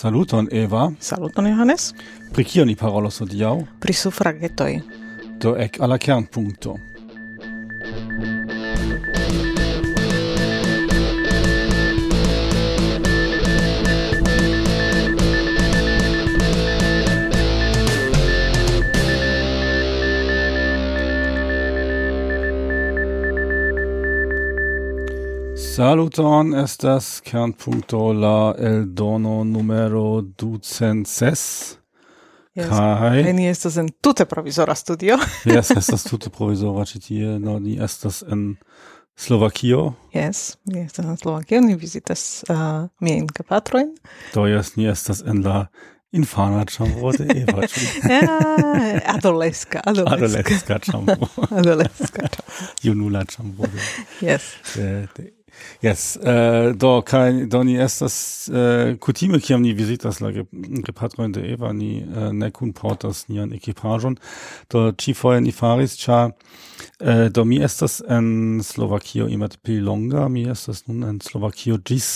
[0.00, 0.92] Saluton Eva.
[0.98, 1.94] Saluton Johannes.
[2.32, 3.58] Pri kio ni parolos hodiaŭ?
[3.84, 4.78] Pri sufragetoj.
[5.44, 6.78] Do ek al la kernpunkto.
[25.80, 31.78] Saluton, estas Kernpunkto la eldono numero ducent ses.
[32.54, 32.68] Yes.
[32.68, 33.32] Kai.
[33.32, 35.16] Ni estas en tute provisora studio.
[35.54, 38.58] yes, estas tute provisora ĉi tie, no ni estas en
[39.16, 39.94] Slovakio.
[40.12, 43.96] Yes, ni estas en Slovakio, ni vizitas uh, miajn gepatrojn.
[44.34, 45.64] Do jes, ni estas en la
[46.12, 47.64] infana ĉambro de Eva.
[48.12, 50.20] ja, adoleska, adoleska.
[50.20, 51.32] Adoleska ĉambro.
[51.62, 52.70] adoleska ĉambro.
[52.82, 53.72] Junula ĉambro.
[54.20, 54.52] Yes.
[54.76, 55.30] De, de
[55.82, 61.44] Yes, uh, do kai do ni estas uh, kutime kiam ni vizitas la gepatrojn de
[61.52, 64.18] Eva ni uh, ne kunportas nian ekipaĵon.
[64.70, 70.48] Do ĉifoje ni faris ĉar uh, do mi estas en Slovakio imat pli longa mi
[70.50, 72.10] estas nun en Slovakio ĝis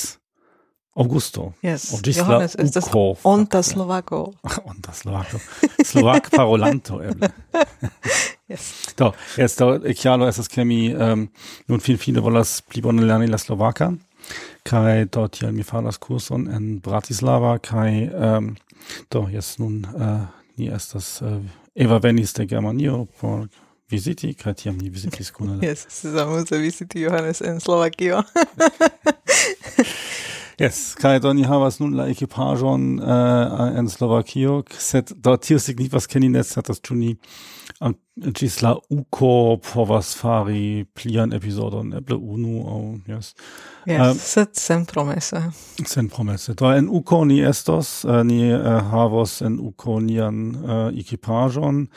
[0.95, 1.55] Augusto.
[1.63, 2.01] Yes.
[2.05, 2.89] Johannes ist das
[3.25, 4.35] Onta Slovako.
[4.65, 5.41] Onta Slovako.
[5.85, 7.33] Slovak parolanto eble.
[8.49, 8.95] yes.
[8.97, 11.29] Do, jest do chiaro, estas ke mi um, ähm,
[11.67, 13.93] nun finfine volas pli bone lerni la slovaka
[14.65, 18.57] Kai do tiel mi faras kurson en Bratislava Kai, um,
[19.11, 21.43] do jetzt nun uh, ni estas uh,
[21.75, 23.49] Eva venis de Germanio por
[23.91, 28.23] visiti, kai tiam ni vizitis Yes, Jes, sezamuse visiti Johannes en Slovakio.
[30.61, 36.21] Yes, kai doni havas nun la ekipaĵon uh, en Slovakio, sed do tio signifas ke
[36.23, 37.15] ni ne certas ĉu ni
[38.15, 43.33] ĝis la uko povas fari plian episodon, eble unu aŭ oh, yes.
[43.91, 45.43] Yes, um, sed sen promese.
[45.83, 46.55] Sen promese.
[46.55, 51.89] Do en uko ni estos, uh, ni uh, havos en uko nian uh, ekipaĵon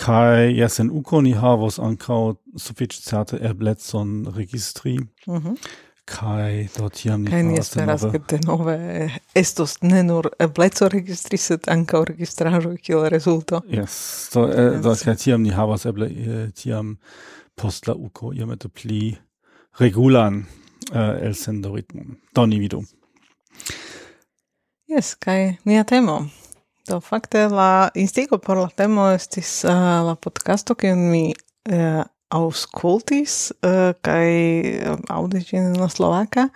[0.00, 2.22] kai yes en uko ni havos ankaŭ
[2.56, 4.96] sufiĉe certe eblecon registri.
[5.28, 5.52] Mhm.
[5.52, 10.88] Mm Kai do tiam ni Kai ni esperas ke denove eh, estos ne nur ebleco
[10.90, 13.62] registri sed ankaŭ registraĵo kiel rezulto.
[13.70, 13.94] Yes,
[14.34, 14.82] do eh, yes.
[14.84, 16.96] do ke tiam ni havas eble eh, tiam
[17.54, 19.12] post la uko iomete pli
[19.78, 20.42] regulan
[20.92, 22.16] uh, elsendo ritmon.
[22.34, 22.82] Do ni vidu.
[24.90, 26.24] Yes, kai nia temo.
[26.88, 31.28] Do fakte la instigo por la temo estis uh, la podcasto kiun mi
[31.70, 34.30] uh, auscultis uh, eh, kai
[34.70, 36.48] eh, aŭdis ĝin la slovaka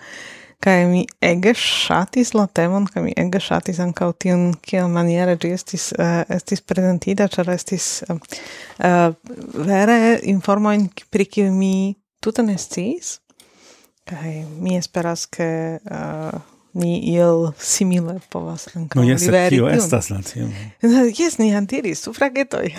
[0.64, 5.50] kai mi ege shatis la temon kai mi ege ŝatis ankaŭ tion kiel maniere ĝi
[5.58, 8.16] estis uh, estis prezentita ĉar estis uh,
[8.78, 9.10] uh,
[9.68, 9.98] vere
[10.32, 11.74] informojn pri kiuj mi
[12.24, 13.18] tute ne sciis.
[14.60, 15.46] Mi esperas ke
[15.80, 16.40] uh,
[16.74, 20.48] ni il simile povas ankaŭ no, yes, liveri tio estas la tio.
[21.18, 22.72] Jes, ni antiris sufragetoj.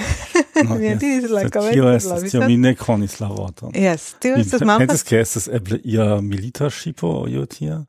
[0.68, 1.74] No, ni antiris la kaveron.
[1.74, 3.72] Tio estas tio, mi ne konis la vorton.
[3.72, 4.90] Jes, tio estas malpas.
[4.92, 7.80] Pensis, ke estas eble ia milita ŝipo aŭ io tia?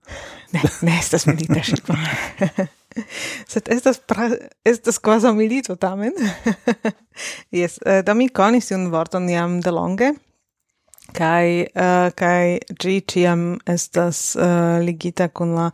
[0.55, 1.99] Ne, ne estas milita ŝipo.
[3.51, 4.31] Sed estas pra,
[4.65, 6.15] estas quasi milito tamen.
[7.59, 10.15] Jes, eh, do mi konis tiun vorton jam delonge
[11.13, 15.71] kai uh, kai gi ciam estas uh, ligita con la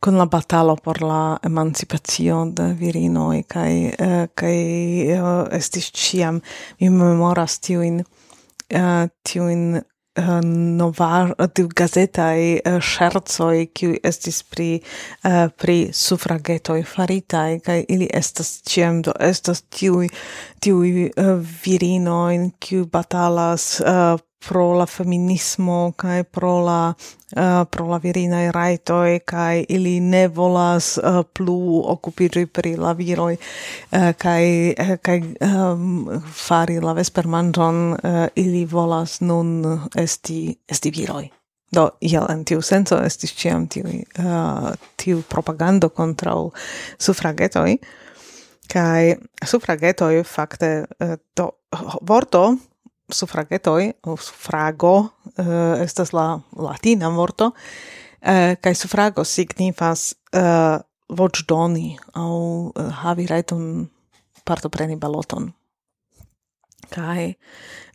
[0.00, 6.40] con la batalo por la emancipazio de virino e kai uh, kai uh, estis ciam
[6.80, 9.82] mi memoras tiujn uh, tiujn
[10.18, 10.40] uh,
[10.80, 14.70] novar tiu gazetaj uh, ŝercoj kiuj estis pri
[15.24, 15.90] uh, pri
[16.94, 20.02] farita e kai ili estas ĉiam do estas tiu
[20.60, 24.18] tiu uh, virinoj kiuj batalas uh,
[24.48, 26.94] pro la feminismo kai pro la
[27.36, 33.34] uh, pro la virina rajtoj kaj ili ne volas uh, plu okupiĝi pri la viroi
[33.34, 33.40] uh,
[33.92, 37.82] eh, kai uh, kai um, ehm, fari la vespermanĝon
[38.34, 41.28] ili volas nun esti esti viroj.
[41.70, 43.84] Do iel en tiu senso esti ciam tiu
[44.96, 46.32] tiu propagando contra
[46.98, 47.76] sufragetoi
[48.68, 49.14] kai
[49.44, 50.72] sufragetoi fakte
[51.36, 51.50] do
[52.02, 52.56] vorto
[53.12, 57.52] suffragetoi, o suffrago, uh, eh, estas la latina vorto,
[58.20, 63.88] eh, uh, kai suffrago signifas uh, voĉdoni au uh, havi rajton
[64.44, 65.50] partopreni baloton.
[66.90, 67.30] Kai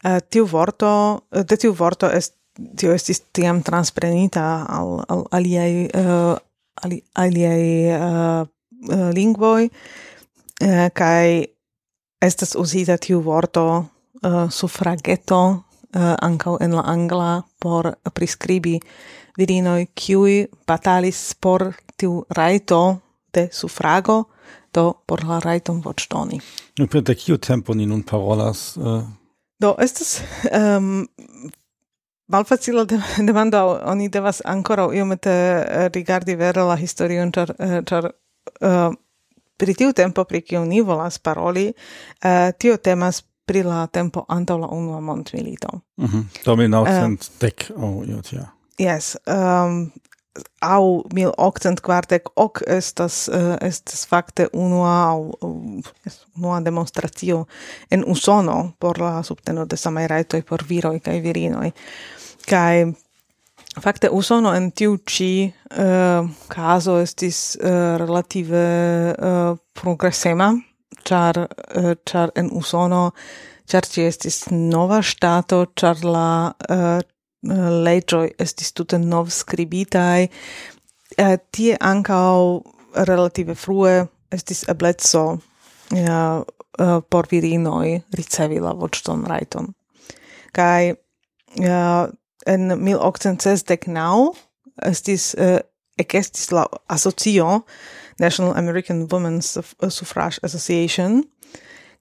[0.05, 0.89] uh, tiu vorto,
[1.31, 2.35] de tiu vorto est
[2.79, 6.35] tio estis tiam transprenita al, al aliei uh,
[6.83, 8.45] ali, aliei uh,
[9.15, 11.43] lingvoi, uh, kai
[12.21, 13.65] estas usita tiu vorto
[14.25, 15.41] uh, suffragetto
[15.95, 18.79] uh, ancau en la angla por prescribi
[19.37, 23.01] virinoi qui batalis por tiu raito
[23.33, 24.29] de suffrago
[24.73, 26.39] do por la raiton voĉdoni.
[26.79, 28.75] Nu per de kiu tempo ni nun parolas?
[28.77, 29.03] Uh...
[29.59, 30.19] Do estas
[30.51, 31.05] um, ehm,
[32.27, 35.35] malfacila de, demanda oni devas ancora iomete
[35.93, 37.55] rigardi vere la historion ĉar
[37.87, 38.11] char
[38.61, 38.91] uh,
[39.57, 44.57] pri tiu tempo pri kiu ni volas paroli uh, tio temas pri la tempo antaŭ
[44.57, 45.79] la unua mondmilito.
[45.97, 46.15] Mhm.
[46.17, 47.11] Mm Do -hmm.
[47.11, 48.51] uh, dek oh, io tia.
[48.77, 49.91] Yes, um,
[50.59, 55.37] au mil octent quartec hoc estas uh, estas facte unua au
[56.35, 57.45] unua demonstratio
[57.91, 61.71] en Usono por la subteno de samaj rajtoj por viroj kaj virinoj.
[62.49, 62.93] Kaj
[63.81, 65.83] fakte Usono en tiu ĉi eh,
[66.19, 68.65] uh, caso estis uh, relative
[69.19, 70.53] uh, progresema
[71.05, 71.37] char
[71.75, 73.11] uh, char en usono.
[73.65, 77.01] Char ci estis nova stato char la eh, eh,
[77.49, 80.29] uh, legioi estis tute nov scribitai
[81.17, 82.61] uh, tie ancao
[82.93, 86.43] relative frue estis eblezzo uh,
[86.79, 89.73] uh, por virinoi ricevi la voĉton rajton.
[90.53, 92.05] Kaj uh,
[92.45, 94.33] en 1869
[94.91, 95.57] estis uh,
[95.97, 97.63] ekestis la asocio
[98.19, 101.23] National American Women's uh, Suffrage Association.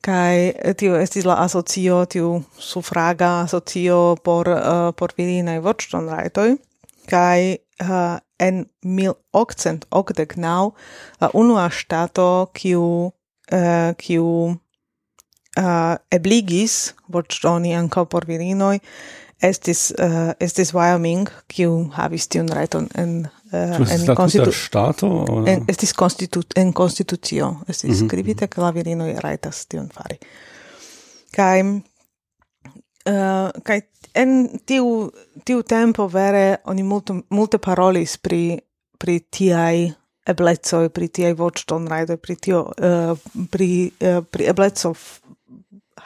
[0.04, 6.56] Kai eh, tio estis la asocio tiu sufraga asocio por uh, por virinaj voĉton rajtoj.
[7.08, 10.72] Kai uh, en 1889
[11.20, 14.28] la unua ŝtato kiu uh, kiu
[15.58, 18.78] uh, ebligis voĉdoni ankaŭ por virinoj
[19.44, 25.08] estis uh, estis Wyoming kiu havis tiun rajton en uh, en stato
[25.46, 28.08] en estis constitu en constitucio estis mm -hmm.
[28.08, 30.18] scribite che la virino rajtas tion fari
[31.30, 31.60] kai
[33.10, 33.80] uh, kai
[34.14, 35.10] en tiu
[35.44, 38.60] tiu tempo vere oni multe multe parolis pri
[38.98, 39.92] pri tiaj
[40.24, 43.18] eblecoj, pri tiai voĉton rider pri tio uh,
[43.50, 44.94] pri uh, pri eblezzo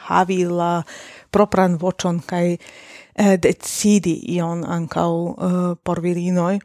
[0.09, 0.83] havi la
[1.31, 6.59] propran voĉon kai uh, decidi ion ancau uh, por virinoi.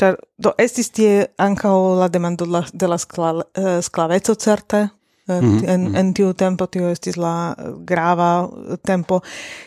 [0.00, 4.88] Ĉar do estis tie ankaŭ la demando la, de la skla, uh, eh, sklaveco certe.
[5.26, 5.68] Mm -hmm.
[5.68, 5.96] en, mhm.
[5.96, 8.48] en tiu tempo tio estis la eh, grava
[8.82, 9.20] tempo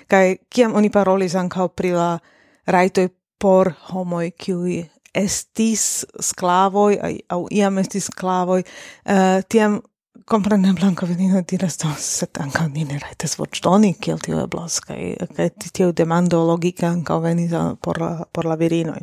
[0.07, 2.19] kaj kiam oni parolis ankaŭ pri la
[2.65, 3.09] rajtoj
[3.39, 8.63] por homoj kiuj estis sklavoj aŭ iam estis sklavoj
[9.05, 9.81] uh, tiam
[10.25, 15.15] kompreneble ankaŭ venino diras do sed ankaŭ ni ne rajtas voĉdoni kiel tio eblas kaj
[15.35, 17.51] kaj tio demando logika ankaŭ venis
[17.81, 18.99] por la, por la virinoj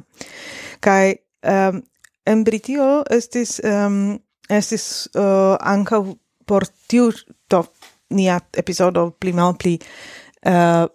[0.84, 1.14] Kai
[1.48, 1.80] um,
[2.26, 4.18] en Britio estis um,
[4.52, 6.02] estis eh, uh, anka
[6.46, 7.10] por tiu
[7.48, 7.64] to
[8.10, 10.86] nia episodo pli malpli uh, eh,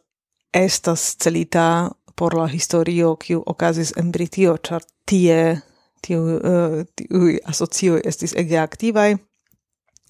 [0.54, 5.62] estas celita por la historio kiu okazis en Britio, char tie
[6.02, 9.16] tiu eh, uh, tiu asocio estis ege aktivaj.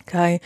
[0.09, 0.39] Kai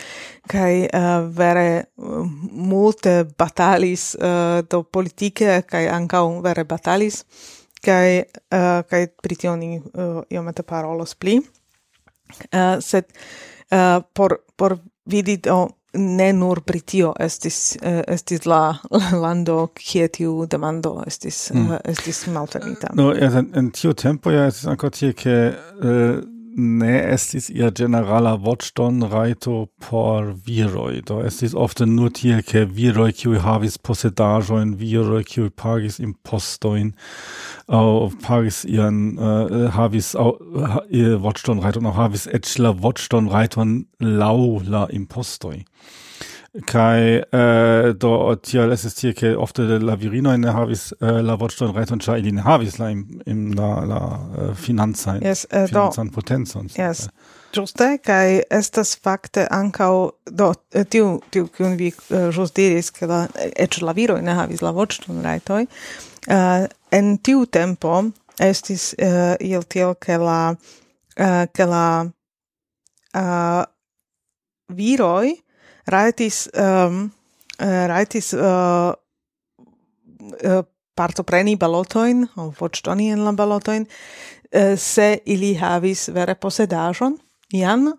[0.52, 7.24] kai uh, vere uh, multe batalis uh, do politike kai anka vere batalis
[7.84, 13.06] kai uh, kai pritioni tio ni eh, uh, iomete parolos uh, sed
[13.72, 18.76] uh, por por vidi do ne nur pritio estis uh, estis la
[19.24, 21.70] lando kie tiu demando estis mm.
[21.70, 26.94] uh, estis malfermita no en, en tiu tempo ja estis ankaŭ tie ke uh, ne
[27.14, 31.02] estis ia generala watchton raito por viroi.
[31.02, 36.94] Do estis ofte nur tie, ke viroi kiui havis posedajoin, viroi kiui pagis impostoin,
[37.68, 43.30] au pagis ian, uh, havis au, ha, eh, watchton raiton, au havis etch la watchton
[43.30, 45.66] raiton lau la impostoi.
[46.68, 51.74] Kai äh, do tial ist hier ke ofte la virino in havis äh, la vorton
[51.74, 54.02] rajton ĉar ili ne havis la im, im la la
[54.38, 56.68] äh, uh, financajn yes, uh, financan do, potencon.
[56.78, 57.08] Yes.
[57.08, 57.10] Äh.
[57.58, 60.52] Ĝuste kaj estas fakte ankaŭ do
[60.94, 63.24] tiu tiu kiun vi uh, ĵus diris ke la
[63.58, 65.66] eĉ la viroj ne havis la voĉton rajtoj.
[66.30, 67.96] Uh, en tiu tempo
[68.38, 73.64] estis uh, il tiel ke la uh, ke la uh,
[74.70, 75.34] viroj
[75.88, 77.12] raitis um,
[77.88, 78.94] raitis uh,
[80.44, 80.64] uh,
[80.96, 87.18] partopreni balotoin o voĉdoni en la balotoin uh, se ili havis vere posedaĵon
[87.54, 87.94] ian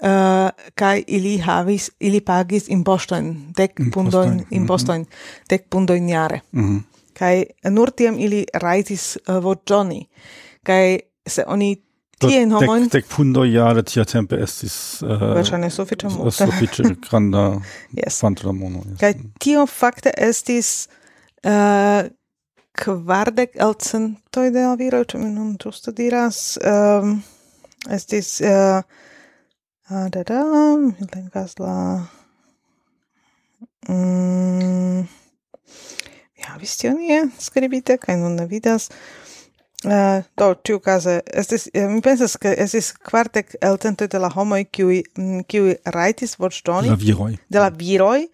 [0.00, 4.54] uh, kai ili havis ili pagis impoŝtojn dek pundojn mhm.
[4.62, 5.06] impostojn
[5.48, 6.40] dek pundoin jare.
[6.52, 6.82] Mm -hmm.
[7.12, 10.08] kai nur tiam ili raitis uh, voĉdoni.
[10.62, 11.76] Kai se oni
[12.20, 12.82] Tien homoin.
[12.82, 14.74] Dec, dec pundo jare tia tempe estis...
[15.04, 16.30] Uh, Verŝajne sufiĉe multe.
[16.30, 17.44] Äh, sufiĉe granda
[17.96, 18.20] yes.
[18.20, 18.82] kvanto da mono.
[18.84, 18.98] Yes.
[19.00, 20.72] Kaj tio fakte estis
[21.48, 22.10] uh,
[22.80, 26.58] kvardek el centoj de la viroj, ĉu mi nun ĝuste diras.
[26.60, 27.22] Um,
[27.88, 28.36] estis...
[28.44, 28.84] Uh,
[29.88, 30.44] uh, da da,
[30.82, 31.76] mi lenkas la...
[33.88, 35.06] Mm,
[36.36, 38.90] vi havis tion je skribite, kaj nun ne vidas.
[38.92, 39.19] Uh,
[39.84, 44.28] Uh, do, tiu case, estis, eh, mi pensas che estis quartec el tento de la
[44.28, 45.00] homoi qui,
[45.48, 46.90] kiui mm, raitis vortstoni.
[46.92, 47.38] La viroi.
[47.48, 48.26] De la viroi,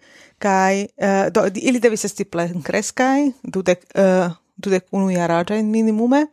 [0.43, 6.27] kai, uh, do, ili devis esti plen crescai, dudec, uh, dudec unu in minimume,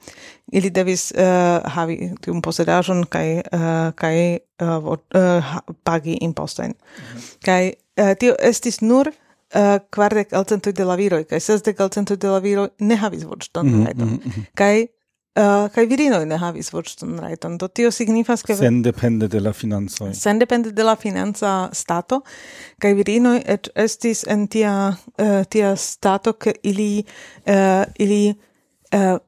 [0.52, 6.74] ili devis uh, havi tium posedajon kai, uh, kai uh, vort, uh, pagi impostain.
[6.74, 7.38] Mm -hmm.
[7.44, 9.12] Kai uh, tio estis nur
[9.54, 12.96] uh, kvardek el centoj de la viroj kaj sesdek el centoj de la viroj ne
[12.96, 14.46] havis voĉdonrajton mhm, mm -hmm, mm -hmm.
[15.34, 17.56] Eh, uh, kai virinoj ne havis voĉton rajton.
[17.58, 20.12] Do tio signifas ke sendepende de la financoj.
[20.14, 22.20] Sendepende de la financa stato
[22.78, 27.02] kai virinoj et estis en tia uh, tia stato ke ili
[27.50, 28.30] uh, ili
[28.94, 29.18] uh,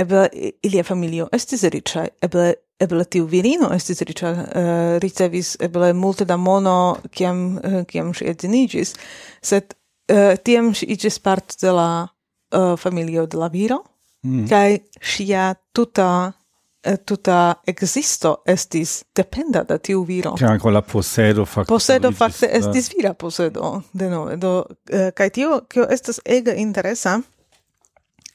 [0.00, 0.24] eble
[0.64, 6.40] ilia familio estis riĉa eble eble tiu virino estis riĉa uh, ricevis eble multe da
[6.40, 8.96] mono kiam uh, kiam ŝi edziniĝis,
[9.44, 9.76] sed
[10.08, 13.82] uh, tiam ŝi iĝis parto de la uh, familio de la viro
[14.26, 14.46] Mm.
[14.48, 16.34] Kai sia tuta
[16.82, 20.32] eh, tuta existo estis dependa da tiu viro.
[20.32, 21.72] Che anche la posedo facto.
[21.72, 24.36] Posedo facto estis vira posedo, de nove.
[24.36, 27.22] Do, eh, kai tio, kio estas ega interesa,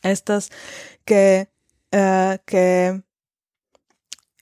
[0.03, 0.49] estas
[1.03, 1.49] che,
[1.91, 3.03] uh, eh, che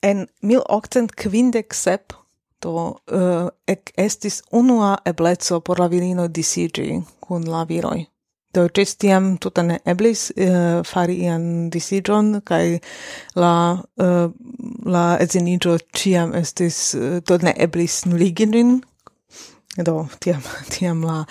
[0.01, 2.15] en 1857
[2.59, 8.12] do eh, uh, ec estis unua eblezzo por la virino disigi kun la viroi.
[8.53, 12.79] Do ĝis tiam tute ne eblis uh, fari ian disiĝon kaj
[13.39, 14.27] la uh,
[14.95, 18.75] la edziniĝo ĉiam estis eh, uh, do ne eblis nuligi ĝin.
[19.87, 20.43] Do tiam
[20.73, 21.23] tiam la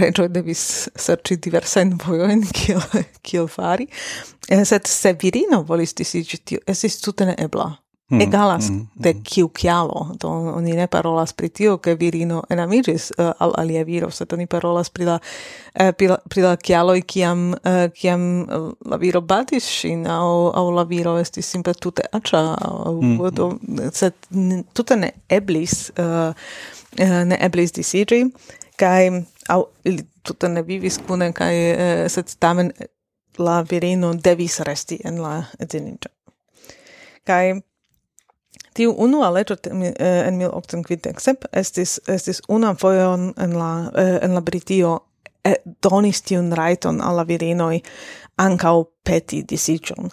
[0.00, 0.64] reĝo devis
[0.96, 2.80] serĉi diversajn vojojn kiel
[3.20, 3.90] kiel fari.
[4.48, 7.68] Sed se virino volis disiĝi, tio estis tute neebla
[8.12, 9.22] mm, egalas mm, de mm.
[9.24, 10.06] kiu kialo.
[10.20, 14.32] Do oni ne parolas pri tio, ke virino enamigis uh, eh, al alia viro, sed
[14.32, 15.18] oni parolas pri la,
[15.80, 18.46] uh, pri la, pri la kialoj, kiam, uh, kiam
[18.84, 23.34] la viro batis ŝin, aŭ, aŭ la viro estis simple tute aĉa, aŭ, mm, mm.
[23.34, 23.50] do,
[23.92, 24.14] sed
[24.76, 26.32] tute ne eblis, uh,
[27.00, 28.24] ne eblis disiĝi,
[28.80, 29.10] kaj
[29.50, 32.72] aŭ ili tute ne vivis kune, kaj uh, sed tamen
[33.38, 36.10] la virino devis resti en la edziniĝo.
[37.24, 37.44] Kaj
[38.74, 44.40] Tiu unua leĝo eh, en 1857 estis estis una foion en la eh, en la
[44.40, 44.94] Britio
[45.44, 47.82] eh, donis tiun raiton alla virinoi
[48.40, 50.10] ancau peti disiĝon.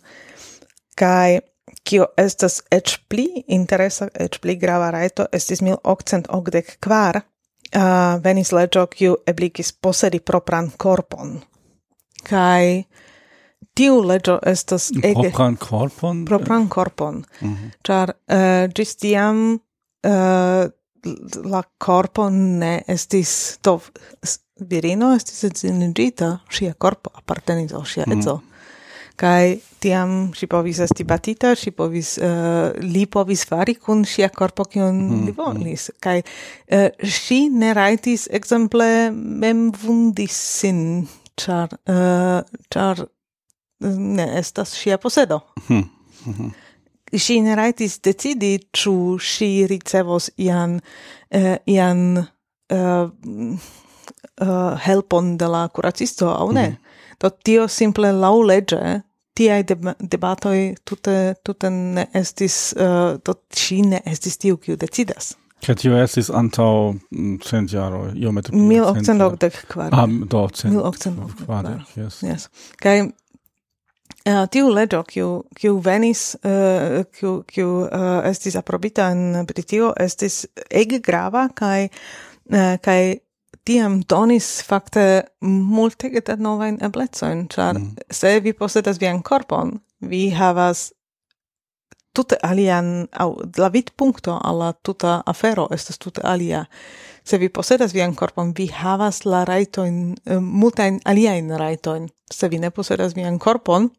[1.00, 1.40] Kai
[1.84, 7.22] kio estas ec pli interesa, ec pli grava raito, estis 1884,
[7.76, 7.82] uh,
[8.24, 11.38] venis leĝo kiu ebligis posedi propran corpon.
[12.30, 12.84] Kai
[13.80, 15.30] tiu legio estas ege...
[15.30, 16.26] Propran corpon?
[16.28, 17.24] Propran corpon.
[17.42, 17.72] Mm -hmm.
[17.88, 19.60] Char, uh, eh, gis tiam,
[20.08, 20.66] uh,
[21.54, 23.80] la corpo ne estis, To,
[24.70, 28.20] virino estis edzinigita, sia corpo appartenis al sia mhm.
[28.20, 28.36] edzo.
[28.36, 28.48] Mm -hmm.
[29.20, 34.64] Kai tiam si povis esti batita, si povis, uh, li povis fari kun sia corpo
[34.64, 35.26] kion mm -hmm.
[35.26, 35.42] li mhm.
[35.42, 35.92] volis.
[36.00, 36.24] Kai
[36.72, 42.42] uh, si ne raitis exemple mem vundis sin, char, uh,
[42.74, 43.08] char
[43.80, 45.40] ne estas ŝia posedo.
[45.68, 45.84] Hm.
[46.26, 46.52] -hmm.
[47.18, 50.80] Ŝi ne rajtis decidi, ĉu ŝi ricevos ian,
[51.36, 53.10] uh, ian uh,
[54.42, 56.68] uh, helpon de la kuracisto aŭ ne.
[56.68, 57.18] Mm -hmm.
[57.20, 59.02] Do tio simple laŭleĝe
[59.34, 65.36] tiaj deb debatoj tute, tute ne estis, uh, do ŝi ne estis tiu, kiu decidas.
[65.66, 68.60] Kaj tio estis antau mm, cent jaroj, iomete pli.
[68.60, 69.90] Mil okcent okdek kvar.
[69.92, 70.74] Ah, do, cent.
[70.74, 71.68] Mil okcent okdek kvar,
[72.00, 72.22] yes.
[72.24, 72.48] yes.
[72.80, 73.10] Kaj
[74.28, 80.44] Uh, tiu leĝo kiu kiu venis uh, kiu kiu uh, estis aprobita en Britio estis
[80.70, 83.02] ege grava kaj uh, kaj
[83.70, 85.06] tiam donis fakte
[85.42, 88.08] multe da novajn eblecojn, ĉar mm.
[88.10, 90.90] se vi posedas vian korpon, vi havas
[92.14, 96.66] tute alian au la vit puncto alla tuta afero estas tute alia.
[97.24, 102.10] Se vi posedas vian corpon vi havas la rajtojn eh, multajn aliajn rajtojn.
[102.32, 103.90] Se vi ne posedas vian corpon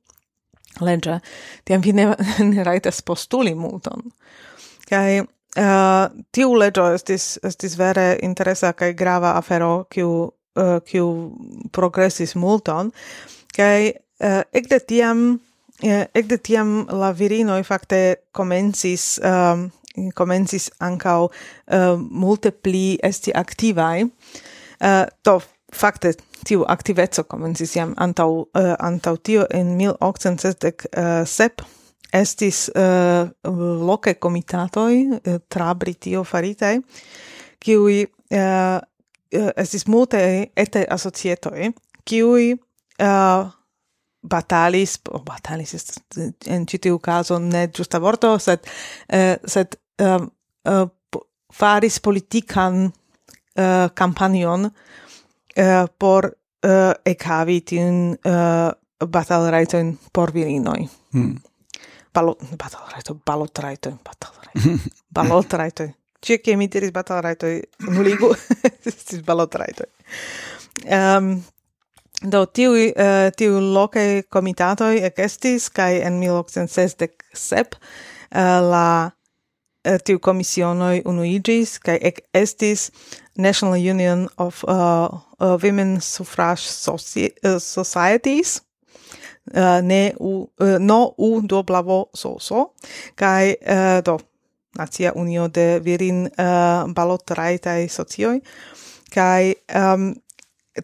[0.79, 1.19] leĝe
[1.65, 2.07] tiam vi ne,
[2.53, 4.11] ne raitas postuli multon.
[4.91, 5.27] Kai uh,
[5.57, 11.07] eh, tiu legio estis estis vere interesa kai grava afero kiu uh, kiu
[11.73, 12.93] progresis multon.
[13.57, 15.41] Kai uh, ekde tiam
[15.83, 18.01] ekde tiam la virinoj fakte
[18.33, 19.31] comencis um,
[19.97, 21.33] ehm, comencis ancau uh,
[21.77, 24.05] ehm, multe pli esti activai.
[24.05, 25.41] Uh, eh, to
[25.73, 26.15] fakte
[26.47, 33.29] tiu aktiveco komencis jam antau, uh, eh, antau tio en 1867 eh, estis uh,
[33.87, 36.81] loke komitatoj uh, tra Britio faritaj
[37.61, 38.03] kiui
[38.35, 38.81] uh,
[39.31, 40.21] estis multe
[40.57, 41.71] ete asocietoi,
[42.09, 43.51] kiui uh,
[44.23, 48.67] batalis, oh, batalis est in citiu caso ne giusta vorto, sed,
[49.09, 50.29] eh, sed ehm,
[50.65, 50.89] eh, uh,
[51.53, 56.31] faris politican uh, campanion uh, por
[56.65, 58.71] uh, ecavi tin eh,
[59.09, 60.89] batal raitoin por virinoi.
[61.13, 61.37] Hmm.
[62.15, 65.89] Balo, batal raito, balot raito, batal raito, balot raito.
[66.21, 67.47] Cie che mi diris batal raito,
[67.79, 68.35] nuligu,
[68.85, 69.85] estis balot raito.
[70.85, 71.43] Um, ehm,
[72.21, 77.87] Do tiu uh, eh, tiu locai comitatoi ecestis, cae en 1867 uh,
[78.37, 79.11] eh, la
[79.85, 82.91] eh, uh, tiu comisionoi unuigis, cae ec estis
[83.41, 85.09] National Union of uh,
[85.41, 88.61] uh, Women Suffrage Soci uh, Societies,
[89.57, 92.75] uh, ne u, uh, no u doblavo soso,
[93.17, 94.19] kai uh, do,
[94.77, 98.43] Nacia Unio de Virin uh, Balot Raitai Socioi,
[99.75, 100.13] um,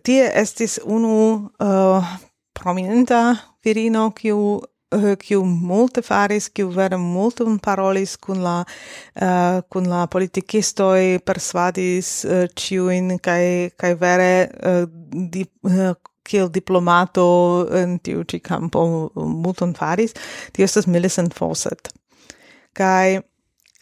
[0.03, 2.17] tie estis unu uh,
[2.57, 4.63] prominenta virino kiu
[4.95, 12.11] eh, kiu multe faris, kiu vere multum parolis kun la uh, kun la politikistoj, persvadis
[12.25, 14.85] uh, ciuin kaj kaj vere uh,
[15.33, 15.95] di, uh,
[16.27, 17.27] kiel diplomato
[17.83, 20.15] in tiu ci kampo multon faris.
[20.53, 21.93] Tio estas Millicent Fawcett.
[22.77, 23.21] Kaj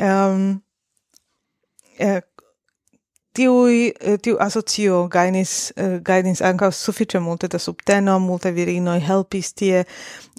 [0.03, 0.61] um,
[1.99, 2.21] eh,
[3.35, 9.53] tiu eh, tiu asocio gainis, eh, gainis anca suffice multe da subteno, multe virinoi helpis
[9.55, 9.85] tie,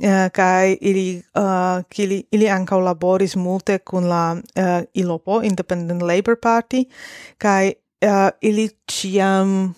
[0.02, 6.02] eh, uh, kai ili, uh, ili, ili anca laboris multe kun la uh, ILOPO, Independent
[6.02, 6.86] Labor Party,
[7.38, 7.76] kai
[8.06, 9.76] uh, ili ciam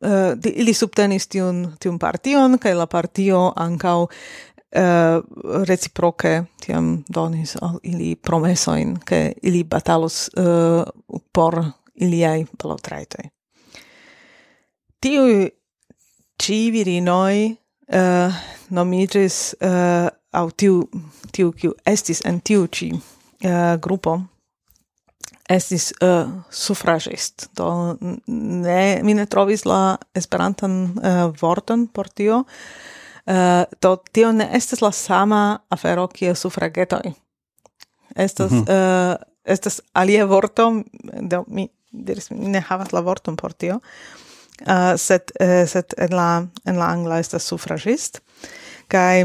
[0.00, 7.56] uh, di, ili subtenis tiun, tiun partion, kai la partio ancau uh, reciproke tiam donis
[7.62, 10.84] al ili promesoin, ke ili batalos uh,
[11.32, 11.62] por
[11.94, 13.30] iliai balotraitoi.
[15.00, 15.50] Tiui
[16.42, 18.34] ci virinoi uh, eh,
[18.68, 20.88] nomigis uh, eh, au tiu,
[21.32, 24.20] tiu kiu estis en tiu ci eh, uh, grupo
[25.50, 27.48] estis uh, suffragist.
[27.56, 32.44] Do ne, mi ne trovis la esperantan uh, vorton por tio,
[33.26, 37.14] uh, do tio ne estis la sama afero kiel suffragetoi.
[38.16, 39.16] Estas, mm -hmm.
[39.16, 40.72] uh, estas alia vorto,
[41.30, 43.80] do mi diris mi ne havas la vorton por tio
[44.66, 46.30] uh, sed uh, sed en la
[46.64, 48.20] en la angla estas suffragist
[48.88, 49.24] kaj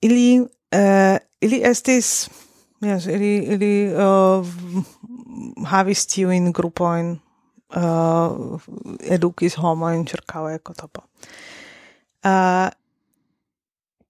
[0.00, 2.28] ili uh, ili estis
[2.80, 4.46] yes, ili ili uh,
[5.66, 7.18] havis tiujn grupojn
[7.76, 8.60] uh,
[9.00, 10.06] edukis homo homojn
[10.54, 11.02] eco Kotopo.
[12.24, 12.72] Uh,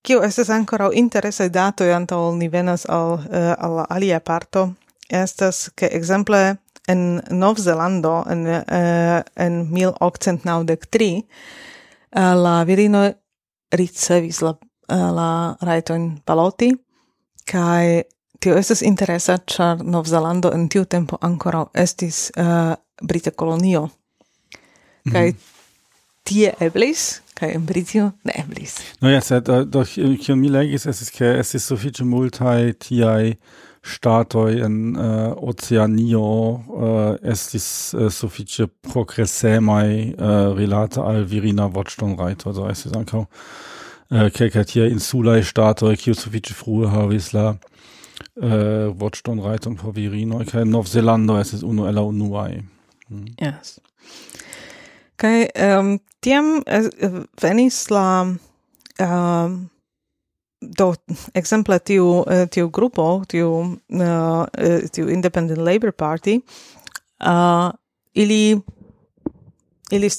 [0.03, 4.73] Kio estes ankoraŭ interesse dato antaŭ ni venas al, uh, al alia parto,
[5.09, 11.23] estas ke exemple en Novzelando en uh, en 1893 uh,
[12.11, 13.13] eh, la virino
[13.71, 14.51] ricevis la
[14.93, 16.73] uh, la rajton paloti
[17.45, 18.05] kai
[18.41, 23.89] tio estas interesa char Nov Zelando en tiu tempo ancora estis uh, brita kolonio
[25.05, 25.13] mhm.
[25.13, 25.37] kai mm.
[26.25, 28.77] tie eblis kai en Britio ne eblis.
[29.01, 33.35] No ja, sed doch kion mi legis estis ke estis sufiĉe multaj tiaj
[33.85, 42.69] statoi en uh, Oceanio uh, estis uh, sufiĉe progresemaj uh, rilate al virina voĉdonrajto, do
[42.71, 49.93] estis ankaŭ uh, kelkaj tiaj insulaj ŝtatoj, kiu sufiĉe frue havis la uh, Virino por
[49.95, 52.63] virinoj kaj Novzelando estis unu uno la unuai.
[53.09, 53.37] Mm.
[53.41, 53.79] Yes.
[55.21, 56.63] Kaj um, tiam
[57.43, 59.71] venis la um,
[60.79, 60.95] do
[61.35, 64.45] ekzemple tiu eh, tiu grupo tiu uh,
[64.93, 66.39] tiu independent labor party
[67.21, 67.71] uh,
[68.15, 68.61] ili
[69.91, 70.11] ili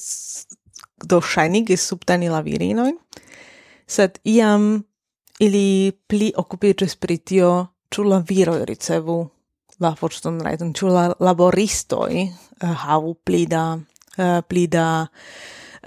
[1.04, 2.98] do shinigis subteni la virinojn
[3.88, 4.84] sed iam
[5.40, 7.52] ili pli okupiĝis pri tio
[7.92, 9.18] ĉu la viroj ricevu
[9.80, 15.08] la forton rajton ĉu la laboristoj uh, havu pli da uh, pli da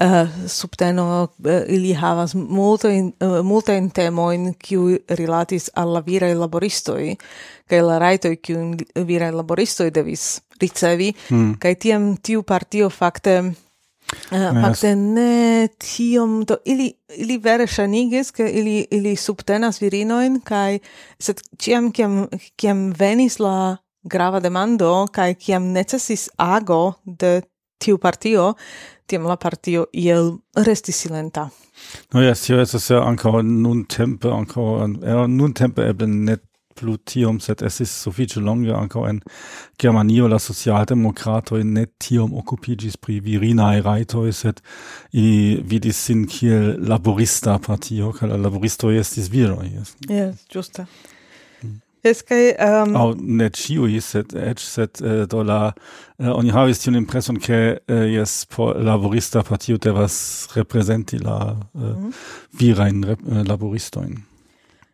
[0.01, 6.01] Eh, subteno eh, ili havas multe multe in eh, temo in kiu relatis al la
[6.07, 7.17] viraj laboristoj
[7.67, 11.57] kaj la rajtoj kiu viraj laboristoj devis ricevi hmm.
[11.59, 13.43] kaj tiam tiu partio fakte
[14.33, 14.63] Uh.
[14.63, 20.79] Fakte ne tiom do ili ili vere ŝanigis ke ili ili subtenas virinojn kaj
[21.21, 27.43] sed ĉiam kiam kiam venis la grava demando kaj kiam necesis ago de
[27.79, 28.55] tiu partio
[29.09, 31.49] tiam la partio iel resti silenta.
[32.15, 34.69] No ja, tio estas ja ankaŭ nuntempe ankaŭ
[35.07, 36.45] ja, nuntempe eble net
[36.79, 39.21] plu tiom, sed estis sufiĉe longe ankaŭ en
[39.83, 44.63] Germanio la socialdemokratoj ne tiom okupiĝis pri virinaj rajtoj, sed
[45.13, 49.67] ili vidis sin kiel laborista partio, kaj la laboristoj estis viroj.
[49.75, 50.87] Yes, ĝuste.
[50.87, 51.18] Yes,
[52.03, 52.55] Es kai...
[52.59, 52.97] Um...
[52.97, 55.75] Au, ne ciui, set äh, edge set eh, do la...
[56.19, 61.57] Eh, äh, oni havis tiun impreson, ke eh, jes, por laborista partio devas representi la
[61.75, 62.15] eh, mm -hmm.
[62.53, 64.25] virain rep, laboristoin.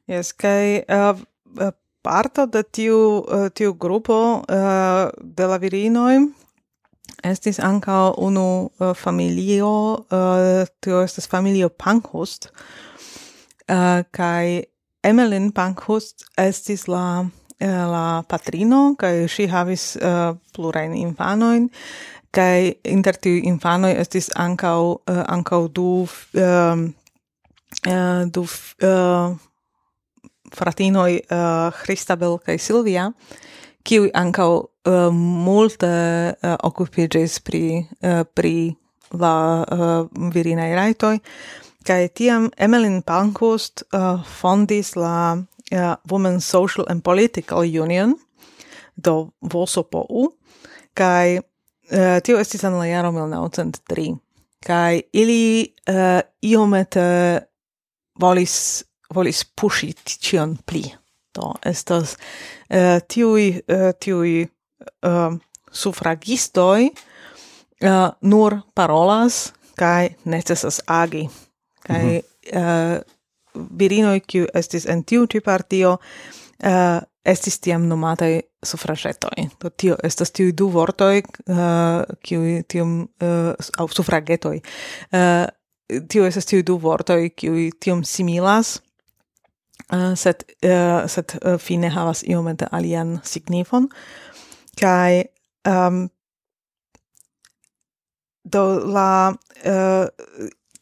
[0.09, 0.85] Jes, kai...
[0.89, 1.71] Uh,
[2.03, 6.35] parto de tiu, uh, tiu grupo uh, de la virinoi
[7.25, 12.51] estis anca unu uh, familio, uh, tio estes familio Pankhust,
[13.69, 14.65] uh, kai
[15.05, 17.25] Emmeline Pankhurst estis la
[17.61, 21.69] eh, la patrino kaj ŝi havis uh, plurajn infanojn
[22.35, 26.85] kaj inter tiuj infanoj estis ankaŭ uh, ankaŭ du uh,
[27.87, 29.37] uh, du uh,
[30.55, 33.11] fratinoj uh, Christabel kaj Silvia
[33.85, 35.93] kiuj ankaŭ uh, multe
[36.33, 37.65] uh, okupiĝis pri
[38.01, 38.57] uh, pri
[39.15, 41.19] la uh, virinaj rajtoj.
[41.85, 48.15] Kai tiam Emmeline Pankhurst uh, fondis la uh, Women's Social and Political Union,
[48.97, 50.31] do VOSOPOU,
[50.97, 54.15] kai uh, tio estis en la jaro 1903.
[54.65, 57.05] Kai ili uh, iomete
[58.21, 60.87] volis, volis pushi tion pli.
[61.35, 62.15] Do, estas
[62.71, 64.45] uh, tiui, uh, tiui
[65.05, 65.37] uh,
[65.73, 71.27] suffragistoi uh, nur parolas, kai necessas agi
[71.87, 72.59] kai mm -hmm.
[72.59, 73.01] uh, eh,
[73.79, 79.49] virinoj kiu estis en tiu ĉi partio uh, estis tiam nomataj sufragetoj.
[79.61, 81.57] Do tio estas tiu du vortoj uh,
[82.23, 84.61] kiuj tiom uh, au sufragetoj.
[85.13, 85.47] Uh,
[86.09, 88.81] tio estas tiu du vortoj kiuj tiam similas
[89.93, 93.91] Uh, sed uh, sed uh, fine havas iomete alian signifon
[94.81, 95.25] kai
[95.69, 95.99] um, ehm,
[98.45, 98.63] do
[98.95, 99.35] la
[99.67, 100.07] uh,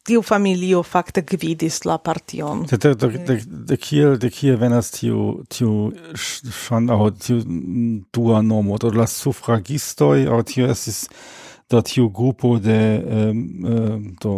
[0.07, 2.65] tiu familio fakte gvidis la partion.
[2.71, 7.43] De, de, de, de, kiel, de kiel venas tiu, tiu, schon, au, tiu
[8.15, 11.05] dua nomo, do la suffragistoi, au tiu esis,
[11.71, 12.79] da tiu grupo de,
[13.31, 14.35] um, do,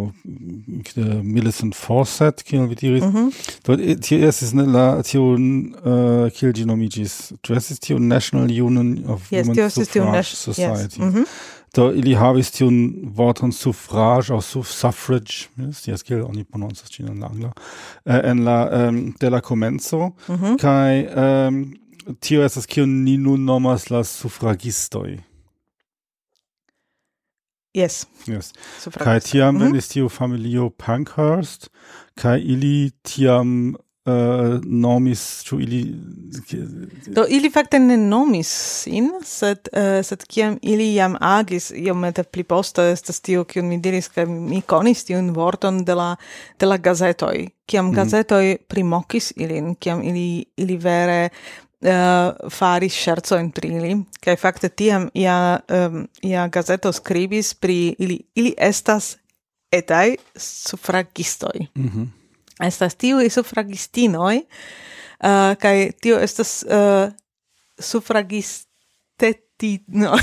[0.95, 3.33] de Millicent Fawcett, kiel vi diris, mm -hmm.
[3.65, 7.33] do tiu esis la, tiu, uh, kiel genomigis.
[7.43, 11.01] Tu esis tiu National Union of yes, Women's Suffrage Society.
[11.01, 11.09] Yes.
[11.09, 11.27] Mm -hmm
[11.75, 17.11] do ili havis tiun vorton suffrage au suff suffrage, yes, ties kiel oni prononcas ĝin
[17.11, 17.53] en la angla,
[18.07, 18.59] eh, en la
[18.89, 20.59] um, de la komenco mm -hmm.
[20.61, 21.75] kaj um,
[22.21, 25.19] tio estas kiun ni nun nomas la suffragistoj.
[27.75, 28.07] Yes.
[28.27, 28.53] Yes.
[28.99, 29.65] Kai tiam mm -hmm.
[29.65, 31.71] venis tiu familio Pankhurst
[32.15, 33.75] kai ili tiam
[34.05, 35.81] uh, nomis, ĉu ili...
[37.07, 38.49] Do ili fakte ne nomis
[38.85, 43.79] sin, sed, uh, sed kiam ili jam agis, iomete pli poste estas tio, kiun mi
[43.81, 46.15] diris, ke mi konis tiun vorton de la,
[46.61, 47.99] de la gazetoj, kiam mm.
[48.01, 54.69] gazetoj primokis ilin, kiam ili, ili vere eh, uh, fari scherzo in trili che fakte
[54.69, 59.17] tiam ia, um, ia gazeto scribis pri ili, ili estas
[59.73, 61.69] etai suffragistoi.
[61.75, 62.24] Mm -hmm
[62.63, 64.47] estas tiu e sufragistinoi
[65.25, 67.13] uh, kai tio estas uh,
[67.81, 70.21] sufragistetinoj,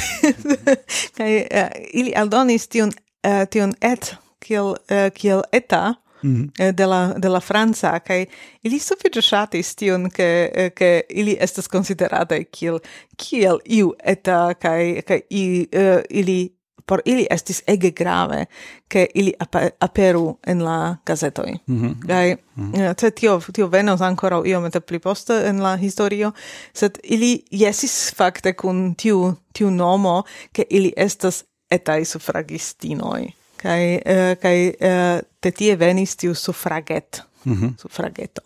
[1.18, 2.92] kai uh, ili aldonis tiun,
[3.28, 4.78] uh, tiun et kiel, uh,
[5.14, 6.74] kiel eta, Mm -hmm.
[6.78, 8.26] de la de la franca kaj
[8.64, 12.80] ili sufiĉe ŝatis tion ke uh, ke ili estas konsiderataj kiel
[13.18, 18.46] kiel iu eta kaj kaj uh, ili por ili estis ege grave
[18.88, 19.34] ke ili
[19.80, 21.58] aperu en la gazetoj.
[21.68, 22.08] Mm -hmm.
[22.08, 23.12] Kaj mm -hmm.
[23.12, 26.32] tio, tio venos ankoraŭ iomete pli poste en la historio,
[26.74, 33.32] sed ili jesis fakte kun tiu, tiu nomo, ke ili estas etaj sufragistinoj.
[33.58, 37.78] Kaj, uh, kaj uh, te tie venis tiu sufraget, mm -hmm.
[37.78, 38.42] sufrageto.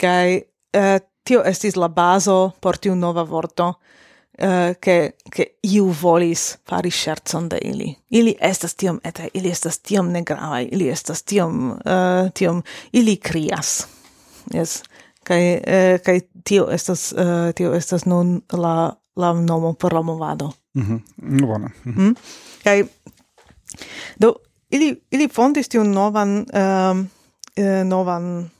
[0.00, 3.74] Kaj uh, tio estis la bazo por tiu nova vorto,
[4.42, 7.94] uh, che, che iu volis fari scherzon de ili.
[8.10, 13.86] Ili estas tiom eta, ili estas tiom negravai, ili estas tiom, uh, tiom, ili crias.
[14.54, 14.82] Yes.
[15.26, 20.52] Kai, eh, kai tio estas, uh, tio estas nun la, la nomo por la movado.
[20.74, 20.92] Mhm.
[20.92, 21.36] Mhm.
[21.36, 21.92] Mm bona No.
[21.92, 22.14] Mm -hmm.
[22.64, 22.84] Kai,
[24.20, 24.34] do,
[24.70, 27.08] ili, ili fondis tiun novan, um,
[27.58, 28.50] uh, novan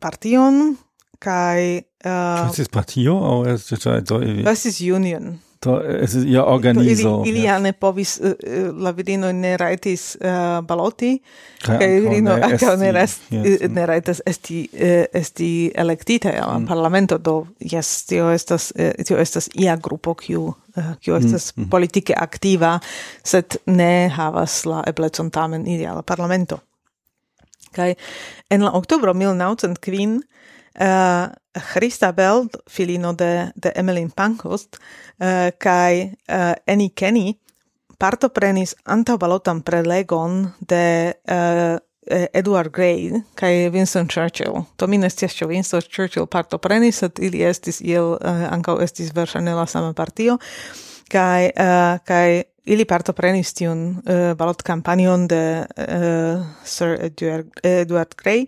[0.00, 0.78] partion,
[1.18, 5.32] kai Uh, ist partio aŭ estis do Estis union.
[5.58, 7.22] Do estis ia organizo.
[7.26, 8.34] Ili, ili eh, eh, eh, ja ne povis uh,
[8.78, 11.16] la virino ne raitis uh, baloti
[11.64, 13.26] kaj virino ankaŭ ne rest,
[13.68, 16.70] ne raitas esti uh, esti elektitaj al mm.
[16.70, 20.52] parlamento do yes, tio estas uh, tio estas ia grupo kiu
[21.00, 21.66] kiu mm, estas mm.
[21.70, 22.78] politike aktiva
[23.24, 26.62] sed ne havas la eblecon tamen iri al parlamento.
[27.74, 27.94] Kai
[28.50, 30.18] en la oktobro 1905
[30.78, 31.26] uh, eh,
[31.72, 37.34] Christa Bell, filino de, de Emmeline Pankhurst, uh, eh, kai uh, eh, Annie Kenny
[37.98, 41.76] partoprenis antaŭbalotan prelegon de uh,
[42.32, 44.64] Edward Grey kai Winston Churchill.
[44.76, 49.56] To mi ne scias, Winston Churchill partoprenis, sed ili estis iel uh, ankaŭ estis verŝajne
[49.58, 50.38] la sama partio.
[51.10, 58.44] Kai, uh, kai Ili partoprenis tiun uh, balot kampanion de uh, Sir Edward, Edward Grey,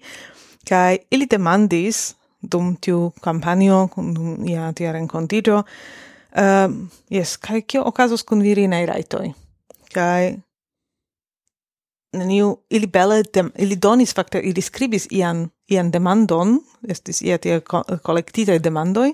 [0.68, 5.64] kai ili demandis dum tiu campanio, dum ia tia rencontigio, uh,
[6.42, 6.68] eh,
[7.11, 9.33] yes, kai kio okazos kun virinei raitoi?
[9.92, 10.37] Kai
[12.16, 17.61] neniu, ili bele, dem, ili donis fakte, ili scribis ian, ian demandon, estis ia tie
[18.06, 19.12] collectite demandoi,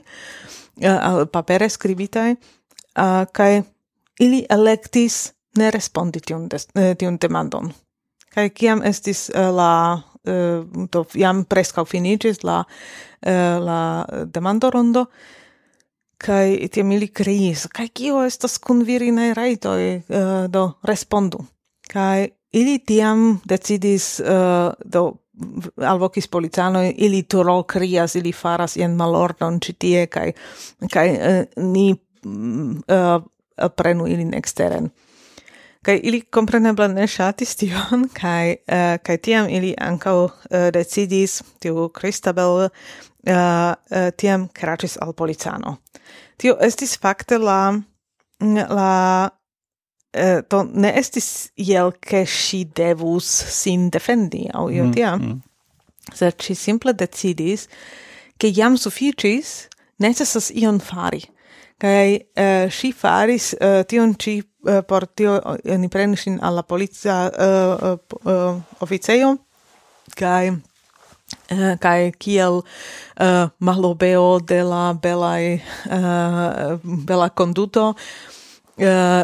[0.85, 3.63] uh, papere scribitae, uh, kai
[4.21, 7.73] ili electis ne respondi tiun, des, eh, tiun demandon.
[8.35, 12.65] Kaj kiam estis eh, la eh, do jam presca finigis la
[13.27, 15.07] la demando rondo
[16.19, 21.39] kaj tiam ili kriis kaj kio estas kun virinaj uh, do respondu
[21.93, 24.21] kai ili tiam decidis
[24.85, 25.13] do
[25.77, 30.33] alvokis policano ili turo krias ili faras jen malordon citie tie
[30.91, 31.95] kai uh, ni
[32.27, 33.23] Uh,
[33.77, 34.91] prenu ilin exteren.
[35.87, 40.31] Kaj ili kompreneble ne shatis tion, kaj, uh, kaj tiam ili ankaŭ uh,
[40.75, 42.71] decidis, tiu Christabel uh,
[43.31, 45.77] uh, tiam kraĉis al policano.
[46.37, 47.73] Tio estis fakte la,
[48.43, 48.93] mm, la
[49.31, 53.29] uh, to ne estis iel ke ŝi devus
[53.61, 55.41] sin defendi aŭ io mm, mm.
[56.15, 57.69] sed ŝi simple decidis,
[58.37, 59.69] ke jam sufiĉis,
[60.03, 61.25] necesas ion fari
[61.79, 66.27] kai eh, uh, si faris uh, tion ci uh, eh, por tio uh, ni prenis
[66.27, 69.37] in alla polizia uh, uh, oficejo
[70.17, 70.51] kai
[71.53, 72.63] uh, kai kiel
[73.21, 75.61] uh, malobeo de la belai
[75.91, 77.95] uh, bela conduto
[78.79, 79.23] uh,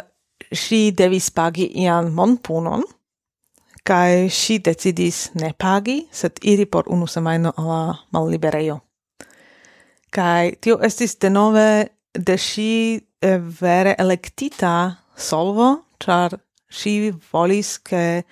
[0.53, 2.85] si devis pagi ian monpunon.
[3.83, 8.79] Kai si decidis ne pagi sed iri por unu semajno alla malliberejo.
[10.11, 18.25] Kai tio estis denove de si eh, vere electita solvo, char si volis che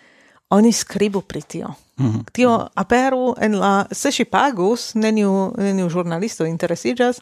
[0.48, 1.76] oni scribu pri tio.
[2.00, 2.24] Mm -hmm.
[2.32, 3.86] Tio aperu en la...
[3.90, 7.20] Se si pagus, neniu, neniu giornalisto interesigas,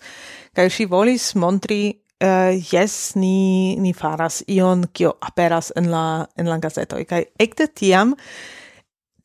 [0.53, 6.27] kai si volis montri eh, uh, yes ni ni faras ion kio aperas en la
[6.37, 7.05] en la gazetoi.
[7.05, 8.15] Kai ekde tiam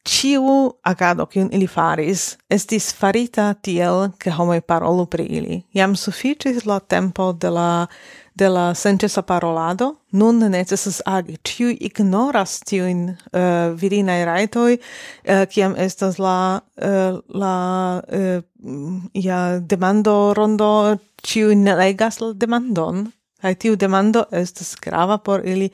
[0.03, 5.61] ciu agado kiun ili faris estis farita tiel ke homoj parolu pri ili.
[5.73, 7.87] Jam sufiĉis la tempo de la
[8.35, 11.37] de la senĉesa parolado, nun necesas agi.
[11.45, 17.55] Ciu ignoras tiujn uh, virinaj rajtoj, uh, kiam estas la uh, la
[18.01, 18.41] uh,
[19.13, 23.05] ja demando rondo, ciu ne legas la demandon,
[23.41, 25.69] kaj tiu demando estas grava por ili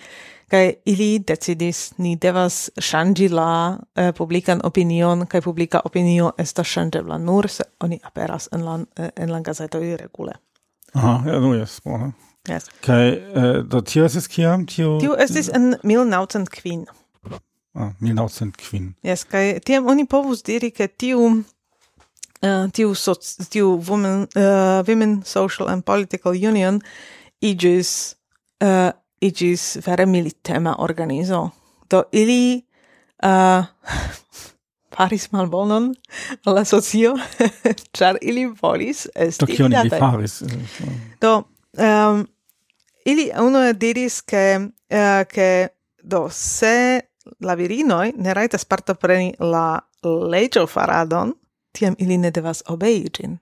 [0.50, 6.76] kai ili decidis ni devas shangi la eh, uh, publican opinion kai publica opinio estas
[7.08, 10.34] la nur se oni aperas en la eh, en la gazeto regule.
[10.94, 12.12] Aha, ja, nu jes, bona.
[12.48, 12.70] Yes.
[12.82, 14.66] kai uh, do tio es kiam?
[14.66, 16.86] Tio, tio estis en 1905.
[17.74, 18.94] Ah, 1905.
[19.04, 21.44] Yes, kai tiam oni povus diri, ke tiu
[22.40, 23.20] Uh, tiu soc,
[23.52, 26.80] tiu women uh, women social and political union
[27.42, 28.16] igis
[28.64, 31.50] uh, igis vere militema organizo.
[31.90, 32.62] Do ili
[33.24, 33.66] uh,
[34.96, 35.96] faris malbonon
[36.46, 37.16] la socio,
[37.98, 40.44] char ili volis esti Do, kion ili faris?
[41.22, 41.44] Do,
[41.78, 42.28] um,
[43.06, 45.68] ili uno diris che, uh, che
[46.04, 47.02] do, se
[47.40, 51.34] la virinoi ne raitas partopreni la legio faradon,
[51.72, 53.38] tiam ili ne devas obei gin.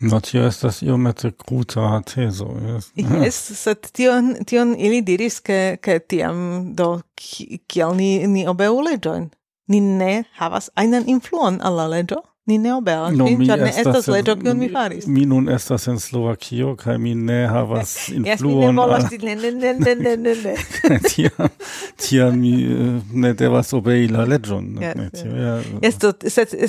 [0.00, 2.48] No, tio estas iomete kruta tezo.
[2.66, 2.90] Yes,
[3.24, 9.30] yes sed tion, tion ili diris, ke, ke tiam do kiel ni, ni obeu leĝojn.
[9.70, 12.02] Ni ne havas einen influon alla la?
[12.46, 15.06] Ni ne obeas, no, mi, ne estas leĝo, kiun mi faris.
[15.08, 18.26] Mi nun estas en Slovakio, kaj mi ne havas influon.
[18.28, 19.24] Jes, mi ne volas, ah.
[19.24, 20.98] ne, ne, ne, ne, ne, ne.
[21.06, 21.48] Tiam,
[22.02, 24.68] tiam mi eh, ne devas obei la leĝon.
[25.80, 25.98] Jes,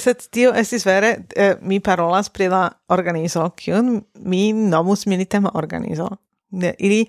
[0.08, 2.64] sed tio estis vere, eh, mi parolas pri la
[2.96, 6.08] organizo, kiun mi nomus militema organizo.
[6.80, 7.04] Ili,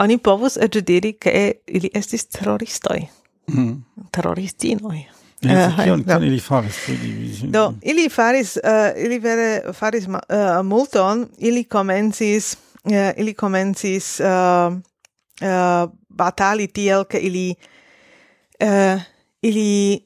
[0.00, 3.04] oni povus eĉ diri, ke ili estis teroristoj.
[3.52, 3.72] Mhm.
[4.10, 5.19] Terroristinoj.
[5.40, 6.76] Kion, kion ili faris?
[7.42, 10.18] Do, ili faris, uh, ili vere faris uh,
[10.64, 14.72] multon, ili comencis, uh, eh, ili comencis uh,
[15.42, 17.56] uh, batali tiel, che ili,
[18.62, 19.00] uh,
[19.42, 20.00] ili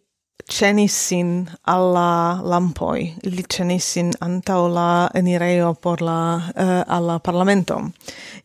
[0.51, 7.91] cenis sin alla lampoi, ili cenis sin antau la enireo por la, uh, alla parlamento.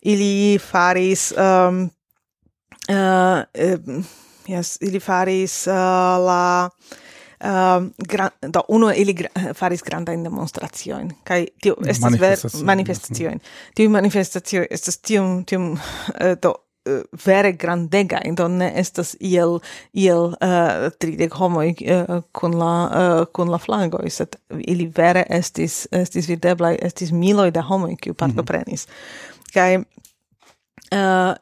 [0.02, 1.90] Ili faris, um,
[2.88, 4.04] uh, uh
[4.50, 5.74] Yes, ili faris uh,
[6.26, 6.70] la
[7.44, 13.38] Uh, gran, do uno ili gra, faris granda in demonstrazioin kai tio estas ver manifestacion
[13.74, 15.78] tio manifestazio estas tio tio uh,
[16.20, 16.54] eh, do
[16.88, 19.58] uh, vere grandega in don ne estas iel
[19.92, 24.36] iel uh, tridek homoj uh, kun la uh, kun la flagoj sed
[24.66, 28.18] ili vere estis estis videbla estis miloj da homoj kiu mhm.
[28.18, 28.86] partoprenis.
[28.86, 29.52] Mm -hmm.
[29.54, 29.76] kai
[30.92, 31.34] uh,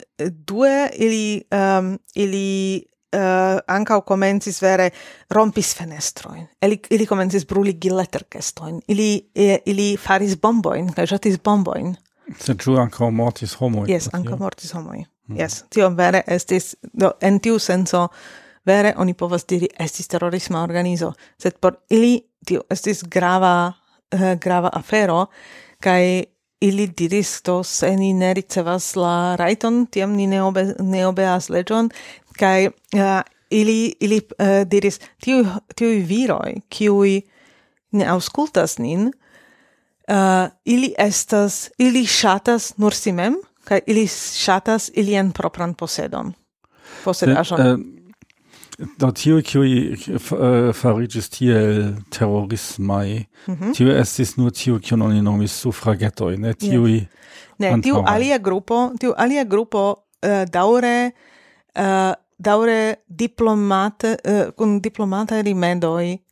[0.46, 4.90] due ili um, ili Eh, uh, ancau comencis vere
[5.30, 6.46] rompis fenestroin.
[6.62, 8.80] Ili, ili comencis bruligi lettercestoin.
[8.88, 9.30] Ili,
[9.66, 11.96] ili faris bomboin, cae jatis bomboin.
[12.36, 13.88] Se giù ancau mortis homoi.
[13.88, 15.06] Yes, ancau mortis homoi.
[15.28, 15.36] Mm.
[15.40, 18.08] Yes, tio vere estis, do, en tiu senso,
[18.66, 23.72] vere oni povas diri estis terrorisma organizo, sed por ili tio estis grava,
[24.14, 25.26] uh, grava afero,
[25.80, 26.24] kai
[26.60, 31.48] ili diris to se ni ne ricevas la raiton, tiam ni ne, obe, ne obeas
[31.50, 31.90] legion,
[32.38, 33.20] kai uh,
[33.50, 37.20] ili ili uh, diris tiu tiu viroi kiuj
[37.92, 45.74] ne auscultas nin uh, ili estas ili shatas nur simem kai ili shatas ilian propran
[45.74, 46.32] posedon
[47.04, 47.78] posedajon uh,
[48.78, 49.72] Do tiu kiuj
[50.14, 53.72] uh, fariĝis tiel terrorismai mm -hmm.
[53.74, 57.06] tiu estis nur tiu kiu non nomis sufragetoj, ne tiuj yeah.
[57.58, 61.10] Ne, tiu alia grupo, tiu alia grupo uh, daure
[61.74, 61.82] uh,
[62.40, 66.22] daure diplomate, eh, uh, con diplomata rimedoi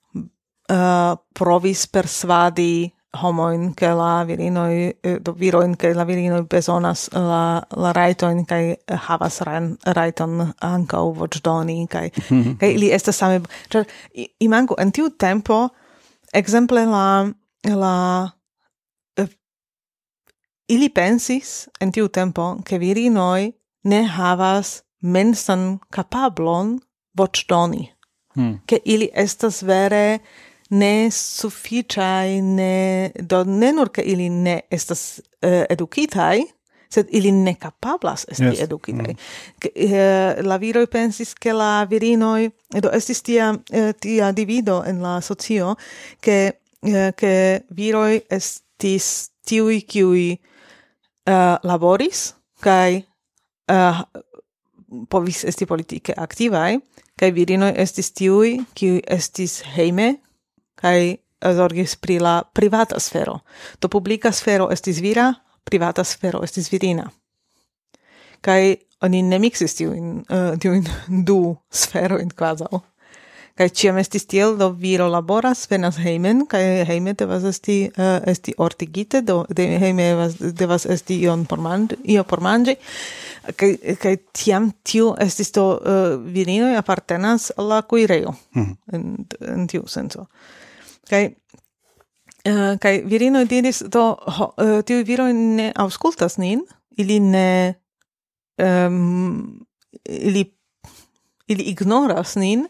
[0.68, 7.08] uh, eh, provis persvadi homoin che la virinoi uh, do viroin che la virinoi besonas
[7.12, 12.56] la la raiton kai havas ran raiton anka u voĉdoni kai mm -hmm.
[12.56, 13.84] kai ili esta same ĉar
[14.38, 15.68] imanko en tiu tempo
[16.32, 17.32] exemple la
[17.64, 18.30] la
[19.20, 19.28] uh,
[20.68, 23.52] ili pensis en tiu tempo ke virinoi
[23.84, 26.78] ne havas mensan capablon
[27.16, 27.92] voĉdoni.
[28.36, 28.58] Mm.
[28.66, 30.20] Che ili estas vere
[30.70, 36.44] ne sufficiai, ne, do ne nur che ili ne estas uh, educitai,
[36.88, 38.60] sed ili ne capablas esti yes.
[38.60, 39.14] educitai.
[39.14, 39.18] Mm.
[39.58, 45.00] Che, uh, la viroi pensis che la virinoi, do estis tia, uh, tia divido en
[45.02, 45.76] la socio,
[46.20, 50.40] che, uh, che viroi estis tiui, kiui
[51.26, 53.04] uh, laboris, kai
[53.70, 54.02] uh,
[55.10, 56.78] povis esti politike aktivaj,
[57.18, 60.16] kaj virinoj estis tiuj, kiuj estis hejme,
[60.76, 61.16] kaj
[61.56, 63.38] zorgis pri la privata sfero.
[63.78, 67.10] to publika sfero estis vira, privata sfero estis virina.
[68.40, 72.80] Kaj oni ne miksis tiujn uh, du du sferojn kvazaŭ.
[73.56, 78.52] Kaj ciam estis tiel, do viro laboras, venas heimen, kaj heime devas esti, uh, esti
[78.60, 82.76] ortigite, do de, heime devas, devas esti ion por mangi, io por mangi.
[83.56, 88.76] Kaj, kaj tiam tiu estis to uh, eh, virino apartenas la kuirejo, mm -hmm.
[88.92, 90.26] en, en tiu senso.
[91.08, 91.34] Kaj eh,
[92.46, 96.60] Uh, kai virino diris do uh, tiu viro ne auskultas nin
[96.96, 97.74] ili ne
[98.62, 99.66] um,
[100.04, 100.44] ili
[101.48, 102.68] ili ignoras nin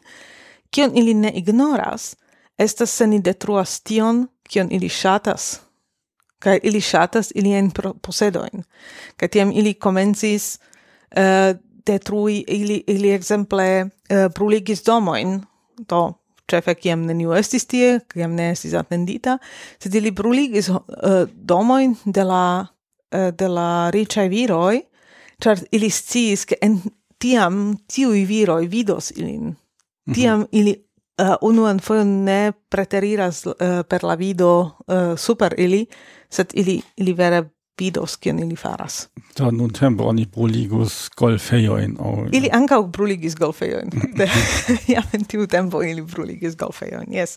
[0.71, 2.17] kion ili ne ignoras,
[2.59, 5.61] estas se ni detruas tion, kion ili shatas.
[6.39, 7.71] Kai ili shatas ilien
[8.03, 8.65] posedoin.
[9.17, 10.59] Kai tiam ili komencis
[11.17, 15.41] uh, detrui, ili, ili exemple uh, eh, bruligis domoin,
[15.87, 16.13] to
[16.51, 19.39] cefe kiam neniu estis tie, kiam ne estis atendita,
[19.83, 22.67] sed ili bruligis eh, uh, domoin de la,
[23.15, 24.83] uh, de la ricai viroi,
[25.43, 26.81] char ili sciis, ke en
[27.23, 29.55] tiam tiui viroi vidos ilin.
[30.07, 30.15] Mhm.
[30.15, 30.49] tiam mm -hmm.
[30.53, 30.87] ili
[31.23, 33.55] uh, unuan fojon ne preteriras uh,
[33.89, 35.87] per la vido uh, super ili,
[36.31, 37.45] sed ili, ili vere
[37.81, 39.09] vidos, kien ili faras.
[39.39, 41.97] Da nun tempo oni bruligus golfejoin.
[41.99, 42.57] Oh, ili ja.
[42.57, 43.91] ancau bruligis golfejoin.
[44.95, 47.37] Jam in tiu tempo ili bruligis golfejoin, yes.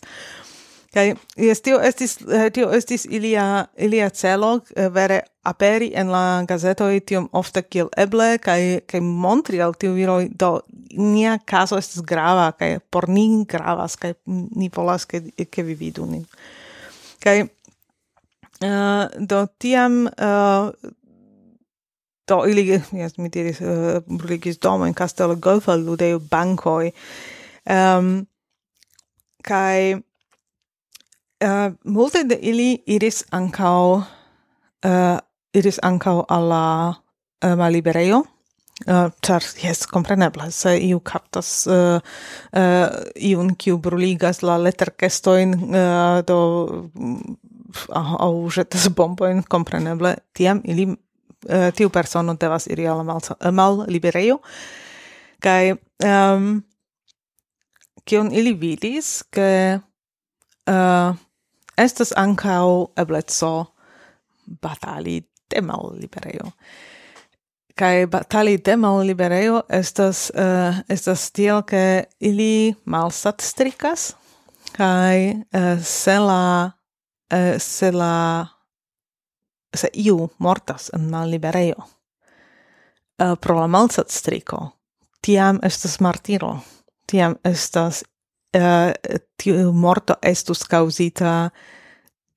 [0.94, 6.44] kai jest tio estis eh, tio estis ilia ilia celo eh, vere aperi en la
[6.48, 9.94] gazeto tiom ofte kiel eble kai kai montri al tiu
[10.38, 10.60] do
[10.96, 16.06] nia caso estis grava kai por ni gravas kai ni volas ke ke vi vidu
[16.06, 16.26] nin.
[17.20, 17.48] kai uh,
[18.68, 20.72] eh, do tiam uh,
[22.28, 26.92] do ili yes, mi diris uh, brigis domo in castello Golfa ludejo bankoi
[27.68, 28.26] Um,
[29.44, 30.00] kai
[31.44, 34.02] uh, multe de ili iris ancao
[34.84, 35.18] uh,
[35.52, 36.94] iris ancao alla
[37.44, 38.24] uh, maliberejo.
[38.86, 42.00] Uh, char yes compreneble se iu captas uh,
[42.56, 46.38] uh, iun kiu bruligas la leterkestojn uh, do
[46.94, 47.36] mm,
[48.18, 53.20] au jetas bomboin, compreneble, tiam ili uh, tiu persono devas iri alla mal,
[53.52, 54.40] malliberejo.
[55.40, 55.74] Kai
[56.04, 56.62] um,
[58.04, 59.80] kion ili vidis ke
[60.68, 61.16] uh,
[61.80, 63.74] estas ancao ebletso
[64.62, 65.20] batali
[65.50, 66.52] de mal libereo.
[67.74, 74.14] Kai batali de mal libereo estas, uh, estas tiel, ke ili malsat stricas,
[74.76, 76.72] kai uh, eh, se la,
[77.32, 78.46] uh, se la,
[79.74, 81.86] se iu mortas en mal libereo.
[83.20, 84.60] Uh, pro la malsat strico,
[85.22, 86.58] tiam estas martiro,
[87.06, 88.04] tiam estas
[88.56, 88.92] uh,
[89.36, 91.50] tiu morto estus causita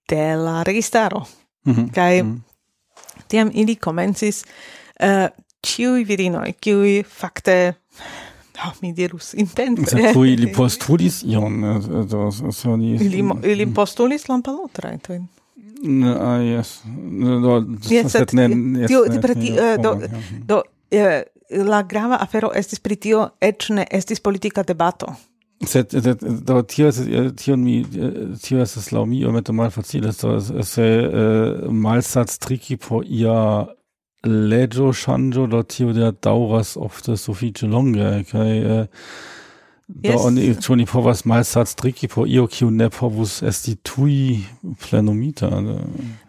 [0.10, 1.26] de la registaro.
[1.66, 1.92] Mm -hmm.
[1.94, 3.26] Kai mm -hmm.
[3.28, 4.44] tiam ili comencis
[5.04, 5.28] uh,
[5.68, 7.74] ciui virinoi, ciui facte
[8.66, 9.86] Oh, mi dirus intente.
[9.86, 12.96] Se cui ili postulis ion, eh, do, soni...
[12.96, 13.74] Ili, ili mhm.
[13.74, 15.28] postulis lampalotrajtojn.
[15.84, 16.82] Mm, ah, yes.
[17.42, 18.48] Do, yes, set, ne...
[18.82, 20.46] Yes, tio, ne, pri tio, do, mhm.
[20.48, 20.62] do,
[21.50, 25.16] la grava afero estis pri tio, eĉ ne estis politica debato.
[25.68, 27.84] Sed, sed, do tio estas eh, eh, tio mi
[28.42, 33.68] tio estas lau, mi iomete malfacile se eh, malsatz triki po, ia
[34.26, 39.08] legio, shanjo, do tio der, dauras, ofte sufiĉe longe kaj äh,
[40.02, 40.14] Yes.
[40.14, 44.40] Do oni, ĉu oni povas malsaĝstriki po io, kiu ne povus esti tui
[44.82, 45.50] plenumita?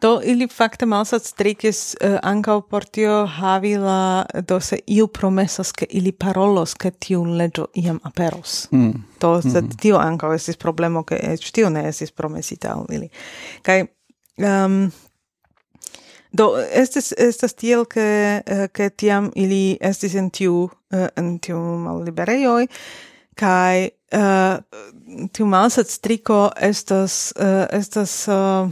[0.02, 5.72] Do ili fakte malsaĝstrikis uh, eh, ankaŭ por tio havi la do se iu promesas,
[5.72, 8.68] ke ili parolos, ke tiu legio iam aperos.
[8.72, 9.00] Mm.
[9.20, 9.80] Do se mm.
[9.80, 13.08] tio ankaŭ estis problemo, ke eĉ tio ne estis promesita al ili.
[13.62, 14.78] Kai, um, ehm,
[16.34, 18.04] Do estes estas tiel ke
[18.42, 22.66] eh, ke tiam ili estis en tiu eh, en tiu malliberejoj
[23.34, 28.68] kai eh, uh, tiu malsat striko estas uh, estas uh,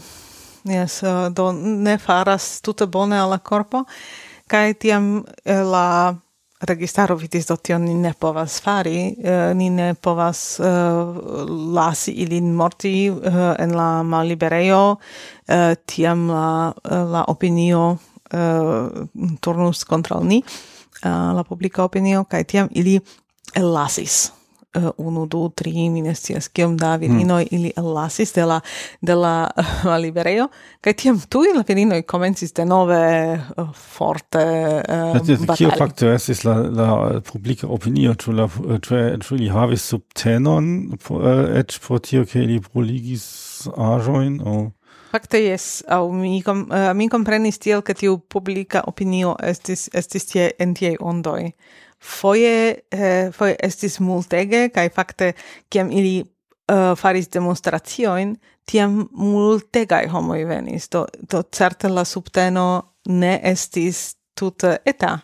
[0.65, 3.85] yes, uh, do ne faras tute bone al la corpo
[4.47, 6.15] kai tiam uh, la
[6.63, 10.67] registaro vidis do tion ni ne povas fari uh, ni ne povas uh,
[11.75, 14.97] lasi ilin morti uh, en la malliberejo.
[15.49, 17.97] Uh, tiam la la opinio
[18.35, 19.07] uh,
[19.41, 23.01] turnus kontraŭ ni uh, la publika opinio kai tiam ili
[23.57, 24.33] lasis.
[24.75, 27.01] Eh, unu, du, tri, mi ne scias kiom da hmm.
[27.01, 27.49] virinoj mm.
[27.51, 28.61] ili ellasis de la,
[29.01, 29.51] de la
[29.85, 30.47] uh, liberejo,
[30.81, 33.01] kaj tiam tuj la virinoj komencis denove
[33.37, 35.59] uh, eh, forte eh, uh, batali.
[35.59, 36.89] Kio fakto estis la, la
[37.33, 38.49] publika opinio, ĉu la
[39.20, 40.73] ĉu li havis subtenon
[41.11, 41.29] uh,
[41.61, 43.29] eĉ pro tio, ke ili bruligis
[43.77, 44.57] aĵojn aŭ.
[45.12, 50.33] Fakte jes, au mi kom, uh, mi komprenis tiel ke tiu publika opinio estis estis
[50.33, 51.51] tie en tiei ondoi
[52.03, 55.32] foje eh, foje estis multege kaj fakte
[55.70, 58.36] kiam ili uh, faris demonstraciojn
[58.66, 65.18] tiam multegaj homoj venis do do certe la subteno ne estis tute eta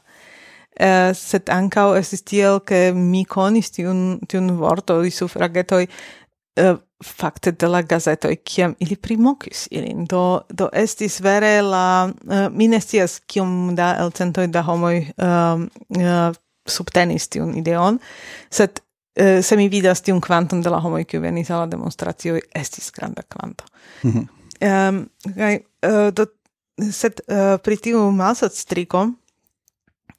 [0.79, 6.77] Uh, sed ankaŭ estis tiel, ke mi konis tiun, tiun vorto, di sufragetoj, uh, eh,
[7.03, 10.05] fakte de la gazetoj, kiam ili primokis ilin.
[10.07, 15.67] Do, do estis vere la, uh, mi ne scias kiom da elcentoj da homoj uh,
[15.99, 16.39] uh,
[16.69, 17.99] subtenis tiun ideon,
[18.51, 22.41] sed uh, se mi vidas tiun kvanton de la homoj kiu venis al la demonstracio
[22.55, 23.65] estis granda kvanto.
[24.03, 24.27] Mm -hmm.
[24.89, 26.27] um, uh, do
[26.93, 29.09] sed uh, pri tiu malsat striko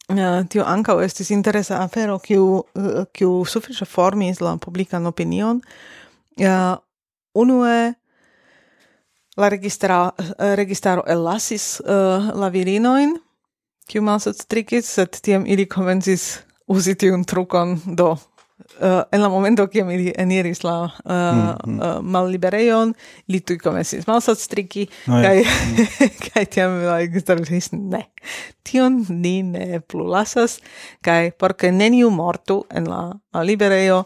[0.10, 5.62] Uh, tio ankaŭ estis interesa afero kiu uh, kiu sufiĉe formis la publikan opinion.
[6.42, 6.78] Uh,
[7.34, 7.94] unue
[9.38, 10.00] la registra,
[10.58, 13.14] registaro ellasis uh, la virinoin
[13.90, 18.12] kiu malsastrigis, sed tiam ili komencis uzi tiun trukon do
[18.82, 21.80] uh, en la momento kiam ili eniris la uh, mm, mm.
[21.80, 22.94] uh, malliberejon,
[23.28, 26.46] li tui komencis malsat striki, ah, kai, mm.
[26.54, 28.04] tiam la ekstervis, ne,
[28.68, 30.60] tion ni ne plu lasas,
[31.06, 33.02] kai porke neniu mortu en la,
[33.34, 34.04] la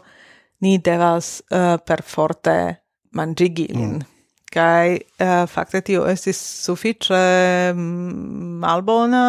[0.64, 2.76] ni devas uh, perforte
[3.12, 3.98] mangigi lin.
[3.98, 4.10] Mm.
[4.54, 9.24] Kai uh, fakte tio estis sufiĉe mm, malbona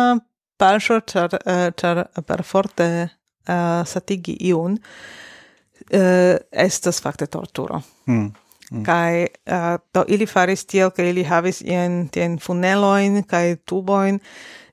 [0.58, 7.82] paŝo ĉar eh, ĉar perforte uh, satigi iun uh, estas fakte torturo.
[8.08, 8.32] Mm.
[8.72, 8.84] Mm.
[8.86, 14.20] Kai uh, do ili faris tiel ke ili havis ien tien funeloin kai tuboin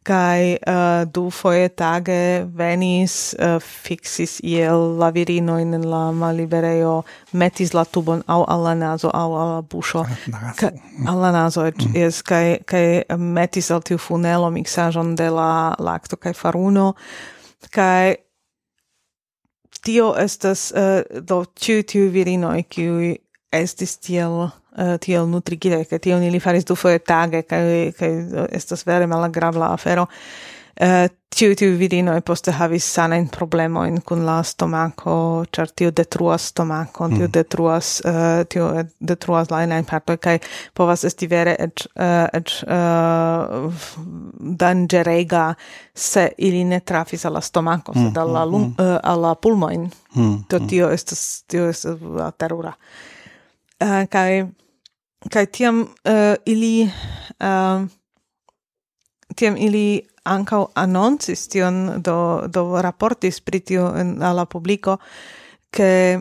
[0.03, 7.75] kai uh, du foje tage venis uh, fixis iel la virino in la malibereo metis
[7.75, 10.05] la tubon au alla nazo au alla buŝo.
[11.07, 11.63] Alla nazo.
[11.63, 11.95] Mm.
[11.95, 16.95] es kai kai metis al tiu funelo miksaĵon de la lacto kai faruno.
[17.71, 18.17] Kai
[19.83, 23.15] tio estas uh, do tiu tiu virino kiu
[23.53, 28.85] estis tiel uh, tiel nutrigide, che tion ili faris du foie tage, kai, che estas
[28.85, 30.09] vere malagravla afero.
[30.75, 36.49] Eh, uh, tiu tiu vidinoj poste havis sanajn problemojn kun la stomaco, char tiu detruas
[36.53, 37.33] stomakon, tio mm.
[37.33, 38.69] detruas eh, uh, tiu
[39.01, 40.39] detruas la inain partoj kaj
[40.77, 43.85] povas esti vere et, uh, et uh,
[44.65, 45.55] dangerega
[45.95, 48.85] se ili ne trafis alla stomaco, stomako, mm, sed alla, mm, lum, mm.
[48.85, 49.91] uh, alla pulmoin.
[50.15, 50.37] Mm.
[50.49, 50.69] Tio, mm.
[50.69, 51.99] tio estas tio estas
[52.39, 52.73] terura.
[53.81, 54.45] Uh, kai,
[55.31, 56.89] kai tiam uh, ili
[57.39, 57.85] uh,
[59.37, 64.99] tiam ili ankaŭ anoncis tion do do raportis pri tio en la publiko
[65.71, 66.21] ke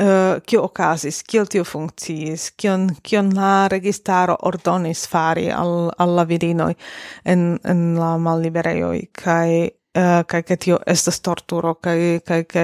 [0.00, 6.24] Uh, kio okazis, kiel tio funkciis, kion, kion la registaro ordonis fari al, al la
[6.24, 6.70] virinoj
[7.28, 12.62] en, en la malliberejoj, kai Uh, kai ke tio estas torturo kai kai ke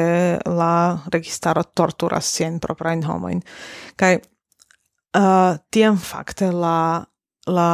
[0.49, 3.43] la registaro torturas sian proprajn homojn.
[4.01, 4.15] Kai
[5.17, 7.05] uh, tiam fakte la
[7.49, 7.71] la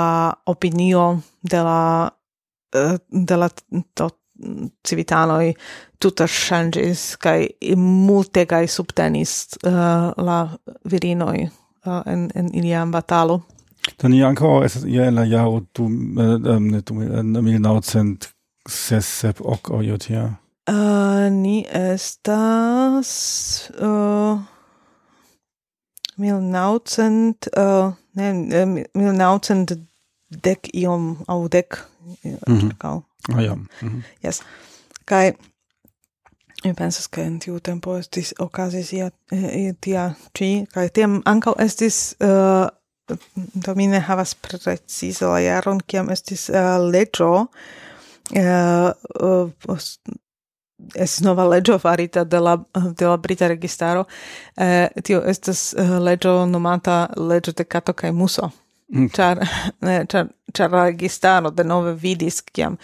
[0.46, 2.10] opinio de la
[2.76, 3.48] uh, de la
[3.94, 4.10] to
[4.86, 5.54] civitanoj
[5.98, 7.38] tute ŝanĝis kaj
[7.78, 10.38] multegaj subtenis uh, la
[10.84, 13.40] virinoi uh, en en iliam batalo.
[14.00, 18.30] Do ni anko, es je en la jaro du eh, ne du mil naŭcent
[19.44, 19.98] ok ojo.
[20.64, 23.10] Uh, ni estas
[23.80, 24.40] uh,
[26.16, 29.78] 1900, uh, äh, ne, äh, 1900
[30.42, 31.88] dec iom au dec
[32.22, 33.02] mm -hmm.
[33.32, 33.54] Ah, ja.
[33.54, 34.02] Mm -hmm.
[34.22, 34.42] Yes.
[35.04, 35.32] Kai
[36.64, 41.54] mi pensas ke en tiu tempo estis okazis ia eh, tia ĉi kaj tiam ankaŭ
[41.58, 42.68] estis uh,
[43.66, 48.90] do mi ne havas precize la jaron kiam estis uh, leĝo uh,
[49.20, 49.78] uh,
[50.94, 54.06] es nova legio farita de la de la brita registaro
[54.56, 58.50] eh, tio estas uh, legio nomata legio de cato kai muso
[58.88, 59.08] mm.
[59.12, 59.38] char,
[59.82, 62.76] eh, char, char la registaro de nove vidis kiam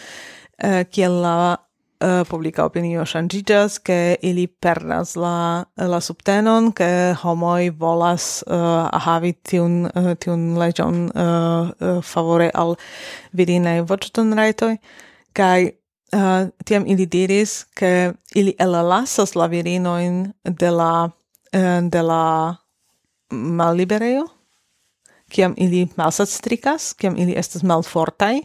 [0.59, 1.67] eh, kiel la eh,
[2.01, 9.35] Uh, publica opinio shangigas, ke ili perdas la la subtenon ke homoi volas uh, havi
[9.45, 12.73] tiun uh, tiun legion uh, uh, favore al
[13.37, 14.79] virinaj voĉotonrajtoj
[15.37, 15.73] kai
[16.13, 21.11] uh, tiam ili diris che ili elalasas la virinoin de la
[21.53, 22.57] eh, de la
[23.31, 24.27] malliberejo
[25.31, 28.37] kiam ili malsatstricas kiam ili estas malfortaj.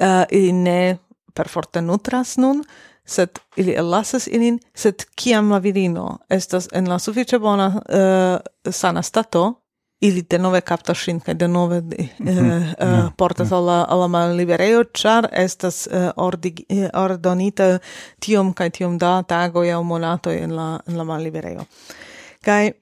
[0.00, 0.98] Uh, ili ne
[1.34, 2.64] perforte nutras nun
[3.04, 9.02] sed ili elasas ilin sed kiam la virino estas en la sufiĉe bona uh, sana
[9.02, 9.59] stato
[10.00, 10.94] ili denove nove capta
[11.24, 12.74] kaj denove de, mm -hmm.
[12.78, 12.94] eh, mhm.
[12.94, 14.84] eh, portas al la, la malliberejo,
[15.32, 17.78] estas eh, ordig, eh, ordonita
[18.18, 21.64] tiom kaj tiom da tago aŭ monato en la, en la malliberejo.
[22.40, 22.72] Kaj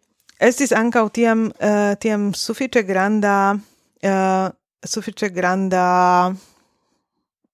[0.40, 3.56] estis ankaŭ tiam, uh, tiam sufiĉe granda
[4.02, 4.50] uh,
[4.84, 6.34] sufiĉe granda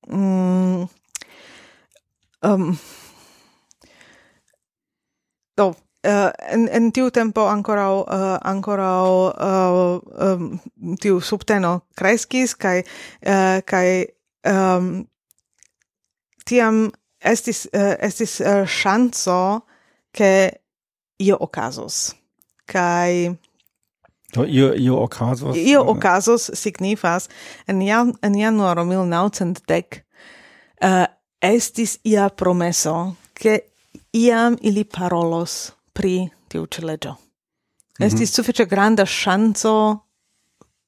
[0.08, 0.88] mm,
[2.42, 2.78] um,
[5.56, 10.60] do, uh, en en tiu tempo ancora uh, ancora uh, um,
[11.00, 12.82] tiu subteno kreskis kai
[13.26, 14.06] uh, kai
[14.46, 15.06] um,
[16.44, 16.90] tiam
[17.20, 19.64] estis uh, estis uh, chanzo
[20.12, 20.50] ke
[21.18, 22.14] io okazos
[22.66, 23.36] kai
[24.34, 25.54] Do, io, io okazos?
[25.54, 27.28] Io okazos signifas,
[27.70, 30.00] en, jan, en januaro 1910
[30.82, 31.04] uh,
[31.38, 33.60] estis ia promeso, ke
[34.10, 37.10] iam ili parolos pri tiu ĉi leĝo.
[37.10, 38.06] Mm -hmm.
[38.06, 39.98] Estis sufiĉe granda ŝanco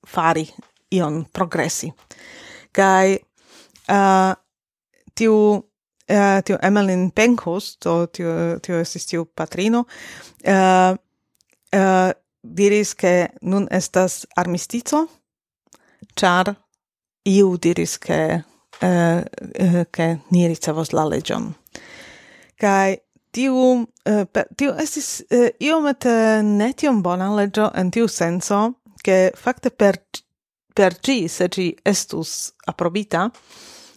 [0.07, 0.47] fari
[0.91, 1.93] ion, progresi.
[2.73, 3.17] Kaj
[3.89, 4.35] uh,
[5.15, 5.63] tiu
[6.09, 9.81] Uh, tiu Emmeline Pankhurst, to tiu, tiu estis tiu patrino,
[10.47, 10.95] uh,
[11.75, 12.11] uh,
[12.43, 15.09] diris che nun estas armistizo,
[16.15, 16.55] char
[17.25, 18.45] iu diris che,
[18.83, 19.19] uh,
[19.65, 21.55] uh, che ni ricevos la legion.
[22.57, 23.01] Kai
[23.37, 24.25] tiu, eh,
[24.57, 30.01] tiu estis eh, iomete netiom bona legio en tiu senso, che facte per,
[30.75, 33.31] per gi, se ci estus aprobita,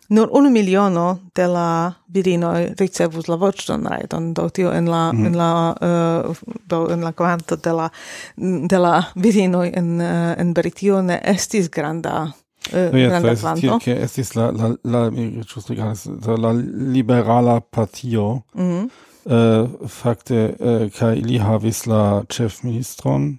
[0.10, 5.26] nur un miliono de la virino ricevus la voĉdon rajton do tio en la mm.
[5.26, 7.90] en la uh, do en la kvanto de la
[8.36, 12.32] de la virino en uh, en Britio ne estis granda
[12.74, 13.78] Uh, no, granda quanto.
[13.80, 16.52] Che estis la, la, la, la, la
[16.92, 18.90] liberala partio, mm -hmm.
[19.30, 23.38] Äh, fakte äh, kaj ili havis la ĉefministron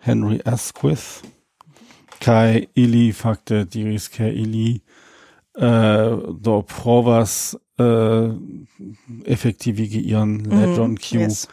[0.00, 1.28] Henry Asquith
[2.24, 4.80] kai ili fakte diris ke ili
[5.60, 7.56] äh, do provas
[9.26, 11.48] efektivigi ian Q mhm, yes.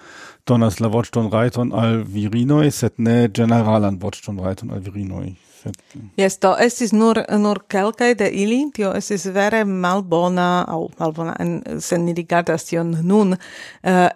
[0.47, 5.79] donas la voĉtonrajton al virinoj, sed ne ĝeneralan voĉtonrajton al virinoj sed
[6.19, 11.81] Yes, to estis nur nur kelkaj de ili, tio estis vere malbona au malbona en
[11.81, 13.37] sen ni rigardas tion nun.
[13.83, 14.09] Uh,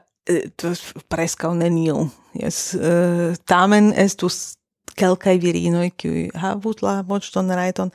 [1.07, 2.09] preskaŭ neniu.
[2.35, 4.57] Yes, uh, tamen estus
[4.97, 7.93] kelkaj virinoj kiuj havus la voĉton rajton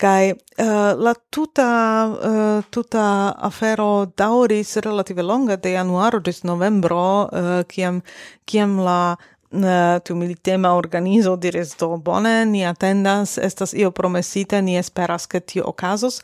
[0.00, 1.68] kai uh, la tuta
[2.10, 3.04] uh, tuta
[3.48, 8.02] afero dauris relative longa de januaro ĝis novembro uh, kiam
[8.50, 9.16] kiam la
[9.62, 15.40] uh, tiu militema organizo diris do bone, ni atendas, estas io promesita, ni esperas che
[15.40, 16.20] tio ocasos,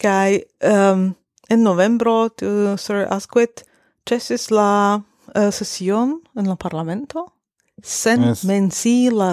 [0.00, 1.12] kai um,
[1.50, 3.64] en novembro tiu Sir Asquith
[4.08, 5.00] cesis la
[5.34, 7.34] uh, session en la parlamento
[7.82, 8.44] sen yes.
[8.44, 9.32] mensi la,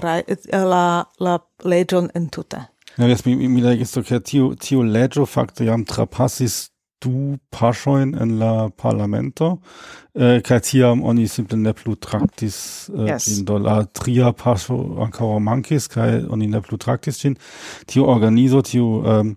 [0.51, 2.67] la, la legion entute.
[2.97, 6.70] Ja, jetzt mi, mi, legis do, che tiu, tiu legio facto jam trapassis
[7.01, 9.59] du paschoin en la parlamento
[10.15, 13.27] äh, eh, kaj tiam oni simple ne plu traktis eh, äh, yes.
[13.27, 17.37] in do la tria pascho ankoraŭ mankis kaj oni ne plu traktis ĝin
[17.87, 19.35] tiu organizo tiu um, ähm,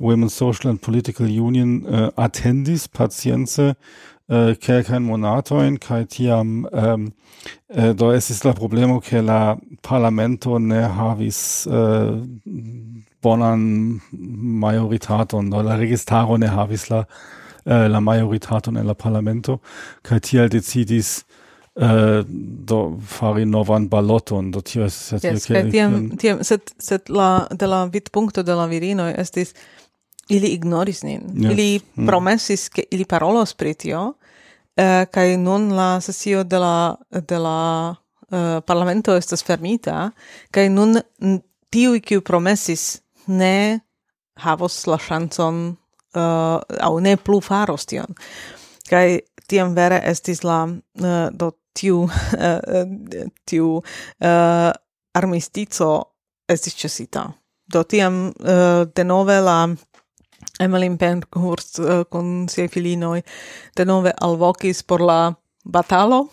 [0.00, 3.74] Women's Social and Political Union äh, eh, atendis pacience
[4.30, 7.08] kein kelkajn monatojn kaj tiam um,
[7.68, 12.12] eh, do estis la problemo ke la parlamento ne havis eh,
[13.22, 14.00] bonan
[14.64, 17.04] majoritaton, do la registaro ne havis la,
[17.64, 19.60] eh, la majoritaton en la parlamento,
[20.02, 21.20] kaj tiel decidis
[21.76, 22.26] Uh,
[22.66, 27.66] do fari novan baloton, do tio es yes, yes tiam, tiam, set, set la, de
[27.66, 29.54] la punto de la virino estis
[30.28, 31.22] ili ignoris nin.
[31.34, 31.52] Yes.
[31.52, 32.06] Ili mm.
[32.06, 34.14] promesis, ke ili parolos pri tio,
[34.76, 37.94] eh, kai nun la sesio de la, de la
[38.30, 40.10] uh, parlamento estas fermita,
[40.50, 40.98] kai nun
[41.70, 43.00] tiu kiu promesis
[43.30, 43.80] ne
[44.40, 48.14] havos la šancon uh, au ne plu faros tion.
[48.90, 49.20] Kaj
[49.50, 52.84] tiam vere estis la uh, do tiu uh,
[53.46, 54.70] tiu uh,
[55.14, 55.90] armistico
[56.50, 57.26] estis ĉesita.
[57.70, 59.60] Do tiam uh, denove la
[60.60, 65.32] Emmeline Pankhurst uh, kun filinoi de denove alvokis por la
[65.64, 66.26] batalo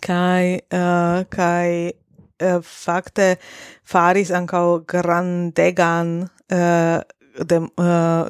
[0.00, 1.68] kaj uh, kaj
[2.40, 3.36] eh, fakte
[3.84, 6.98] faris ankaŭ grandegan eh,
[7.46, 8.26] dem uh,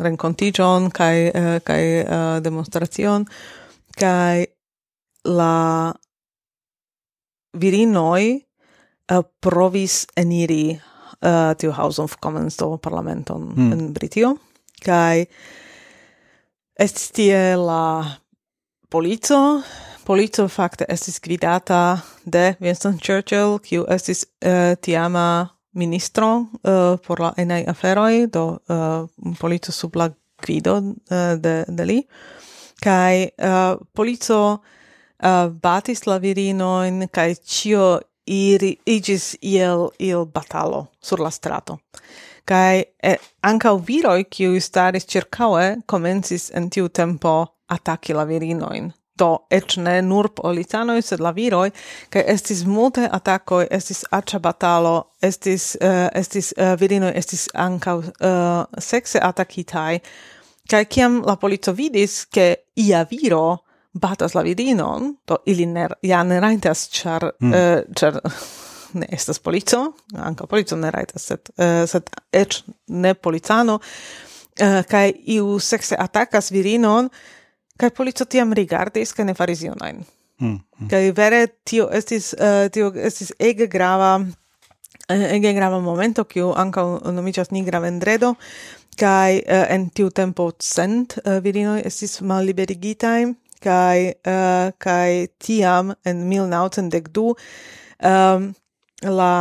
[0.00, 3.26] renkontiĝon kaj uh, kaj uh, demonstracion
[4.00, 4.46] kaj
[5.28, 5.92] la
[7.52, 8.22] virinoj
[9.10, 13.72] eh, provis eniri eh, tiu House of Commons do parlamenton mm.
[13.72, 14.36] en Britio
[14.84, 15.24] kaj
[16.80, 18.04] estis tie la
[18.90, 19.60] polico
[20.10, 25.46] polico fakte estis gvidata de Winston Churchill, kiu estis uh, tiama
[25.78, 26.26] ministro
[26.66, 30.08] uh, por la enai aferoi, do eh, uh, polico sub la
[30.42, 32.00] gvido uh, de, de li.
[32.82, 41.22] Kai uh, polico uh, batis la virinoin, kai cio iri, igis iel, iel batalo sur
[41.22, 41.78] la strato.
[42.44, 48.90] Kai eh, ankaŭ viroj, kiuj staris ĉirkaŭe, komencis en tiu tempo ataki la virinoin
[49.20, 51.68] do ec ne nur policanoj, sed la viroj,
[52.12, 58.82] kaj estis multe atakoj, estis aĉa batalo, estis, uh, estis uh, virinoj estis ankaŭ uh,
[58.90, 60.00] sekse atakitaj.
[60.70, 63.60] Kaj kiam la polico vidis, ke ia viro
[63.92, 67.52] batas la virinon, do ili ne, ja ne rajtas, ĉar, mm.
[67.52, 68.20] uh, char,
[68.92, 69.82] ne estas polico,
[70.14, 72.62] ankaŭ polico ne rajtas, sed, uh, sed eĉ
[73.02, 77.10] ne policano, uh, kaj iu sekse atakas virinon,
[77.80, 80.02] kai polico tiam rigardis, kaj ne faris junajn.
[80.40, 80.90] Mm, mm.
[81.16, 84.14] Vere tio estis, uh, tio estis ege grava,
[85.08, 88.34] eh, ege grava momento, kiu anka nomiĝas nigra vendredo,
[89.00, 96.24] kai uh, en tiu tempo cent uh, virinoj estis malliberigitaj, kai uh, kai tiam en
[96.28, 97.34] 1912
[98.00, 98.48] um,
[99.04, 99.34] la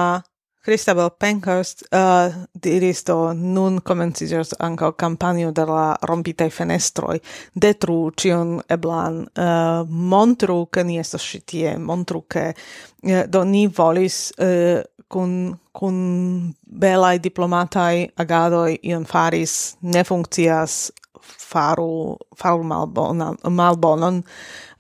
[0.70, 7.18] Cristobal Pankhurst uh, diris do nun comencisios anca campanio de la rompitae fenestroi
[7.62, 12.54] detru cion eblan uh, montru che ni estos citie montru che
[13.02, 20.92] uh, do ni volis uh, kun kun belai diplomatai agadoi ion faris ne funkcias
[21.22, 24.22] faru faru malbonan malbonon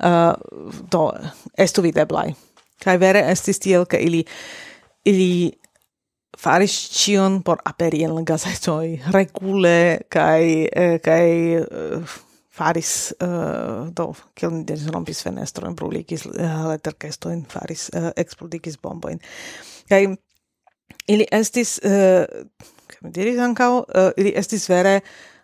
[0.03, 0.33] uh,
[0.91, 1.11] do
[1.57, 2.35] estu videblai
[2.77, 4.25] kai vere estis tiel ke ili
[5.05, 5.58] ili
[6.39, 11.29] faris cion por aperi en gazetoj regule kai eh, kaj
[11.59, 12.17] eh,
[12.59, 18.75] faris uh, do kiel ni diris rompis fenestrojn bruligis eh, uh, leterkestojn faris uh, eksplodigis
[18.83, 19.19] bomboin
[19.89, 20.05] kai
[21.07, 22.25] ili estis uh,
[22.87, 24.99] kaj mi diris uh, ili estis vere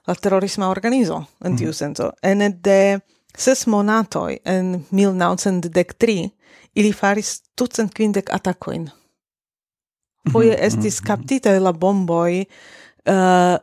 [0.07, 1.73] la terrorisma organizo en tiu mm.
[1.73, 2.11] senso.
[2.23, 2.99] En de
[3.37, 6.29] ses monatoj en 1933
[6.75, 8.89] ili faris tucent quindec atacoin
[10.31, 11.07] foje mhm, mhm, estis mhm.
[11.07, 13.57] captita la bomboi uh, eh,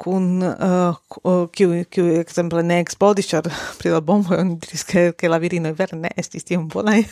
[0.00, 5.28] kun uh, kiu kiu ekzemple ne eksplodis ĉar pri la bomboj oni diris ke ke
[5.28, 7.02] la virinoj vere ne estis tiom bonaj.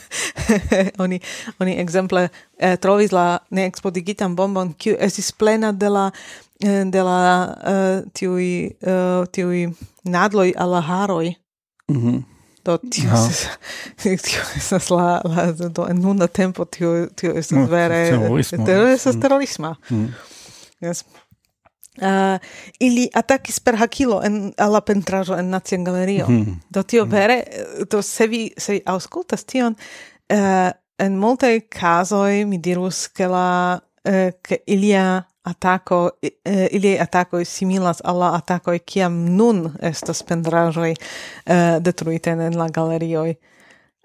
[1.03, 1.19] Oni
[1.61, 2.23] oni ekzemple
[2.57, 6.09] eh, trovis la ne neekspodigitan bombon kiu estis plena de la
[6.59, 8.47] de la uh, tiuj
[8.83, 9.69] uh, tiuj
[10.03, 11.29] nadloj al la haroj.
[11.91, 12.38] Mm -hmm.
[12.69, 13.09] Do tio
[14.25, 18.01] tio estas la la do en nuna tempo tio tio es no, mm, vere.
[18.65, 19.21] Tio estas mm.
[19.21, 19.75] terorisma.
[19.89, 20.13] Mm.
[20.85, 21.03] Yes.
[21.99, 22.37] Uh,
[22.79, 26.27] ili atakis per hakilo en alla pentrajo en nacion Galerio.
[26.29, 26.59] Mm.
[26.69, 27.11] Do tio mm.
[27.11, 27.43] vere
[27.91, 29.75] do se vi se vi auskultas tion
[30.29, 36.09] uh, en multe casoi mi dirus ke la uh, ke ilia attacco
[36.45, 43.35] eh, ili attacco similas alla ataco kiam nun estas pendrajoj eh, detruite en la galerioj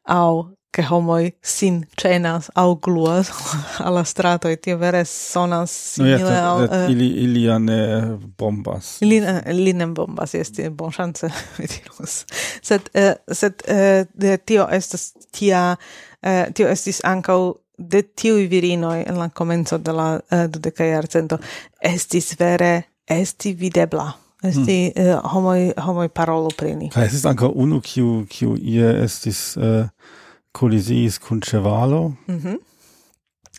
[0.04, 3.30] au ke homoi sin cenas au gluas
[3.86, 8.02] alla strato et vere sonas simile no, yeah, al uh, ili ili ne
[8.38, 9.02] bombas.
[9.02, 11.30] Ili ili ne bombas esti bon chance
[11.70, 12.24] dirus.
[12.62, 15.76] Sed uh, sed uh, tio estas tia
[16.22, 20.84] uh, tio estis ankaŭ de tiu virinoi en la comenzo de la eh, uh, dudeca
[20.84, 21.38] iarcento
[21.80, 24.12] estis vere esti videbla.
[24.44, 25.18] Esti eh, mm.
[25.18, 29.86] uh, homoi, homoi parolo prini kai Kaj estis anca unu kiu, kiu ie estis uh,
[30.52, 30.70] kun
[31.20, 32.12] cun cevalo.
[32.28, 32.58] Mm.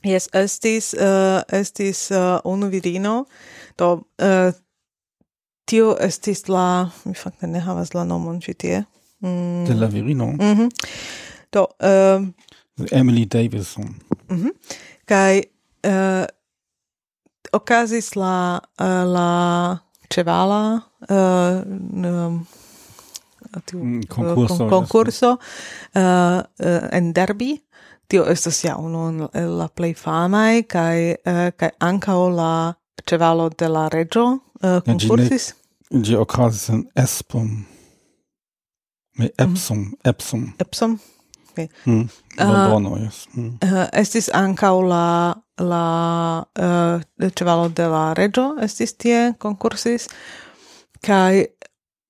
[0.05, 3.25] Yes, estis, uh, estis uh, unu virino,
[3.77, 4.51] do uh,
[5.65, 8.83] tio estis la, mi fakte ne havas la nomon ĉi tie.
[9.25, 9.65] Mm.
[9.65, 10.27] De la virino?
[10.37, 10.69] Mm.
[11.51, 12.21] Do, uh,
[12.91, 13.95] Emily Davison.
[14.29, 14.51] Mm -hmm.
[15.05, 15.41] Kaj
[15.87, 16.25] uh,
[17.51, 19.77] okazis la, uh, la
[20.09, 22.45] cevala uh, eh, um,
[23.65, 27.57] tiu, mm, concurso, concurso uh, uh, en derby
[28.07, 32.73] tio estas ja unu la plej famaj kaj uh, kaj ankaŭ la
[33.05, 35.53] ĉevalo de la reĝo uh, konkursis
[35.89, 37.47] ĝi okazis en Espom
[39.17, 39.27] mhm.
[39.37, 40.53] Epsom, Epsom.
[40.59, 40.99] Epsom?
[41.55, 41.69] okay.
[41.85, 43.27] Mm, Londono, uh, yes.
[43.33, 43.57] Mm.
[43.63, 50.09] Uh, estis ankaŭ la la uh, ĉevalo de la reĝo estis tie konkursis
[51.05, 51.45] kaj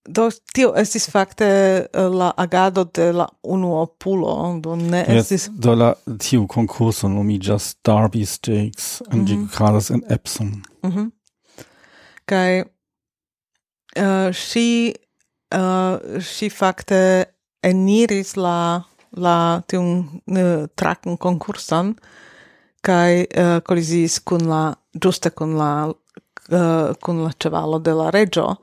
[0.06, 1.48] do tio estis fakte
[1.94, 7.08] la agado de la unuopulo do ne estis yes, do la tiu konkurso
[7.40, 9.20] just Derby Stakes mm -hmm.
[9.20, 11.12] en ĝi okazas Epsom mm -hmm.
[12.26, 12.64] kai
[13.98, 14.94] uh, ŝi
[15.56, 17.26] uh, ŝi fakte
[17.64, 18.84] eniris la
[19.16, 21.96] la tiun uh, tracken concursan
[22.86, 28.56] kai uh, koliziis kun la giusta kun la uh, kun la cevalo de la regio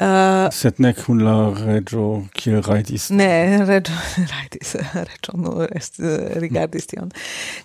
[0.00, 3.10] Uh, Sed ne kun la regio kiel rajtis.
[3.12, 3.92] Ne, regio
[4.32, 6.00] rajtis, regio nur est,
[6.40, 7.12] rigardis tion.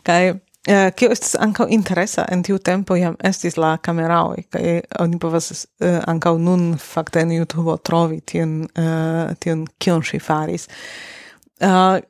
[0.03, 0.35] Kaj
[0.65, 4.71] Uh, kio estis ankaŭ interesa en tiu tempo jam estis la kameraoj kaj
[5.03, 10.65] oni povas uh, ankaŭ nun fakte en YouTube trovi tion, uh, tion, kion ŝi faris.
[10.65, 11.24] Uh,
[11.63, 12.01] Uh,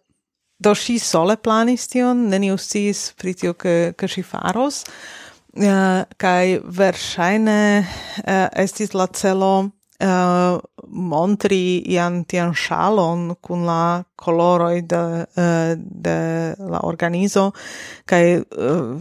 [0.58, 4.84] do ŝi sole planis tion, neniu sciis pri tio, ke, ke ŝi faros,
[5.60, 9.54] uh, kaj verŝajne uh, estis la celo
[10.02, 10.58] uh,
[10.90, 16.20] montri ian tian ŝalon kun la koloroj de, uh, de
[16.58, 17.52] la organizo,
[18.10, 18.96] kaj uh,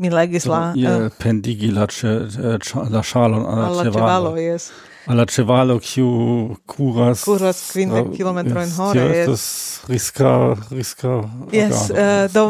[0.00, 0.62] mi legis la...
[0.76, 2.14] Uh, pendigi la, ĉe,
[2.90, 4.36] la ŝalon al la ĉevalo.
[4.40, 4.70] Yes.
[5.08, 9.44] Alla cevalo kiu curas curas kvindek uh, kilometrojn es estas
[9.88, 10.32] riska
[10.70, 11.14] riska
[11.52, 12.44] yes uh, do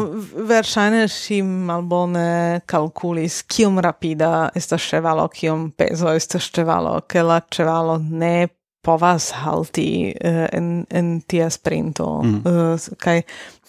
[0.49, 7.97] verŝajne ŝi malbone kalkulis kiom rapida estas ĉevalo kiom pezo estas ĉevalo ke la ĉevalo
[8.03, 8.49] ne
[8.81, 12.41] povas halti uh, en en tia sprinto mm-hmm.
[12.45, 12.73] eh, mm.
[12.73, 13.21] uh, kai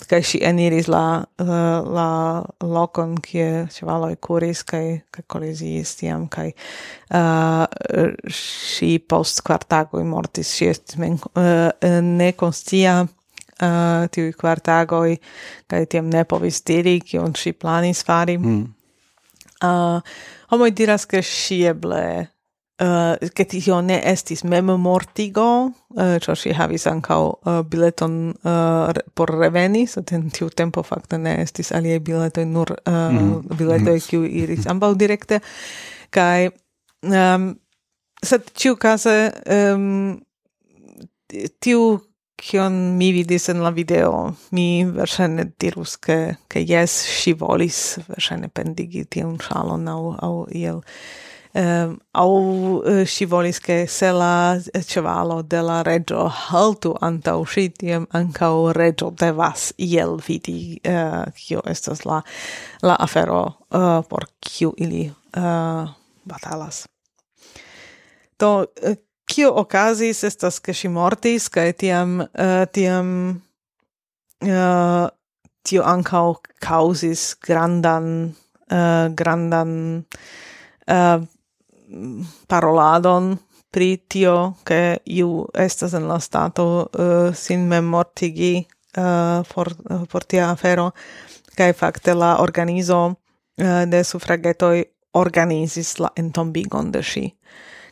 [0.09, 2.09] kai si eniris la uh, la
[2.61, 6.49] lokon kie ĉevaloj kuris kai kai koliziis tiam kai
[7.15, 7.67] uh,
[8.33, 11.69] si post kvartagoj mortis si estis men uh,
[12.03, 15.17] nekonscia uh, tiuj kvartagoj
[15.69, 18.61] kai tiam ne povis diri kion si planis fari mm-hmm.
[18.61, 19.69] mm.
[19.69, 20.01] uh,
[20.51, 22.33] homo diras ke si eble
[22.83, 27.51] Eh, uh, che tio ne estis mem mortigo, uh, eh, cio si havis ancau uh,
[27.51, 32.45] eh, bileton uh, por reveni, sed so en tiu tempo facto ne estis aliei biletoi,
[32.45, 34.07] nur uh, mm biletoi mm.
[34.09, 35.39] kiu iris ambau directe,
[36.11, 36.51] kai
[37.07, 37.55] um,
[38.23, 40.19] sed ciu case um,
[41.61, 42.01] tiu
[42.35, 48.51] kion mi vidis en la video, mi versene dirus ke ke jes, si volis versene
[48.51, 50.83] pendigi tiun ŝalon au, au iel
[51.55, 57.69] um, au eh, si volis che se la cevalo de la regio haltu antau si
[57.71, 62.23] tiam ancau regio devas iel vidi uh, kio estas la,
[62.83, 65.89] la afero uh, por kiu ili uh,
[66.25, 66.87] batalas.
[68.39, 68.97] Do, uh,
[69.27, 73.43] kio okazis estas ke si mortis kaj tiam uh, tiam
[74.43, 75.09] uh,
[75.63, 78.35] tio ankaŭ causis grandan
[78.71, 80.05] uh, grandan
[80.89, 81.23] uh,
[82.47, 83.37] paroladon
[83.73, 88.67] pri tio, che iu estas en la stato uh, sin mem mortigi
[88.97, 90.93] uh, eh, por, uh, eh, por tia afero,
[91.57, 97.25] kai fakte la organizo uh, de suffragetoi organizis la entombigon de si,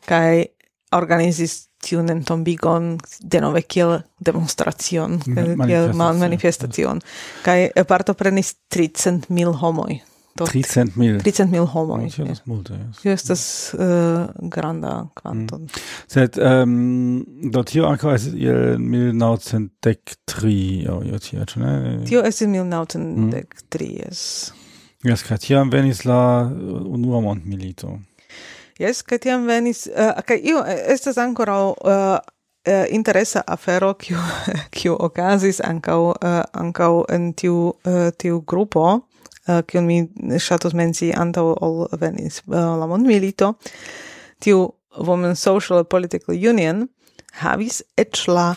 [0.04, 0.44] kai
[0.92, 2.98] organizis tiun entombigon
[3.32, 7.00] denove kiel demonstracion, mhm, kiel manifestacion,
[7.42, 10.02] Kai partoprenis 300.000 homoi
[10.38, 12.10] tot 300.000 300.000 homoj.
[12.18, 12.78] Ja, das multe.
[13.02, 13.80] Ja, estas uh,
[14.50, 15.58] granda kvanto.
[15.58, 15.66] Mm.
[16.06, 21.74] Sed um, do tio ankaŭ estas iel 1903 aŭ io tia, ĉu ne?
[22.08, 24.22] Tio estis 1903, jes.
[25.04, 26.50] Jes, kaj tiam venis la uh,
[26.94, 27.98] unua mondmilito.
[28.80, 32.18] Jes, kaj tiam venis uh, kaj io estas ankoraŭ uh,
[32.66, 34.18] uh, interesa afero kiu
[34.76, 39.00] kiu okazis ankaŭ uh, ankaŭ en tiu uh, tiu grupo
[39.50, 39.98] Eh, kiun mi
[40.38, 43.54] ŝatus menci antaŭ ol venis eh, la mondmilito,
[44.42, 46.84] tiu Women Social and Political Union
[47.40, 48.50] havis eĉ la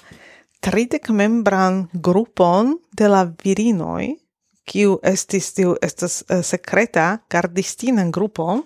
[0.64, 4.14] tridek membran grupon de la virinoj,
[4.70, 8.62] kiu estis tiu estas uh, sekreta gardistina grupo,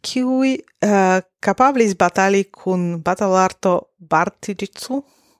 [0.00, 4.56] kiu uh, kapablis batali kun batalarto barti.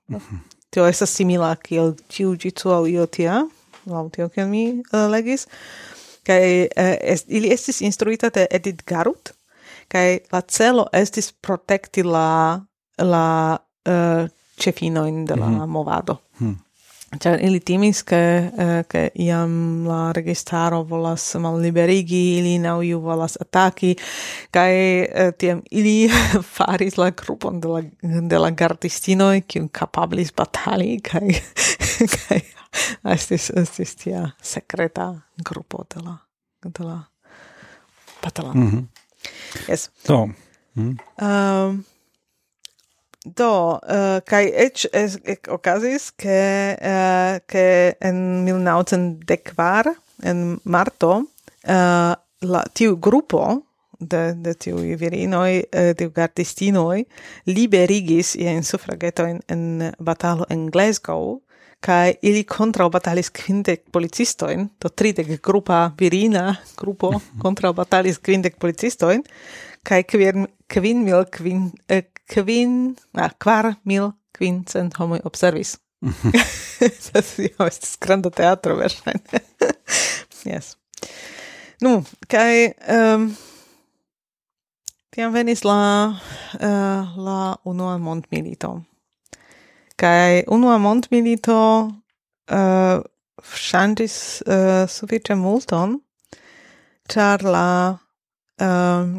[0.09, 0.39] Mm -hmm.
[0.70, 3.47] Tio estas simila kiel tiu jitsu aŭ io tia
[3.87, 5.47] laŭ tio kiel mi uh, legis
[6.26, 9.32] kaj uh, est, ili estis instruita de Edith Garut
[9.89, 12.61] kaj la celo estis protekti la
[12.99, 15.66] la eh, uh, ĉefinojn de la mm -hmm.
[15.66, 16.16] movado.
[16.39, 16.57] Hmm.
[17.07, 18.18] Ĉar ili timis ke
[18.90, 23.92] ke eh, iam la registaro volas malliberigi ili nau iu volas ataki
[24.50, 26.11] kaj eh, tiam ili
[26.57, 31.38] faris la grupon de la de la gardistinoi, kiun capablis batali kai,
[32.16, 32.42] kai
[33.14, 35.12] estis estis tia secreta
[35.44, 36.18] grupo de la
[36.64, 37.02] de la
[38.22, 38.59] batalado.
[38.59, 38.84] Mm -hmm.
[39.68, 39.90] Yes.
[40.04, 40.28] So.
[40.74, 40.98] Mm.
[41.20, 41.84] Um,
[43.26, 51.24] Do, uh, kai ech es, ec ocasis che, uh, eh, ke en 1914, en marto,
[51.66, 52.14] uh,
[52.46, 53.42] la, tiu grupo
[53.98, 57.02] de, de tiu virinoi, uh, tiu gardistinoi,
[57.50, 61.40] liberigis in ien suffragetoin en batalo en Glasgow,
[61.82, 67.10] kai ili kontra batalis kvindek policistojn, do tridek grupa virina grupo
[67.42, 69.26] kontra batalis kvindek policistojn,
[69.82, 75.76] kai kvin kvin mil kvin eh, kvin, ah, kvar mil quincent homoi observis.
[77.12, 79.42] Tas jo estis grande teatro, verŝajne.
[80.50, 80.74] yes.
[81.80, 82.00] Nu,
[82.30, 83.30] kai um, ehm,
[85.12, 85.78] tiam venis la,
[86.60, 88.76] uh, la unua montmilito
[89.96, 91.60] kai unua mondmilito
[92.52, 92.98] uh,
[93.66, 95.96] ŝanĝis uh, sufiĉe multon,
[97.12, 97.68] ĉar la
[98.60, 99.16] um,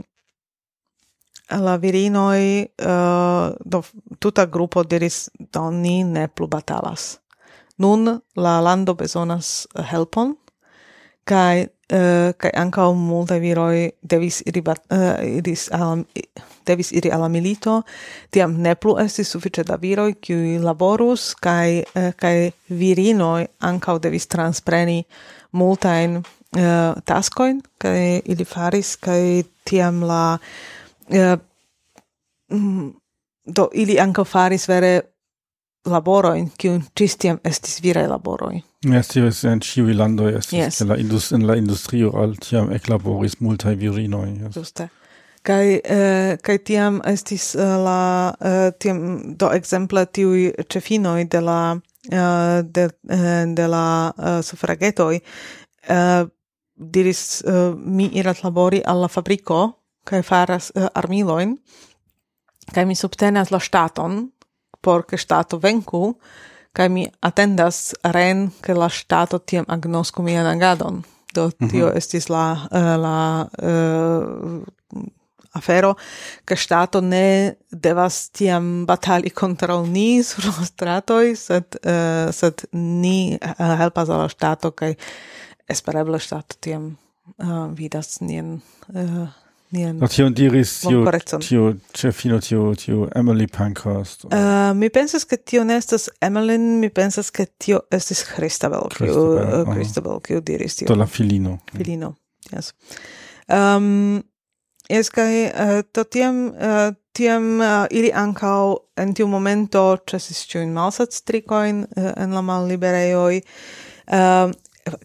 [1.50, 3.84] la virinoi uh, do
[4.20, 7.20] tuta grupo diris do ni ne plu batalas.
[7.78, 10.36] Nun la lando bezonas eh, helpon
[11.24, 16.04] kai uh, eh, kai anka multaj viroi devis iri bat, uh, iris al
[16.66, 17.84] devis iri al milito
[18.32, 24.28] tiam ne plu esti sufice da viroi kiuj laborus kai uh, kai virinoi anka devis
[24.28, 25.04] transpreni
[25.52, 30.77] multain uh, taskoin kai ili faris kai tiam la uh,
[31.10, 31.38] Eh,
[32.52, 32.90] mm,
[33.46, 35.02] do ili ankaŭ faris vere
[35.88, 38.60] laborojn, kiun ĝis tiam estis viraj laboroj.
[38.86, 40.82] Yes, yes, en ciui lando estis yes.
[40.88, 44.34] la indus, in la industrio al tiam eklaboris multae virinoi.
[44.42, 44.56] Yes.
[44.58, 44.90] Juste.
[45.48, 49.00] Kai, eh, kai tiam estis eh, la, eh, tiam,
[49.40, 51.60] do exemple tiui cefinoi de la
[52.12, 55.22] eh, de, eh, de la eh, suffragetoi,
[55.88, 56.24] eh,
[56.76, 59.62] diris eh, mi irat labori alla fabrico,
[60.08, 61.58] kai faras uh, armiloin,
[62.74, 64.28] kai mi subtenas la staton,
[64.82, 66.16] por ke stato venku,
[66.76, 71.04] kai mi atendas ren, ke la stato tiam agnosku mian agadon.
[71.34, 71.70] Do mhm.
[71.70, 71.98] tio mm -hmm.
[71.98, 74.64] estis la, uh, la uh,
[75.52, 75.96] afero,
[76.46, 83.38] ke stato ne devas tiam batali kontraŭ ni sur la stratoj, sed, uh, sed ni
[83.42, 84.96] uh, helpas al la stato, kai
[85.70, 86.98] espereble stato tiam
[87.38, 88.62] uh, vidas nien
[88.94, 89.28] uh,
[89.76, 89.98] nian.
[90.00, 91.04] No tion diris tio,
[91.44, 94.28] tiu ĉefino tio, tio Emily Pankhurst.
[94.30, 100.20] Uh, mi pensas che tio nestas Emily, mi pensas che tio estis Christabel, kiu Christabel,
[100.20, 100.88] uh, kiu diris tio.
[100.88, 101.60] To la filino.
[101.74, 102.16] Filino.
[102.52, 102.74] Yes.
[103.50, 104.24] Um,
[104.90, 110.72] es kai uh, to tiam, uh, tiam uh, ili ankau en tiu momento cesis ciuin
[110.76, 114.56] malsat stricoin uh, en la mal libereioi, uh, um,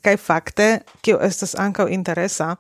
[0.03, 0.69] kai fakte,
[1.03, 2.53] kio estas ankau interesa,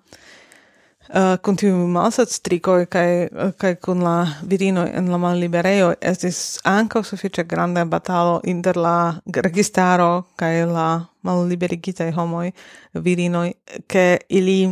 [1.10, 4.14] Uh, kun tiu malsatstrikoj kai eh, kai kun la
[4.48, 8.94] virino en la mal malliberejo estis anko sufiĉe granda batalo inter la
[9.46, 10.86] registaro kai la
[11.22, 12.52] mal liberigitaj homoj,
[12.94, 13.52] virinoj,
[13.86, 14.70] ke ili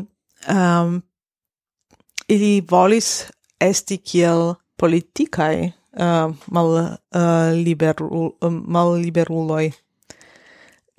[0.48, 1.02] um,
[2.28, 3.26] ili volis
[3.60, 9.70] esti kiel politikaj uh, eh, mal, uh, liberul, uh, malliberuloj.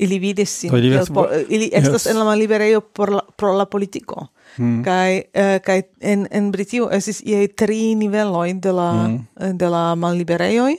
[0.02, 2.12] Ili vidis sin, ili, po, ili estas yes.
[2.12, 4.28] en la mal liberejo por la, pro la politiko.
[4.58, 4.82] Mm.
[4.84, 9.58] Kai uh, kai en en Britio esis ie tri niveloi de la mm.
[9.58, 10.76] de la malliberejoj.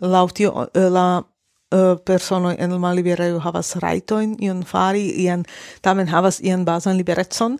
[0.00, 5.44] Laŭ tio uh, la uh, eh, personoj en la malliberejo havas rajtojn ion fari, ian
[5.82, 7.58] tamen havas ian bazan liberecon.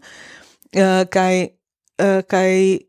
[0.76, 1.48] Uh, kai
[2.02, 2.80] uh, kai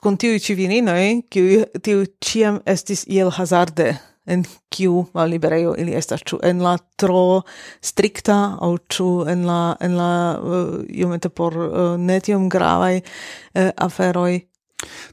[0.00, 3.92] kun tiu ci virinoj, kiuj tiu ciam estis iel hazarde
[4.30, 7.42] en kiu malliberejo ili estas, ĉu en la tro
[7.82, 13.70] strikta aŭ ĉu en la en la uh, iomete por uh, ne tiom gravaj uh,
[13.76, 14.40] aferoj.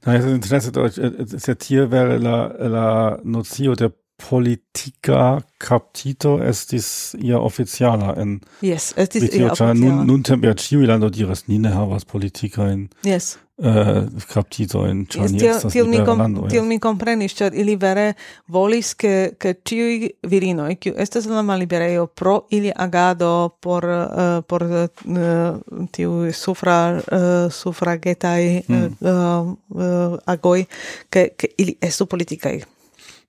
[0.05, 6.38] Na, no, es ist Interesse, dass jetzt hier wäre la, la nocio der politica captito
[6.43, 9.74] estis ia oficiala en Yes, estis ia oficiala.
[9.74, 13.38] Nun, nun tempe ciuilando diras ni ne havas politica in Yes.
[13.57, 17.74] Eh, uh, captito in ĉar yes, estas tiel mi kom, tiel mi comprenis ĉar ili
[17.82, 18.11] vere
[18.53, 24.61] volis ke ke ĉiuj virinoj kiu estas la malibereo pro ili agado por uh, por
[24.61, 28.86] uh, tiu sufra uh, sufragetai mm.
[29.01, 30.68] uh, uh, agoi
[31.09, 32.59] ke ke ili estu politikaj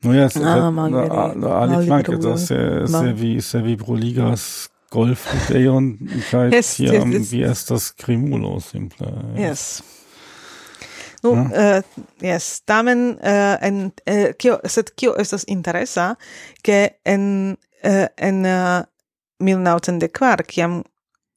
[0.03, 3.77] No ja, ah, eh, ah, se, ah, ali flanke, da se, se vi, se vi
[3.77, 9.07] proligas golf mit Eon, ideon yes, tiam vi estas krimulo simple.
[9.07, 9.49] Eh.
[9.49, 9.83] Yes.
[11.23, 16.13] Nu, no, uh, yes, tamen, uh, en, uh, kio, sed kio estas interesa,
[16.63, 18.85] ke en, uh, en uh,
[19.43, 20.79] 1904, kiam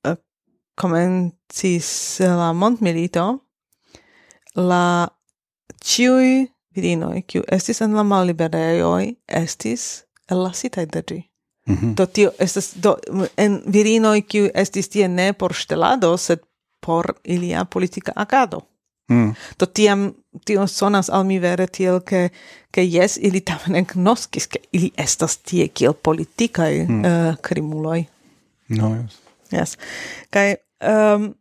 [0.05, 0.15] uh,
[0.77, 1.89] comencis
[2.21, 3.25] la montmilito,
[4.53, 5.09] la
[5.81, 11.19] ciui virinoi, kiu estis en la malliberejoj, estis ellasitaj de gi.
[11.67, 11.95] Mm -hmm.
[11.95, 12.97] Do tio estas do,
[13.37, 16.39] en virinoi kiu estis tie ne por ŝtelado, sed
[16.85, 18.61] por ilia politika agado.
[19.09, 19.33] Mm.
[19.59, 20.13] Do tiam
[20.45, 22.29] tio sonas al mi vere tiel, ke,
[22.71, 26.99] ke jes, ili tamen agnoskis, ke ili estas tie kiel politikaj mm.
[26.99, 28.05] uh, krimuloj.
[28.67, 29.17] No, yes.
[29.51, 29.77] Yes.
[30.29, 30.55] Kaj,
[31.15, 31.35] um,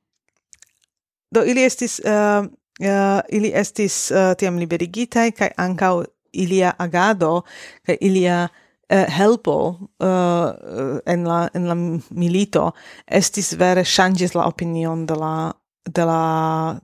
[1.31, 2.01] do ili estis...
[2.05, 2.51] Uh,
[2.81, 7.45] uh, ili estis uh, tiam liberigitai, kai ankau ilia agado,
[7.87, 9.57] kai ilia uh, helpo
[10.01, 12.71] uh, en, la, en la milito
[13.07, 15.53] estis vere changis la opinion de la,
[15.85, 16.23] de la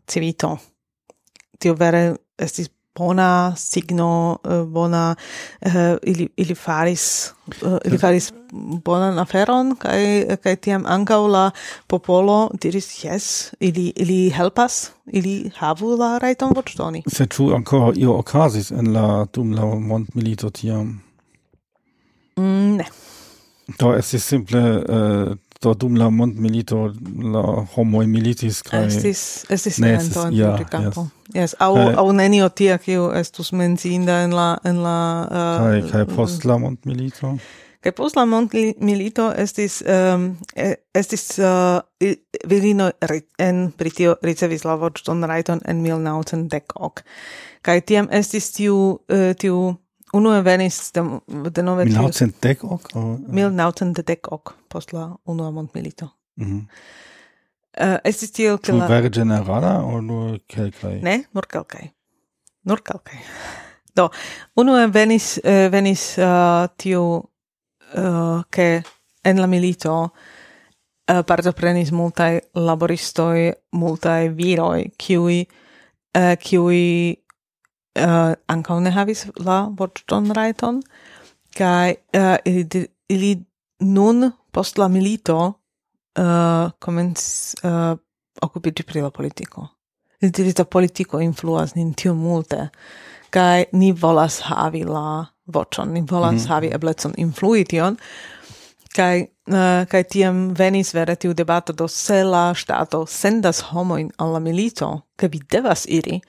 [0.08, 0.56] civito.
[1.58, 5.14] Tio vere estis bona signo eh, bona
[5.60, 7.32] eh, ili ili faris
[7.62, 8.32] eh, ili faris
[8.84, 11.50] bonan aferon kai kai tiam ankaŭ la
[11.86, 17.02] popolo diris yes ili ili helpas ili havu la rajton voĉdoni.
[17.06, 21.00] Sed ĉu ankoraŭ io okazis en la dum la mondmilito tiam?
[22.36, 22.86] Mm, ne.
[23.78, 26.92] Do estis simple uh, do dum la mondmilito
[27.32, 27.42] la
[27.74, 31.06] homo militis kai estis estis ne, estis, en ja, Kampo.
[31.34, 35.80] Yes, aŭ au aŭ nenio tia kiu estus menzinda en la en la uh, kai
[35.90, 37.36] kai post la mondmilito.
[37.80, 40.28] kai post la mondmilito estis um,
[40.94, 41.80] estis uh,
[42.48, 42.90] virino
[43.38, 47.02] en Britio ricevis la voĉdonrajton en 1910
[47.62, 49.74] kai tiam estis tiu uh, tiu
[50.16, 51.02] Uno venis de,
[51.52, 51.84] de nove...
[51.84, 52.88] Milnautcentdec hoc?
[53.28, 56.08] Milnautcentdec ok, post la unua mondmilito.
[56.40, 56.62] Mm -hmm.
[57.86, 58.86] uh, estis tiel, Tu la...
[58.86, 61.00] Vere generala, o nur kelkai?
[61.02, 61.92] Ne, nur kelkai.
[62.62, 63.18] Nur kelkai.
[63.94, 64.10] Do,
[64.54, 67.02] uno venis, uh, venis uh, tiu,
[67.94, 68.82] uh, ke
[69.24, 69.92] en la milito
[71.10, 75.46] uh, partoprenis multai laboristoi, multai viroi, kiui,
[76.18, 77.16] uh, kiui
[77.96, 80.82] uh, ankaŭ ne havis la voĉdon rajton
[81.56, 83.30] kaj uh, ili, ili
[83.80, 87.96] nun post la milito uh, komencis uh,
[88.42, 89.68] okupiĝi pri la politiko.
[90.20, 92.68] Dirita politiko influas nin tiom multe
[93.30, 96.48] kaj ni volas havi la voĉon, ni volas mm -hmm.
[96.48, 97.96] havi eblecon influi tion
[98.96, 104.32] kaj uh, kaj tiam venis vere tiu debato do se la ŝtato sendas homojn al
[104.32, 106.20] la milito, ke vi devas iri,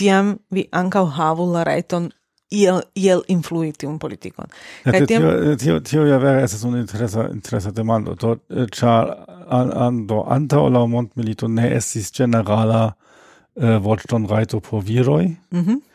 [0.00, 2.08] tiam vi ankaŭ havu la rajton
[2.50, 4.50] iel, iel influi tiun politikon.
[4.84, 5.26] Ja, tiam...
[5.60, 8.36] Tio, tio, ja vere estas un interesa, interesa demando, do,
[8.74, 9.12] ĉar
[9.46, 15.86] an, an, do antaŭ la mondmilito ne estis generala eh, voĉdonrajto por viroj, mm -hmm.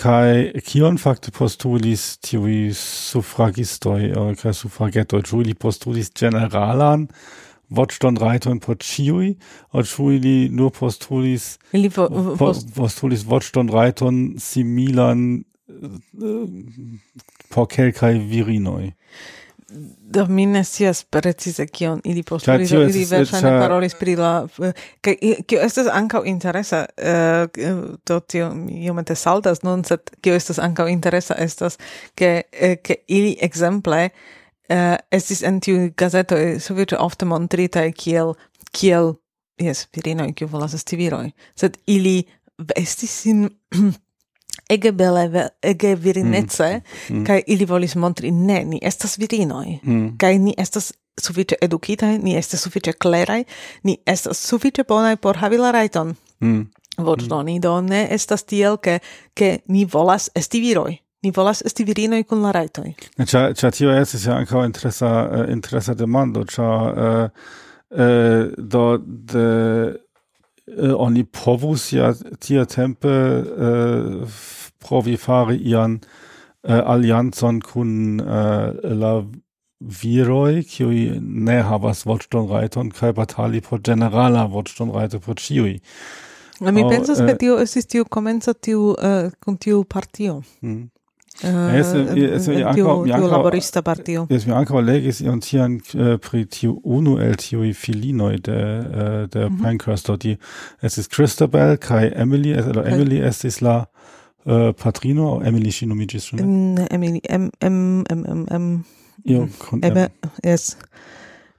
[0.00, 7.08] Kai kion fakte postulis tiui suffragistoi, eh, kai suffragetoi, juli postulis generalan
[7.70, 9.34] voĉton rajton por ĉiuj,
[9.72, 12.08] aŭ ĉu ili nur postulis ili po,
[12.38, 12.72] post...
[12.76, 15.44] postulis voĉton rajton similan
[17.50, 18.90] por kelkaj virinoj.
[19.70, 24.32] Do mi ne scias precize kion ili postulis, ili verŝajne parolis pri la...
[25.00, 25.14] Kaj
[25.46, 31.38] kio estas ankaŭ interesa, uh, do tio iomete saltas nun, sed kio estas ankaŭ interesa
[31.38, 31.78] estas,
[32.18, 32.32] ke,
[32.82, 34.39] ke ili ekzemple uh,
[34.70, 38.34] uh, estis en tiu gazeto sufiĉe ofte montritaj kiel
[38.72, 39.14] kiel
[39.60, 42.22] jes virinoj kiu volas esti viroj sed ili
[42.76, 43.48] estis sin
[44.70, 47.14] ege bele, ege virinece, mm.
[47.14, 47.26] mm, mm.
[47.26, 50.16] kai ili volis montri, ne, ni estas virinoi, mm.
[50.18, 53.44] kai ni estas sufice educitae, ni estas sufice clerai,
[53.84, 56.14] ni estas sufice bonai por havi la raiton.
[56.40, 56.66] Mm.
[57.00, 57.62] Voĉdoni, mm.
[57.62, 58.98] do ne estas tiel, ke,
[59.34, 60.94] ke ni volas esti viroj.
[61.22, 62.94] Ni volas esti virinoj kun la rajtoj.
[63.28, 67.42] Ĉa, ĉa tio estas ja ankaŭ interesa eh, interesa demando, ĉa uh, eh,
[67.90, 69.44] uh, eh, do de
[69.90, 74.38] uh, oni povus ja tiatempe uh,
[74.80, 79.12] provi fari ian uh, allianzon kun uh, la
[79.80, 85.76] viroi, kiui ne havas voĉdonrajton kaj batali por ĝenerala voĉdonrajto por ĉiuj.
[86.60, 90.42] Mi oh, pensas, ke tio estis tiu komenca tiu uh, kun tiu partio.
[90.60, 90.88] Mm.
[94.30, 95.78] Jaz mi ankaŭ legis ion tian
[96.26, 100.16] pri tiu unu el tiuj filinoj de, äh, de Pankhursto.
[100.16, 100.38] Die
[100.82, 103.86] ist Christabel kai Emily, Emily es äh, ist la
[104.76, 106.86] patrino, Emily ŝi nomiĝis ĉu ne?
[106.90, 108.84] Emily, em, em, em, em, em.
[109.24, 110.08] Io, kun em.
[110.44, 110.76] Yes.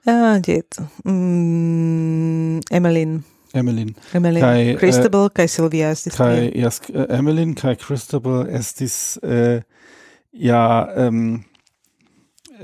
[0.05, 0.79] Ah, jet.
[1.05, 3.21] Mm, Emmeline.
[3.53, 3.95] Emmeline.
[4.13, 4.41] Emmeline.
[4.41, 6.51] Kai, äh, Cristobal uh, kai Silvia estis kai.
[6.55, 9.61] Yes, uh, äh, Emmeline kai Cristobal estis uh,
[10.31, 11.43] ja ähm,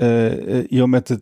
[0.00, 1.20] uh, iomete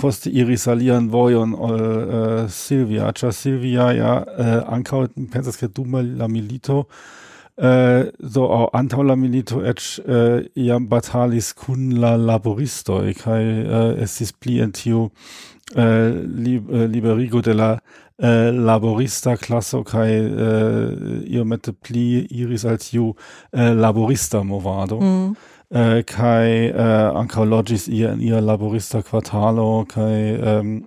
[0.00, 5.96] poste iris alian vojon ol uh, Silvia, ĉar Silvia ja uh, ankaŭ pensas ke dum
[6.16, 6.86] la milito
[7.58, 13.42] Äh, uh, do au la milito eĉ uh, äh, iam batalis kun la laboristoj kaj
[13.42, 15.10] uh, äh, estis pli en tiu
[15.74, 16.60] li,
[16.92, 17.78] liberigo de la
[18.18, 20.08] laborista klaso kaj
[21.26, 23.14] iomete pli iris al tiu
[23.52, 25.00] laborista movado.
[25.00, 25.34] Mm.
[26.06, 26.70] kaj
[27.18, 30.84] ankaŭ loĝis ie in ia laborista kvartalo kai ähm,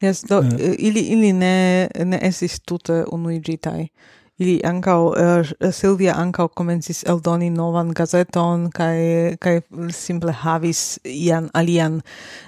[0.00, 0.42] Yes, do,
[0.78, 3.88] ili, ili ne, ne estis tute unuigitai
[4.38, 5.16] ili ankaŭ uh,
[5.60, 8.98] eh, Silvia ankaŭ komencis eldoni novan gazeton kaj
[9.40, 9.60] kaj
[9.90, 12.00] simple havis ian alian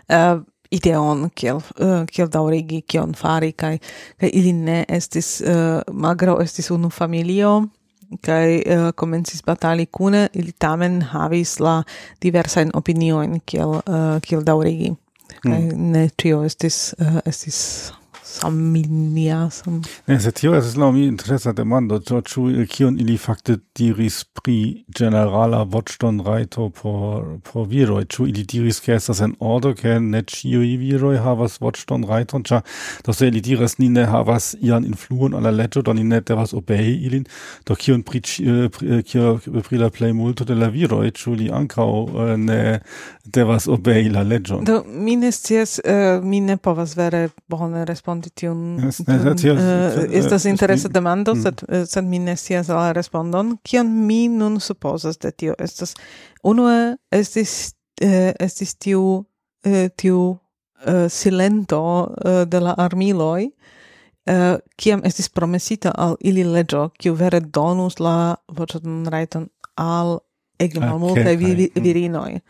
[0.09, 3.78] uh, ideon kiel uh, kiel daŭrigi kion fari kaj
[4.20, 7.55] kaj ili ne estis uh, magro estis unu familio
[8.24, 11.82] kai uh, komencis batali kune ili tamen havis la
[12.22, 14.92] diversa in opinioin kiel uh, kiel daurigi
[15.45, 15.92] mm.
[15.92, 17.92] ne tio estis uh, estis
[18.41, 19.83] familia sam.
[20.07, 24.25] Ne, se tio es la mi interesa demando, to chu eh, kion ili fakte diris
[24.25, 30.23] pri ĝenerala voĉdonrajto por por viroj, chu ili diris ke estas en ordo ke ne
[30.23, 32.63] ĉiuj viroj havas voĉdonrajton, ĉar
[33.07, 36.21] do se ili diras ni ne havas ian influon al la leĝo, do ni ne
[36.21, 37.27] devas obei ilin,
[37.67, 39.39] do kion pri eh, eh, kio
[39.69, 41.91] pri la plejmulto de la viroj, ĉu li ankaŭ
[42.39, 42.61] ne
[43.25, 44.65] devas obei la leĝon?
[44.65, 45.79] Do mi ne scias,
[46.23, 51.42] mi ne povas vere bone respondi tion, yes, eh, estas interesa demando, mm.
[51.42, 53.57] sed, eh, sed mi ne scias la respondon.
[53.64, 55.55] Kion mi nun supposas de tio?
[55.59, 55.95] Estas,
[56.42, 59.03] unue estis, uh, estis tiu,
[59.67, 63.50] uh, tiu uh, silento uh, de la armiloi,
[64.29, 69.49] uh, kiam estis promesita al ili leĝo kiu vere donus la voĉon rajton
[69.79, 70.18] al
[70.59, 72.41] ege malmultaj okay, vi, virinoj.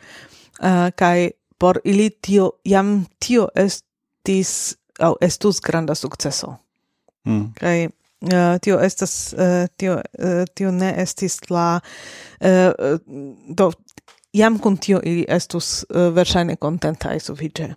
[0.58, 6.56] Uh, kaj por ili tio, jam tio estis au estus granda sukceso.
[7.26, 7.52] Mm.
[7.58, 11.80] Kai uh, eh, tio estas uh, tio uh, tio ne estis la
[12.40, 12.98] uh,
[13.48, 13.70] do
[14.32, 17.72] jam kun tio ili estus uh, verŝajne kontentaj sufiĉe.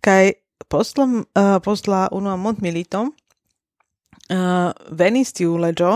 [0.00, 0.32] Kaj
[0.68, 5.92] post la uh, post la unua mondmilito uh, venis tiu leĝo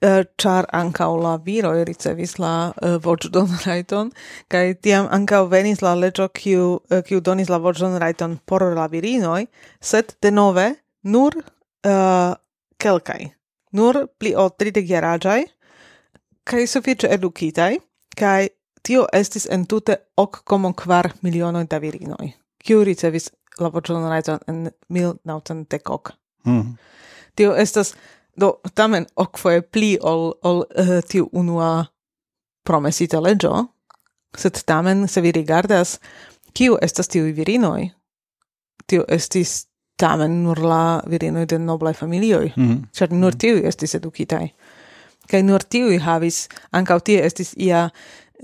[0.00, 3.48] Eh, char ancau la viroi ricevis la eh, uh, voĉdon
[4.52, 9.46] kaj tiam ankaŭ venis la leĝo kiu uh, kiu donis la voĉdon por la virinoj
[9.80, 12.34] sed denove nur uh,
[12.78, 13.32] kelkaj
[13.72, 15.42] nur pli ol tridekjaraĝaj
[16.44, 17.78] kaj sufiĉe edukitaj
[18.14, 18.48] kaj
[18.82, 22.30] tio estis en tute ok komon kvar milionoj da virinoj
[22.62, 26.12] kiu ricevis la voĉdon rajton en 1910 ok.
[26.46, 26.76] Mm.
[27.34, 27.94] Tio estas
[28.40, 31.84] Do tamen ocfoe pli ol, ol uh, tiu unua
[32.64, 33.64] promesita legio,
[34.36, 35.98] sed tamen se vi rigardas
[36.54, 37.90] kiu estas tiu virinoi,
[38.86, 39.66] tiu estis
[39.98, 42.86] tamen nur la virinoi de noblai familioi, mm -hmm.
[42.92, 43.38] cer nur mhm.
[43.38, 44.54] tiu estis educitai.
[45.30, 47.90] Kai nur tiu havis, ancau tie estis ia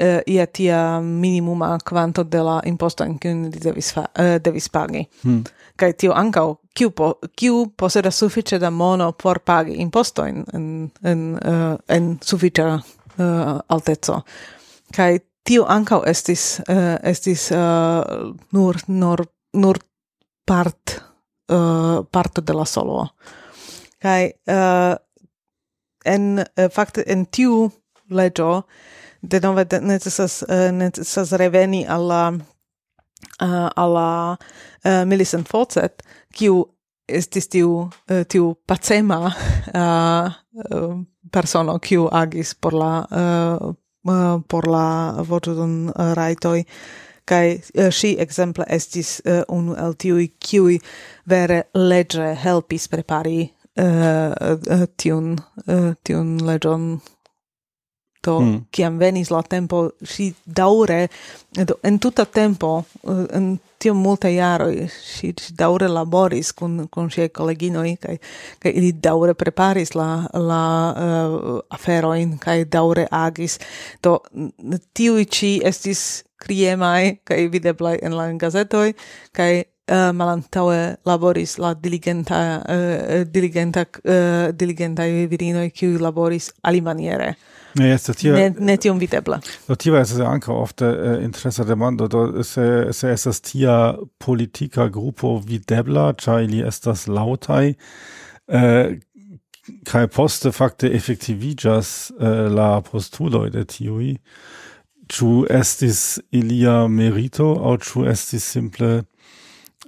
[0.01, 5.09] uh, ia tia minimuma quanto de la imposto in cui devis, fa, uh, devis pagi.
[5.23, 5.45] Mm.
[5.77, 10.91] Kai tio ancau kiu, po, kiu poseda sufiĉe da mono por pagi impostojn eh, en,
[11.03, 12.83] en, uh, en sufiĉa uh,
[13.19, 14.21] eh, alteco.
[14.95, 18.03] Kaj tio ankaŭ estis, uh, estis uh,
[18.57, 19.81] nur, nur, nur
[20.47, 20.99] part,
[21.53, 23.07] uh, parto de la solo.
[24.03, 24.97] Kaj uh,
[26.05, 27.69] en, uh, fakte en tiu
[28.11, 28.65] leĝo
[29.23, 32.25] denove de necesas, uh, necesas reveni al la
[33.41, 36.03] Eh, uh, alla uh, eh, Millicent Fawcett,
[36.35, 36.65] kiu
[37.09, 40.33] estis tiu, uh, tiu pacema uh,
[40.75, 40.93] uh,
[41.33, 43.75] persono, kiu agis por la, uh,
[44.09, 44.87] uh, por la
[45.29, 46.63] voĉodon uh, rajtoj,
[47.25, 50.79] kai uh, si ekzemple estis uh, unu el tiuj kiuj
[51.29, 53.49] vere leĝe helpis prepari
[53.81, 55.35] uh, uh, tiun
[55.67, 56.95] uh, tiun leĝon
[58.25, 58.57] do mm.
[58.71, 61.09] kiam venis la tempo si daure
[61.69, 67.11] do en tuta tempo eh, en tio multe jaro si, si daure laboris kun kun
[67.11, 68.17] sia koleginoj kai
[68.59, 70.09] kai ili daure preparis la
[70.51, 70.63] la
[71.05, 73.59] eh, uh, aferojn kai daure agis
[74.03, 74.19] do
[74.95, 78.95] tiu ci estis kriemai kai videblaj en la gazetoi
[79.33, 87.35] kai uh, eh, malantaue laboris la diligenta uh, diligenta uh, diligentaj virinoj kiuj laboris alimaniere.
[87.75, 88.35] Ne, jetzt das hier.
[88.35, 89.41] ne, ne tiom videbla.
[89.67, 95.39] Do tia estas ankaŭ ofte eh, interesa demando, do se, se estas tia politika grupo
[95.43, 97.75] videbla, ĉar ili estas laŭtaj,
[98.49, 98.95] eh,
[99.91, 104.13] kaj poste fakte efektiviĝas eh, la postuloj de tiui,
[105.11, 108.93] ĉu estis ilia merito au ĉu estis simple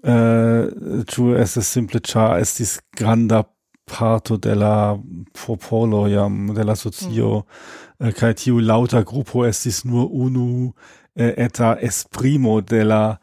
[0.04, 0.66] eh,
[1.12, 3.42] ĉu uh, estis simple ĉar estis granda
[3.86, 4.98] parto de la
[5.32, 7.86] popolo jam de la socio mm.
[7.98, 10.72] Eh, kaj tiu lauta grupo estis nur unu
[11.14, 13.16] eh, eta esprimo de la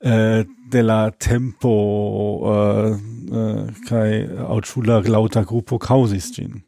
[0.00, 1.72] eh, de la tempo
[3.88, 4.60] kai aŭ
[5.08, 6.60] lauta gruppo causis gin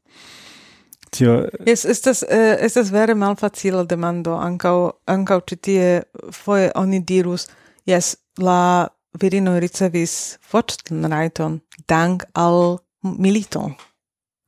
[1.11, 2.25] tio es estas
[2.75, 4.33] das wäre mal malfacila demando.
[4.35, 6.05] Ankaŭ ankaŭ citie
[6.45, 7.49] tie oni dirus
[7.87, 8.89] yes la
[9.21, 13.71] virino ricevis voĉrajton dank al milito.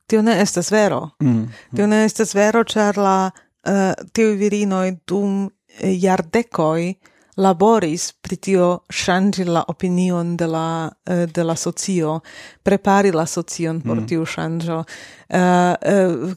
[0.07, 1.09] Tio ne estas vero.
[1.23, 1.75] Mm, mm.
[1.75, 5.45] Tio ne estas vero, ĉar la uh, tiuj virinoj dum
[5.79, 6.93] eh, jardekoj
[7.41, 12.19] laboris pri tio ŝanĝi la opinion de la uh, de la socio,
[12.63, 14.07] prepari la socion por mm.
[14.07, 14.83] tiu ŝanĝo.
[15.29, 16.35] Uh, uh,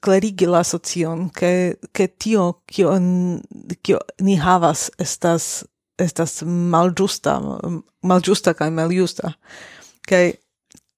[0.00, 2.98] clarigi la socion che che tio kio
[3.82, 5.64] kio ni havas estas
[5.98, 7.40] estas maljusta
[8.02, 9.32] maljusta kai maljusta
[10.08, 10.32] kai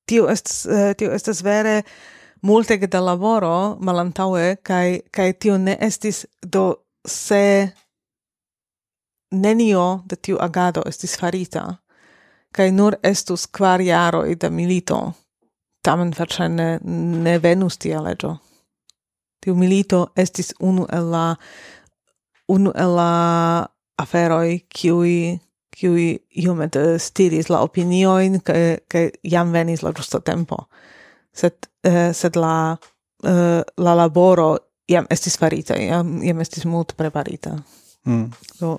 [0.07, 1.83] tio estas eh, tio estas vere
[2.43, 6.75] multe da lavoro malantaue kai kai tio ne estis do
[7.07, 7.69] se
[9.31, 11.85] nenio de tio agado estis farita
[12.55, 14.99] kai nur estus kvar jaroj da milito.
[15.85, 16.69] Tamen verŝajne
[17.25, 18.37] ne venus tia leĝo.
[19.43, 21.25] Tio milito estis unu el la
[22.49, 23.11] unu el la
[23.99, 25.11] aferoj kiuj
[25.75, 26.09] kiui
[26.45, 30.69] iumet stiris la opinioin, che che jam venis la giusto tempo.
[31.33, 32.79] Sed, eh, sed la,
[33.23, 37.57] eh, la laboro jam estis farita, jam, jam estis mult preparita.
[38.07, 38.31] Mm.
[38.59, 38.79] So,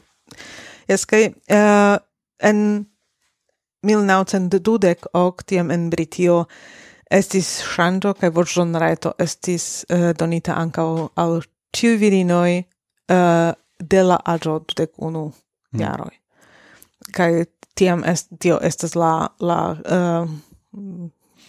[0.88, 1.98] es kai, eh,
[2.40, 2.88] en
[3.86, 6.46] 1920 ok, tiam en Britio,
[7.12, 10.86] estis shangio, kai vorgion reto estis eh, donita anca
[11.16, 11.42] al
[11.76, 12.58] ciu virinoi
[13.10, 15.80] eh, de la agio 21 mm.
[15.80, 16.25] jaroi
[17.16, 20.30] kai tiam est, tio estas la, la uh,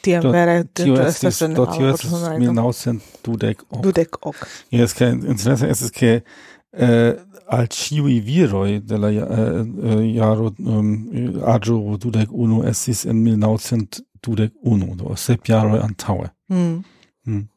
[0.06, 3.82] tiam do, vere tio estas en do tio estas mil naucent dudek ok.
[3.84, 4.42] Dudek ok.
[4.74, 7.12] Jes, kaj interesse estas ke uh,
[7.46, 10.90] al ciui viroi de la uh, jaro um,
[11.54, 16.32] agio dudek unu estis en mil naucent dudek unu, do sep jaroi antaŭe.
[16.50, 16.76] Mm.
[17.26, 17.48] Mm.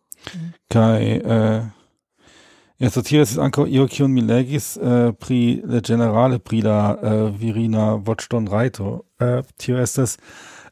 [0.69, 1.11] Kaj...
[1.25, 1.75] Uh,
[2.79, 6.95] Ja, so tio estis ankaŭ io kiun mi legis äh, pri le generale pri la
[6.95, 8.93] äh, virina voĉdonrajto.
[9.19, 10.15] Eh, äh, tio estas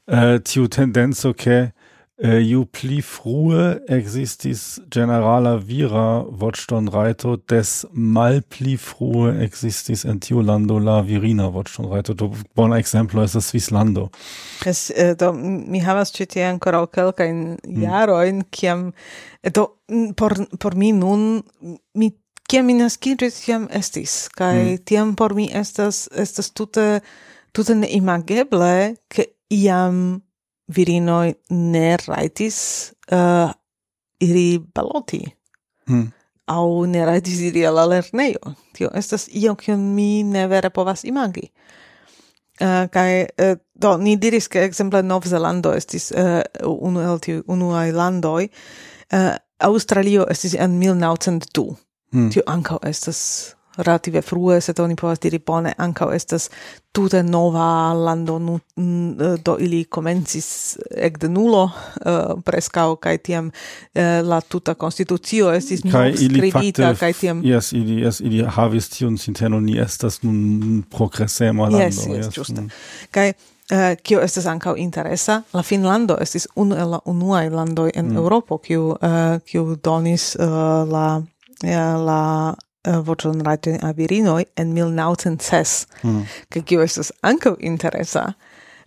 [0.08, 1.74] äh, tiu tendenco ke
[2.18, 10.80] Äh, ju pli frue existis generala vira voĉtonrajto, des malpli frue existis en tiu lando
[10.82, 12.16] la virina voĉtonrajto.
[12.18, 14.08] Do bona ekzemplo estas Svislando.
[14.66, 17.86] Es, eh, do mi havas ĉi tie ankoraŭ kelkajn mm.
[17.86, 18.90] jarojn, kiam
[19.44, 19.70] äh, do
[20.18, 21.44] por por mi nun
[21.94, 22.16] mi
[22.50, 24.86] kiam mi naskiĝis jam estis kaj mm.
[24.90, 27.02] tiam por mi estas estas tute
[27.54, 30.24] tute neimageble ke iam
[30.68, 32.60] virinoj ne rajtis
[33.12, 33.52] uh,
[34.20, 35.24] iri baloti.
[35.90, 36.08] Mm.
[36.48, 38.54] Au ne rajtis iri al lernejo.
[38.76, 41.50] Tio estas io, kion mi ne vere povas imagi.
[42.62, 47.92] Uh, kai uh, do ni diris ke ekzemple Novzelando estis uh, unu el tiu unuaj
[47.94, 48.48] landoj
[49.14, 51.76] uh, Australio estis en 1902
[52.12, 52.32] mm.
[52.34, 53.20] tio ankaŭ estas
[53.78, 56.50] relative frue, sed oni povas diri bone ankaŭ estas
[56.92, 64.02] tute nova lando nu, eh, do ili komencis ekde nulo uh, preskaŭ kaj tiam uh,
[64.28, 69.18] la tuta konstitucio estis kaj ili fakte kaj tiam Yes, ili yes, ili havis tiun
[69.18, 72.70] sinteno, ni estas nun progresema lando Yes, yes, ĝuste mm.
[73.12, 73.34] kaj
[73.72, 75.42] Uh, kio estas ankaŭ interesa?
[75.54, 78.18] La Finlando estis unu el la unuaj landoj en mm.
[78.18, 80.46] Eŭropo kiu uh, kiu donis uh,
[80.88, 81.22] la
[82.08, 82.22] la
[82.88, 86.22] uh, voĉon rajtojn al virinoj en 1906, mm.
[86.54, 88.32] kaj kio estas ankaŭ interesa.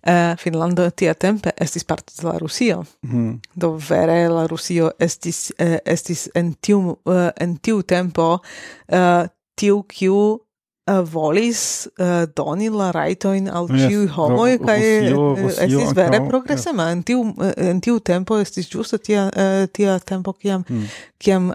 [0.00, 2.84] Uh, Finlando tia tempe estis parto de la Rusio.
[3.04, 3.34] Mm.
[3.54, 9.26] Do vere la Rusio estis, uh, estis en, tiu, uh, en tiu tempo uh,
[9.60, 10.40] tiu kiu
[10.86, 15.10] uh, volis uh, doni la rajtojn al ĉiuj yes, homoj kaj eh,
[15.50, 16.96] estis vere ankaŭ, progresema yes.
[16.96, 17.24] en tiu
[17.70, 20.88] en tiu tempo estis ĝuste tia uh, tia tempo kiam mm.
[21.20, 21.50] kiam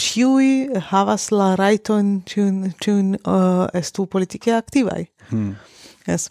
[0.00, 5.52] ĉiuj havas la rajtojn ĉiun ĉiun uh, estu politike aktivaj mm.
[6.08, 6.30] yes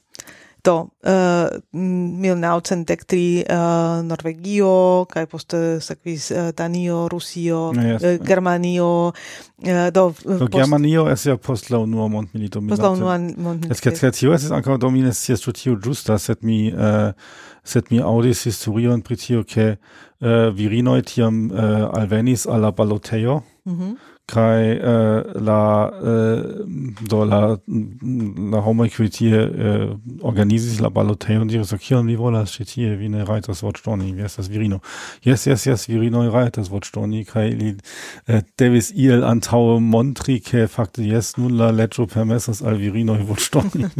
[0.63, 8.19] Do, uh, 1903 uh, Norvegio, kai poste sekvis uh, Danio, Rusio, no, yes, uh, eh,
[8.23, 10.05] Germanio, uh, do...
[10.23, 10.55] Uh, do post...
[10.55, 12.79] Germanio es ja post la unua mondmilito minate.
[12.79, 13.75] Post la unua mondmilito.
[13.75, 17.11] Esce tre tio es anca do mi ne scias ĉu tio ĝusta, sed mi uh,
[17.67, 23.41] sed mi aŭdis historion pri tio ke uh, virinoj tiam uh, alvenis al la balotejo.
[23.65, 26.65] Mm -hmm kai uh, la uh,
[27.09, 27.57] do la
[28.51, 32.91] la homo equitie uh, äh, organizis la baloteon diris ok kion vi volas ĉi tie?
[32.95, 34.79] Vi ne rajtas voĉdoni vi estas virino.
[35.27, 37.25] Jes jes jes virinoj rajtas voĉdoni.
[37.27, 42.79] Kaj li uh, devis iel antaŭe montri ke fakte jes nun la leĝo permesas al
[42.79, 43.89] virinoj voĉdoni.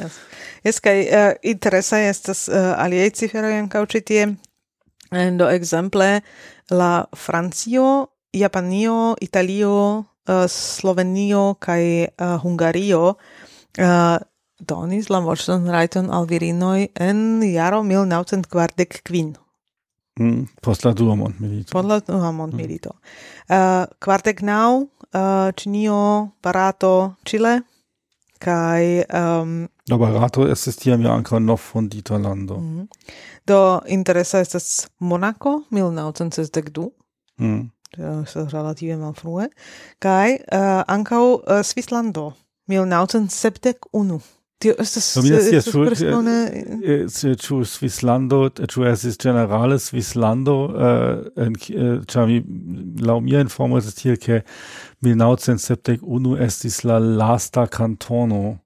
[0.00, 0.14] Yes.
[0.64, 4.28] yes kai uh, interesaj estas uh, aliaj ciferoj ankaŭ ĉi tie.
[5.10, 6.20] Do exemple
[6.70, 13.14] la Francio Japanio, Italio, uh, Slovenio kaj uh, Hungario
[13.78, 14.16] uh,
[14.60, 19.34] donis la voĉon rajton al virinoj en jaro 1945.
[20.20, 21.72] Mm, post la dua mondmilito.
[21.72, 22.90] Post la dua mondmilito.
[22.92, 23.56] Mm.
[23.56, 27.60] Uh, kvardek naŭ uh, Ĉinio, Barato, Chile
[28.40, 32.56] kaj um, La barato estis tiam ja ankaŭ novfondita lando.
[32.60, 32.86] Mm.
[33.46, 36.88] Do interesa estas Monaco 1962.
[37.40, 37.68] Mm.
[37.98, 39.48] Eh, relative malfrue,
[39.98, 42.32] kai uh, eh, ankaŭ uh, eh, Svislando
[42.70, 44.20] 1971.
[44.60, 48.38] Tio estas Do mi ne scias ĉu ĉu Svislando
[48.68, 50.56] ĉu estis ĝenerale Svislando
[52.12, 52.42] ĉar mi
[53.00, 54.42] laŭ mia informo estas tiel ke
[55.02, 58.58] 1971 estis la lasta kantono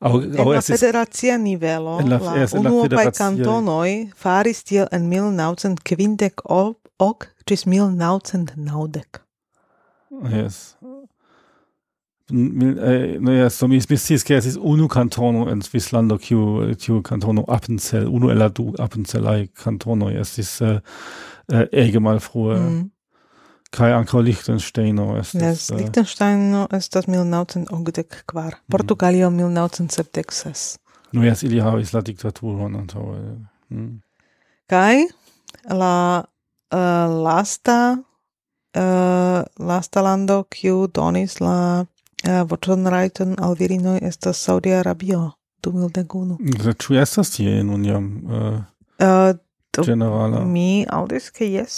[0.00, 6.42] Au, en au la federacia nivelo, en la, la unuopaj kantonoj faris tiel en 1950
[6.98, 9.20] ok 4000 naucenk.
[10.30, 10.76] Yes.
[10.80, 11.06] No
[12.30, 16.34] naja, so mi izbistisk, jaz ist unu kantono en Svislando, ki
[16.78, 20.68] je kantono Appenzell, unu eladu appenzellai kantono, jaz iz uh,
[21.48, 22.58] äh, äh, egemal frue.
[22.58, 22.90] Mm.
[23.70, 25.70] Kaj ankaŭ Liechtensteino äh, ist das.
[25.70, 28.56] uh, Liechtensteino estas milnaŭcent okdek kvar.
[28.56, 28.70] Mhm.
[28.70, 29.36] Portugalio mm.
[29.36, 30.78] milnaŭcent sepdek ses.
[31.12, 33.20] No ili havis la diktaturon antaŭe.
[33.70, 34.00] Mm.
[34.66, 35.06] Kaj
[35.70, 36.24] la
[36.76, 37.78] uh, lasta
[38.76, 45.30] uh, lasta lando kiu donis la uh, voĉon rajton al virinoj estas Saudia Arabio
[45.66, 46.76] 2001.
[46.78, 48.60] Ĉu estas tie nun jam uh,
[49.02, 49.34] uh,
[49.84, 50.40] generala?
[50.48, 51.76] Mi aŭdis ke jes,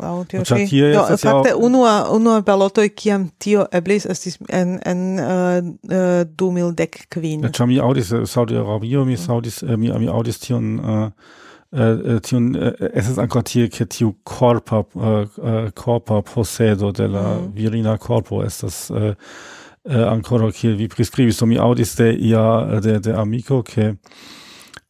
[0.00, 0.66] laŭ tio ĉi.
[0.92, 7.46] Do, fakte unua unua balotoj kiam tio eblis estis en en uh, uh, 2010 kvin.
[7.52, 9.30] Ĉar mi aŭdis Saudia Arabio, mi mm.
[9.36, 11.06] aŭdis mi mi aŭdis tion uh,
[11.72, 17.36] Äh, äh, äh, es ist ein tie ke tiu corpa, äh, corpa possedo de la
[17.36, 17.54] mhm.
[17.54, 19.14] virina corpo, es das, äh,
[19.84, 23.96] äh, ancora che vi priskribis so mi audis de ia de de amico, ke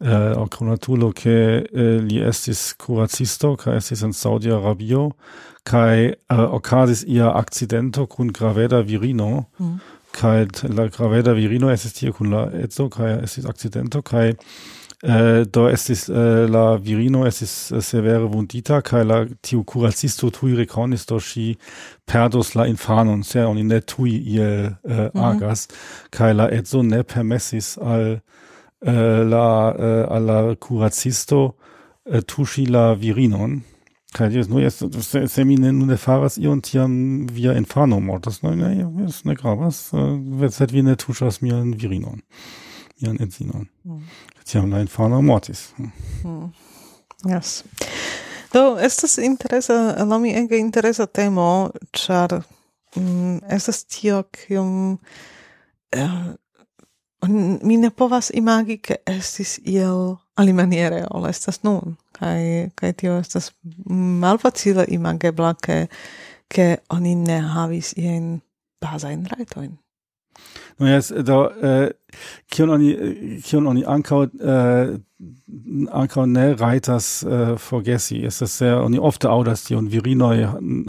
[0.00, 5.14] äh, uh, conatulo che äh, li estis curacisto ca estis in Saudi Arabio
[5.64, 9.80] kai äh, occasis ia accidento cun graveda virino mm.
[10.12, 14.34] kai la graveda virino estis tie cun la etzo kai estis accidento kai
[15.02, 20.54] äh, do estis äh, la virino estis äh, severe vundita kai la tiu curacisto tui
[20.54, 21.58] reconis do si
[22.06, 25.22] perdos la infanon se oni ne tui iel äh, mhm.
[25.22, 25.68] agas
[26.10, 28.20] kaj la so ne permessis äh,
[28.84, 29.70] äh, al la
[30.08, 33.62] al la äh, tuŝi la virinon
[34.12, 38.42] Kaj jaz, no jetzt se, se mi ne, ne faras ion tiam via infano mortas,
[38.42, 42.20] no, ne, jaz ne gravas, wird sed vi ne tuŝas mian virinon,
[43.00, 43.70] mian edzinon.
[43.88, 44.02] Mm
[44.44, 45.70] tiam la infano mortis.
[46.24, 46.52] Mm.
[47.24, 47.62] Yes.
[48.52, 52.42] Do, estas interesa, la mi ege interesa temo, char
[52.96, 54.98] mm, estas tio, kium
[55.92, 56.34] eh,
[57.62, 61.96] mi ne povas imagi, ke estis iel alimaniere, ol estas nun.
[62.18, 63.52] Kai, kai tio estas
[63.88, 65.86] malfacile imagebla, ke,
[66.52, 68.42] ke oni ne havis ien
[68.82, 69.78] bazain rajtoin.
[70.80, 71.38] No jes do
[72.52, 72.90] kion oni
[73.44, 74.20] kion oni ankaŭ
[76.02, 77.08] ankaŭ ne rajtas
[77.62, 80.36] forgesi estas sehr, oni ofte aŭdas tion virinoj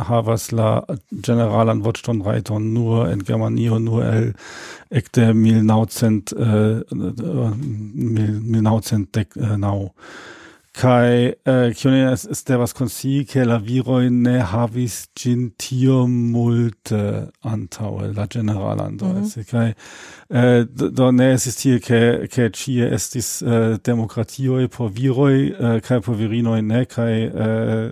[0.08, 0.72] havas la
[1.12, 4.32] ĝeneralan voĉtonrajton nur en Germanio nur el
[4.90, 6.82] ekde mil äh,
[7.94, 9.78] mil naŭcent dek naŭ
[10.74, 15.52] kai äh, kione es este was konsi ke la viroi ne havis gin
[16.32, 19.44] multe antaŭe la generalando mm -hmm.
[19.52, 19.74] kai
[20.30, 26.00] äh, do ne estis tie ke ke ĉie estis äh, demokratioj por viroj äh, kai
[26.02, 27.92] por virinoj ne kai äh,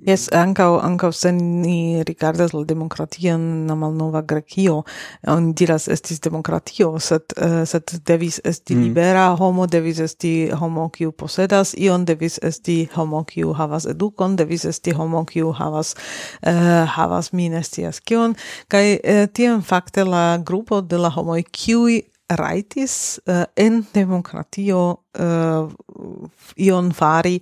[0.00, 4.82] Yes, ankaŭ ankaŭ se ni rigardas la demokration na malnova Grekio,
[5.28, 8.82] oni diras estis demokratio, sed uh, sed devis esti mm.
[8.82, 14.36] libera homo, devis esti homo kiu posedas ion edukon devis esti homo kiu havas edukon
[14.36, 15.94] devis esti homo kiu havas
[16.46, 18.34] uh, havas mi ne scias kion
[18.68, 23.84] kaj eh, uh, tiam fakte la grupo de la homoj kiuj raitis uh, eh, en
[23.94, 25.70] demokratio uh,
[26.56, 27.40] ion fari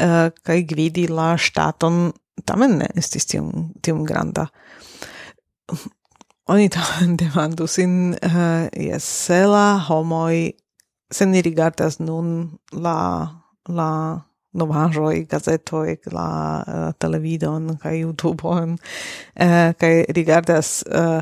[0.00, 2.12] uh, kaj gvidi la ŝtaton
[2.44, 4.46] tamen ne estis tiom, tiom granda.
[6.46, 10.52] Oni tamen demandu sin, uh, jes, se la homoj
[11.10, 13.90] se ni rigardas nun la la
[14.56, 16.28] novaĵoj, gazetoj, la
[16.62, 18.80] uh, televidon kaj YouTubeon uh,
[19.34, 21.20] eh, kaj rigardas uh,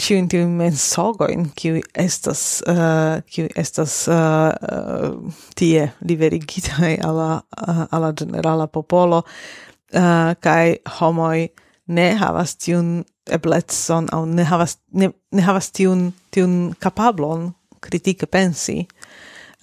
[0.00, 7.84] ĉiujn tiujn mensogojn, kiuj estas uh, kiuj estas uh, uh, tie liverigitaj al la uh,
[7.90, 11.48] al la ĝenerala popolo uh, kaj homoj
[11.92, 17.50] ne havas tiun eblecon aŭ ne havas ne, ne havas tiun tiun kapablon
[17.82, 18.86] kritike pensi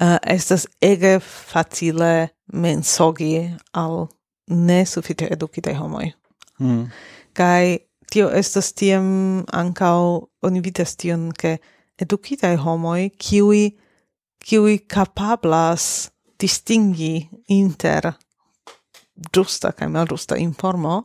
[0.02, 4.08] uh, estas ege facile mensogi al
[4.48, 6.12] ne sufiĉe edukitaj homoj.
[6.60, 6.88] Mm.
[7.34, 7.78] Kai
[8.12, 10.00] tio estas tiam ankaŭ
[10.42, 11.58] oni vidas tion ke
[12.02, 13.70] edukitaj homoj kiuj
[14.40, 16.10] kiuj kapablas
[16.40, 18.14] distingi inter
[19.36, 21.02] ĝusta kaj malĝusta informo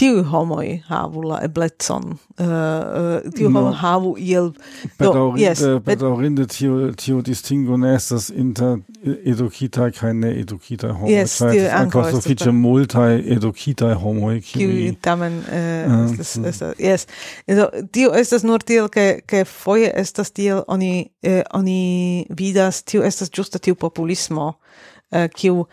[0.00, 2.14] tiu homoi havu la eblecon.
[2.40, 3.66] Uh, uh, tiu no.
[3.76, 4.52] havu iel
[4.98, 11.12] do yes eh, bedaurinde tiu tiu distingo ne estas inter edukita kaj ne edukita homoi
[11.12, 16.48] yes, tiu ankaŭ sufiĉe multaj edukitaj homoj kiuj tamen uh, estas, mm.
[16.52, 17.06] estas yes.
[17.46, 23.04] Do tiu estas nur tiel ke ke foje estas tiel oni eh, oni vidas tiu
[23.04, 24.54] estas ĝuste tiu populismo
[25.12, 25.66] eh, kiu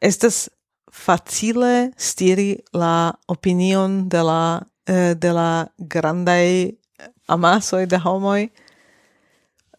[0.00, 0.48] estas
[0.92, 6.76] facile stiri la opinion de la eh, de la grandai
[7.28, 8.50] amasoi de homoi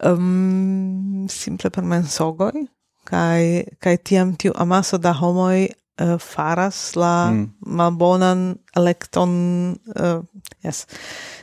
[0.03, 2.67] um, simple per mensogoi
[3.03, 5.69] kai kai tiam tiu amaso da homoi
[6.01, 7.53] uh, faras la mm.
[7.61, 9.31] malbonan elekton
[9.71, 10.23] uh,
[10.63, 10.87] yes.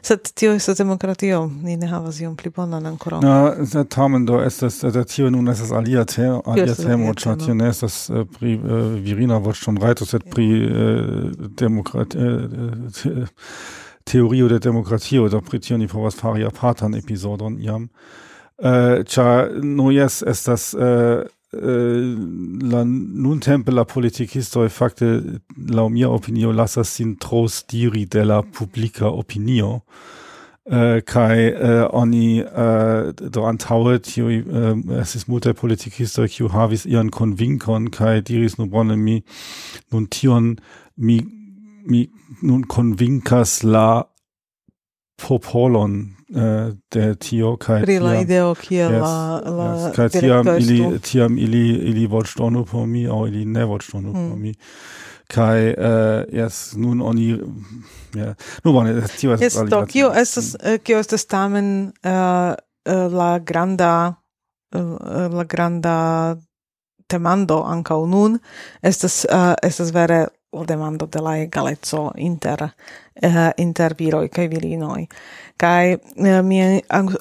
[0.02, 1.46] Sed tio estas demokratio.
[1.62, 3.20] Ni ne havas iom pli bonan ankoraŭ.
[3.22, 7.54] No sed tamen do estas da tio nun estas alia temo alia temo ĉar tio
[7.54, 8.70] ne estas uh, pri uh,
[9.04, 13.28] virina vortŝtomrajto sed pri uh, demokratio uh,
[14.04, 15.28] teorio de demokratio.
[15.28, 17.88] Do pri tio ni povas fari apartan epizodon iam
[18.58, 21.20] Uh, Ĉar no, jes estas uh,
[21.52, 22.14] Äh,
[22.60, 29.06] la nun tempe la politikistoj fakte la mia opinio lasas sin troostiri de la publica
[29.06, 29.76] opinio.
[29.76, 30.18] Äh,
[30.68, 36.84] uh, kai uh, äh, oni uh, do antaŭe tiuj äh, estis multaj politikistoj kiu havis
[36.86, 39.22] ian convincon kai diris nu bone mi
[39.90, 40.56] nun tion
[40.96, 41.20] mi
[41.86, 42.08] mi
[42.42, 44.04] nun convincas la
[45.26, 50.46] popolon uh, de tio kai pri la ideo kiel yes, la la yes, kai tiam
[50.58, 54.14] ili tiam ili ili voĉdonu por mi au ili ne voĉdonu mm.
[54.14, 54.42] por hmm.
[54.42, 54.54] mi.
[55.28, 57.40] Kai uh, eh, yes nun oni
[58.14, 58.34] ja
[58.64, 62.54] nu bone tio es yes, do kio es eh, kio estas tamen uh,
[63.12, 64.14] la granda
[64.74, 66.36] uh, la granda
[67.06, 68.38] temando anca nun
[68.82, 72.70] estas uh, estas vere la demando de la egaleco inter
[73.22, 75.06] eh, inter viroi kai virinoi.
[75.56, 76.60] Kai uh, eh, mi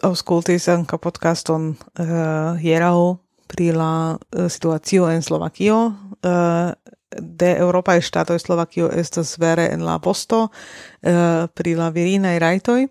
[0.03, 3.17] auscultis anca podcaston uh, hierau
[3.47, 5.93] pri la uh, situacio en Slovakio.
[6.23, 6.73] Eh,
[7.21, 10.51] de Europa e Stato e Slovakio estas vere en la posto
[11.01, 12.87] eh, pri la virina e raitoi.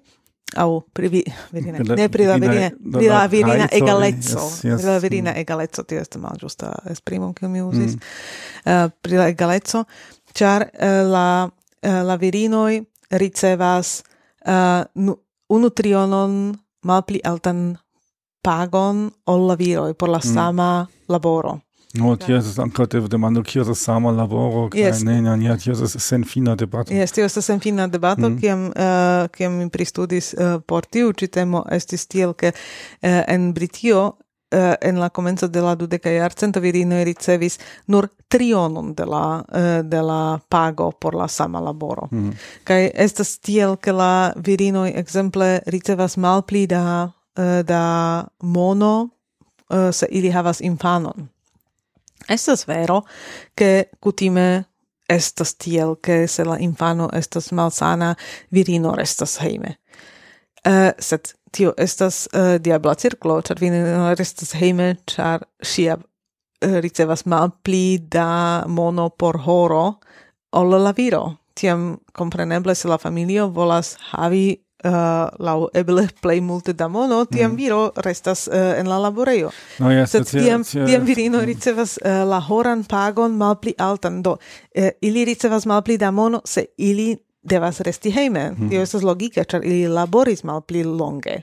[0.54, 4.80] au pri vi, virina, ne pri la virina, pri la virina egalezzo, yes, yes.
[4.80, 8.84] pri la virina egalezzo, tio est mal giusta esprimum, che mi usis, mm.
[8.84, 9.84] uh, pri la egalezzo,
[10.32, 11.50] char uh, la,
[11.82, 12.78] uh, la virinoi
[13.10, 14.02] ricevas
[14.46, 15.12] uh,
[15.48, 17.76] unu trionon malpli altan
[18.42, 20.34] pagon ol la viroi por la mm.
[20.34, 21.12] sama mm.
[21.12, 21.60] laboro.
[21.96, 25.02] No, oh, es anca ankaŭ demando kio estas sama laboro kai yes.
[25.04, 26.92] ne, ne, ne, tio sen fina debato.
[26.92, 28.40] Jes, tio sen fina debato, mm.
[28.40, 33.52] kiam uh, kiam mi pristudis uh, por tiu ci temo estis tiel ke uh, en
[33.54, 34.16] Britio
[34.50, 39.82] Eh, en la comenzo de la dudeca jarcento virinoj ricevis nur trionon de la eh,
[39.82, 42.08] de la pago por la sama laboro.
[42.12, 42.30] Mm
[42.64, 49.08] Kai estas tiel ke la virinoj exemple ricevas malpli da eh, da mono
[49.92, 51.28] se ili havas infanon.
[52.28, 53.02] Estas vero
[53.56, 54.64] che kutime
[55.08, 58.14] estas tiel che se la infano estas malsana
[58.50, 59.76] virino restas heime.
[60.66, 63.70] Uh, sed tio estas uh, diabla circlo, char vi
[64.18, 66.02] restas heime, char sia uh,
[66.60, 70.00] eh, ricevas malpli da mono por horo
[70.52, 71.36] ol la viro.
[71.54, 77.24] Tiam compreneble se la familio volas havi eh, uh, lau eble plei multe da mono,
[77.24, 77.56] tiam mm.
[77.56, 79.50] viro restas uh, en la laboreio.
[79.78, 84.36] No, yes, Sed tiam, yes, tiam virino ricevas uh, la horan pagon malpli altan, do
[84.36, 87.16] uh, ili ricevas malpli da mono, se ili
[87.48, 88.50] devas resti heime.
[88.50, 88.70] Mm -hmm.
[88.70, 91.42] Tio estas logika, ĉar ili laboris malpli longe.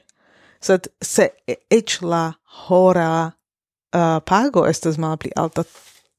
[0.62, 1.30] Sed se
[1.70, 2.34] eĉ la
[2.68, 3.32] hora
[3.96, 5.64] uh, pago estas malpli alta,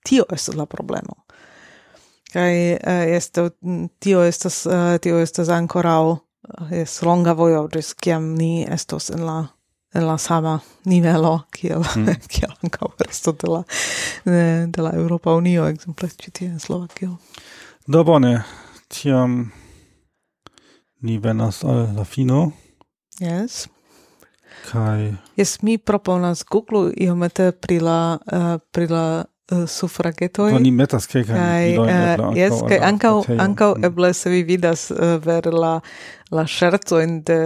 [0.05, 1.15] tio estas la problemo.
[2.32, 2.78] Kaj uh,
[3.16, 3.51] esto,
[3.98, 6.16] tio estas uh, tio estas ankoraŭ
[6.70, 9.47] es longa vojo ĝis kiam ni estos en la
[9.94, 12.16] en la sama nivelo kiel mm.
[12.32, 13.62] kiel ankaŭ resto de la
[14.24, 17.16] de, de la Europa Unio ekzemple ĉi tie en Slovakio.
[17.86, 18.43] Do bone,
[18.89, 19.52] tiam
[21.05, 22.52] ni venas al la fino.
[23.20, 23.68] Yes.
[24.72, 25.14] Kai.
[25.36, 30.52] Yes, mi proponas Google iomete pri la uh, pri la eh, uh, suffragetoi.
[30.52, 33.14] Do ni metas ke kai uh, yes, kaj eh, ankaŭ
[33.44, 35.81] ankaŭ eble se vi vidas uh, ver la
[36.32, 37.40] la ŝercojn de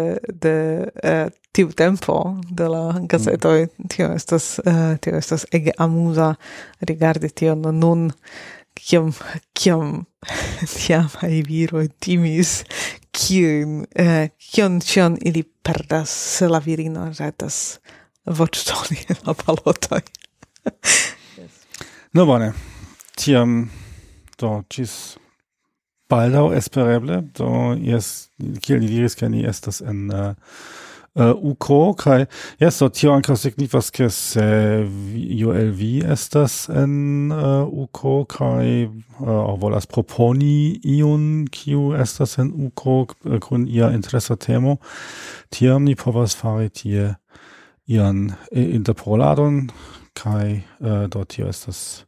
[0.45, 0.55] de
[1.03, 3.67] uh, tiu tempo de la gazetoi.
[3.67, 3.89] mm.
[3.89, 6.35] tio estas uh, tio estas ege amusa
[6.81, 8.13] rigardi tion nun
[8.75, 9.13] kiam
[9.53, 10.05] kiam
[10.77, 12.63] tiamaj viro timis
[13.19, 17.79] kiun eh, kion ĉion ili perdas se la virino retas
[18.25, 20.03] voĉdoni en la balotoj.
[22.17, 22.53] No bone.
[23.19, 23.65] Tiam
[24.39, 24.93] do ĝis
[26.09, 27.49] baldaŭ espereble do
[27.85, 28.29] jes
[28.65, 30.31] kiel ni diris ke ni estas en uh,
[31.15, 32.27] uh, uko kaj
[32.71, 34.45] so tio anka signifas ke se
[35.47, 38.89] ULV estas en uh, uko kai
[39.21, 44.77] uh, volas proponi iun kiu estas en uko uh, kun ia interesa temo
[45.51, 47.15] tiam ni povas fari tie
[47.89, 49.71] ian interpoladon
[50.15, 52.05] kai uh, hier tio estas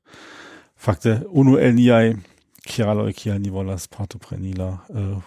[0.76, 2.16] fakte unu el niai
[2.66, 5.18] kialoj kial ni volas partoprenila uh,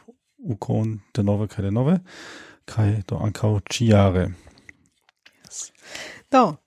[0.43, 1.99] ukon de nove kai de nove
[2.65, 4.27] kai do ankaŭ ciare.
[5.43, 5.71] Yes.
[6.31, 6.57] Do,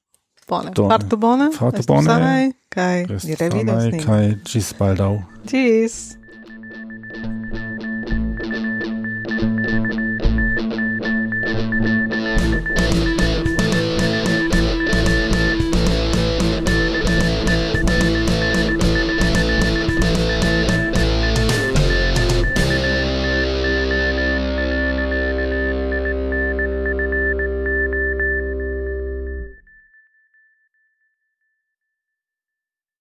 [0.48, 4.04] bone, do, fartu bone, fartu bone, Kai, ni revidos Kai,
[4.44, 5.22] Kaj baldau.
[5.48, 6.25] baldaŭ.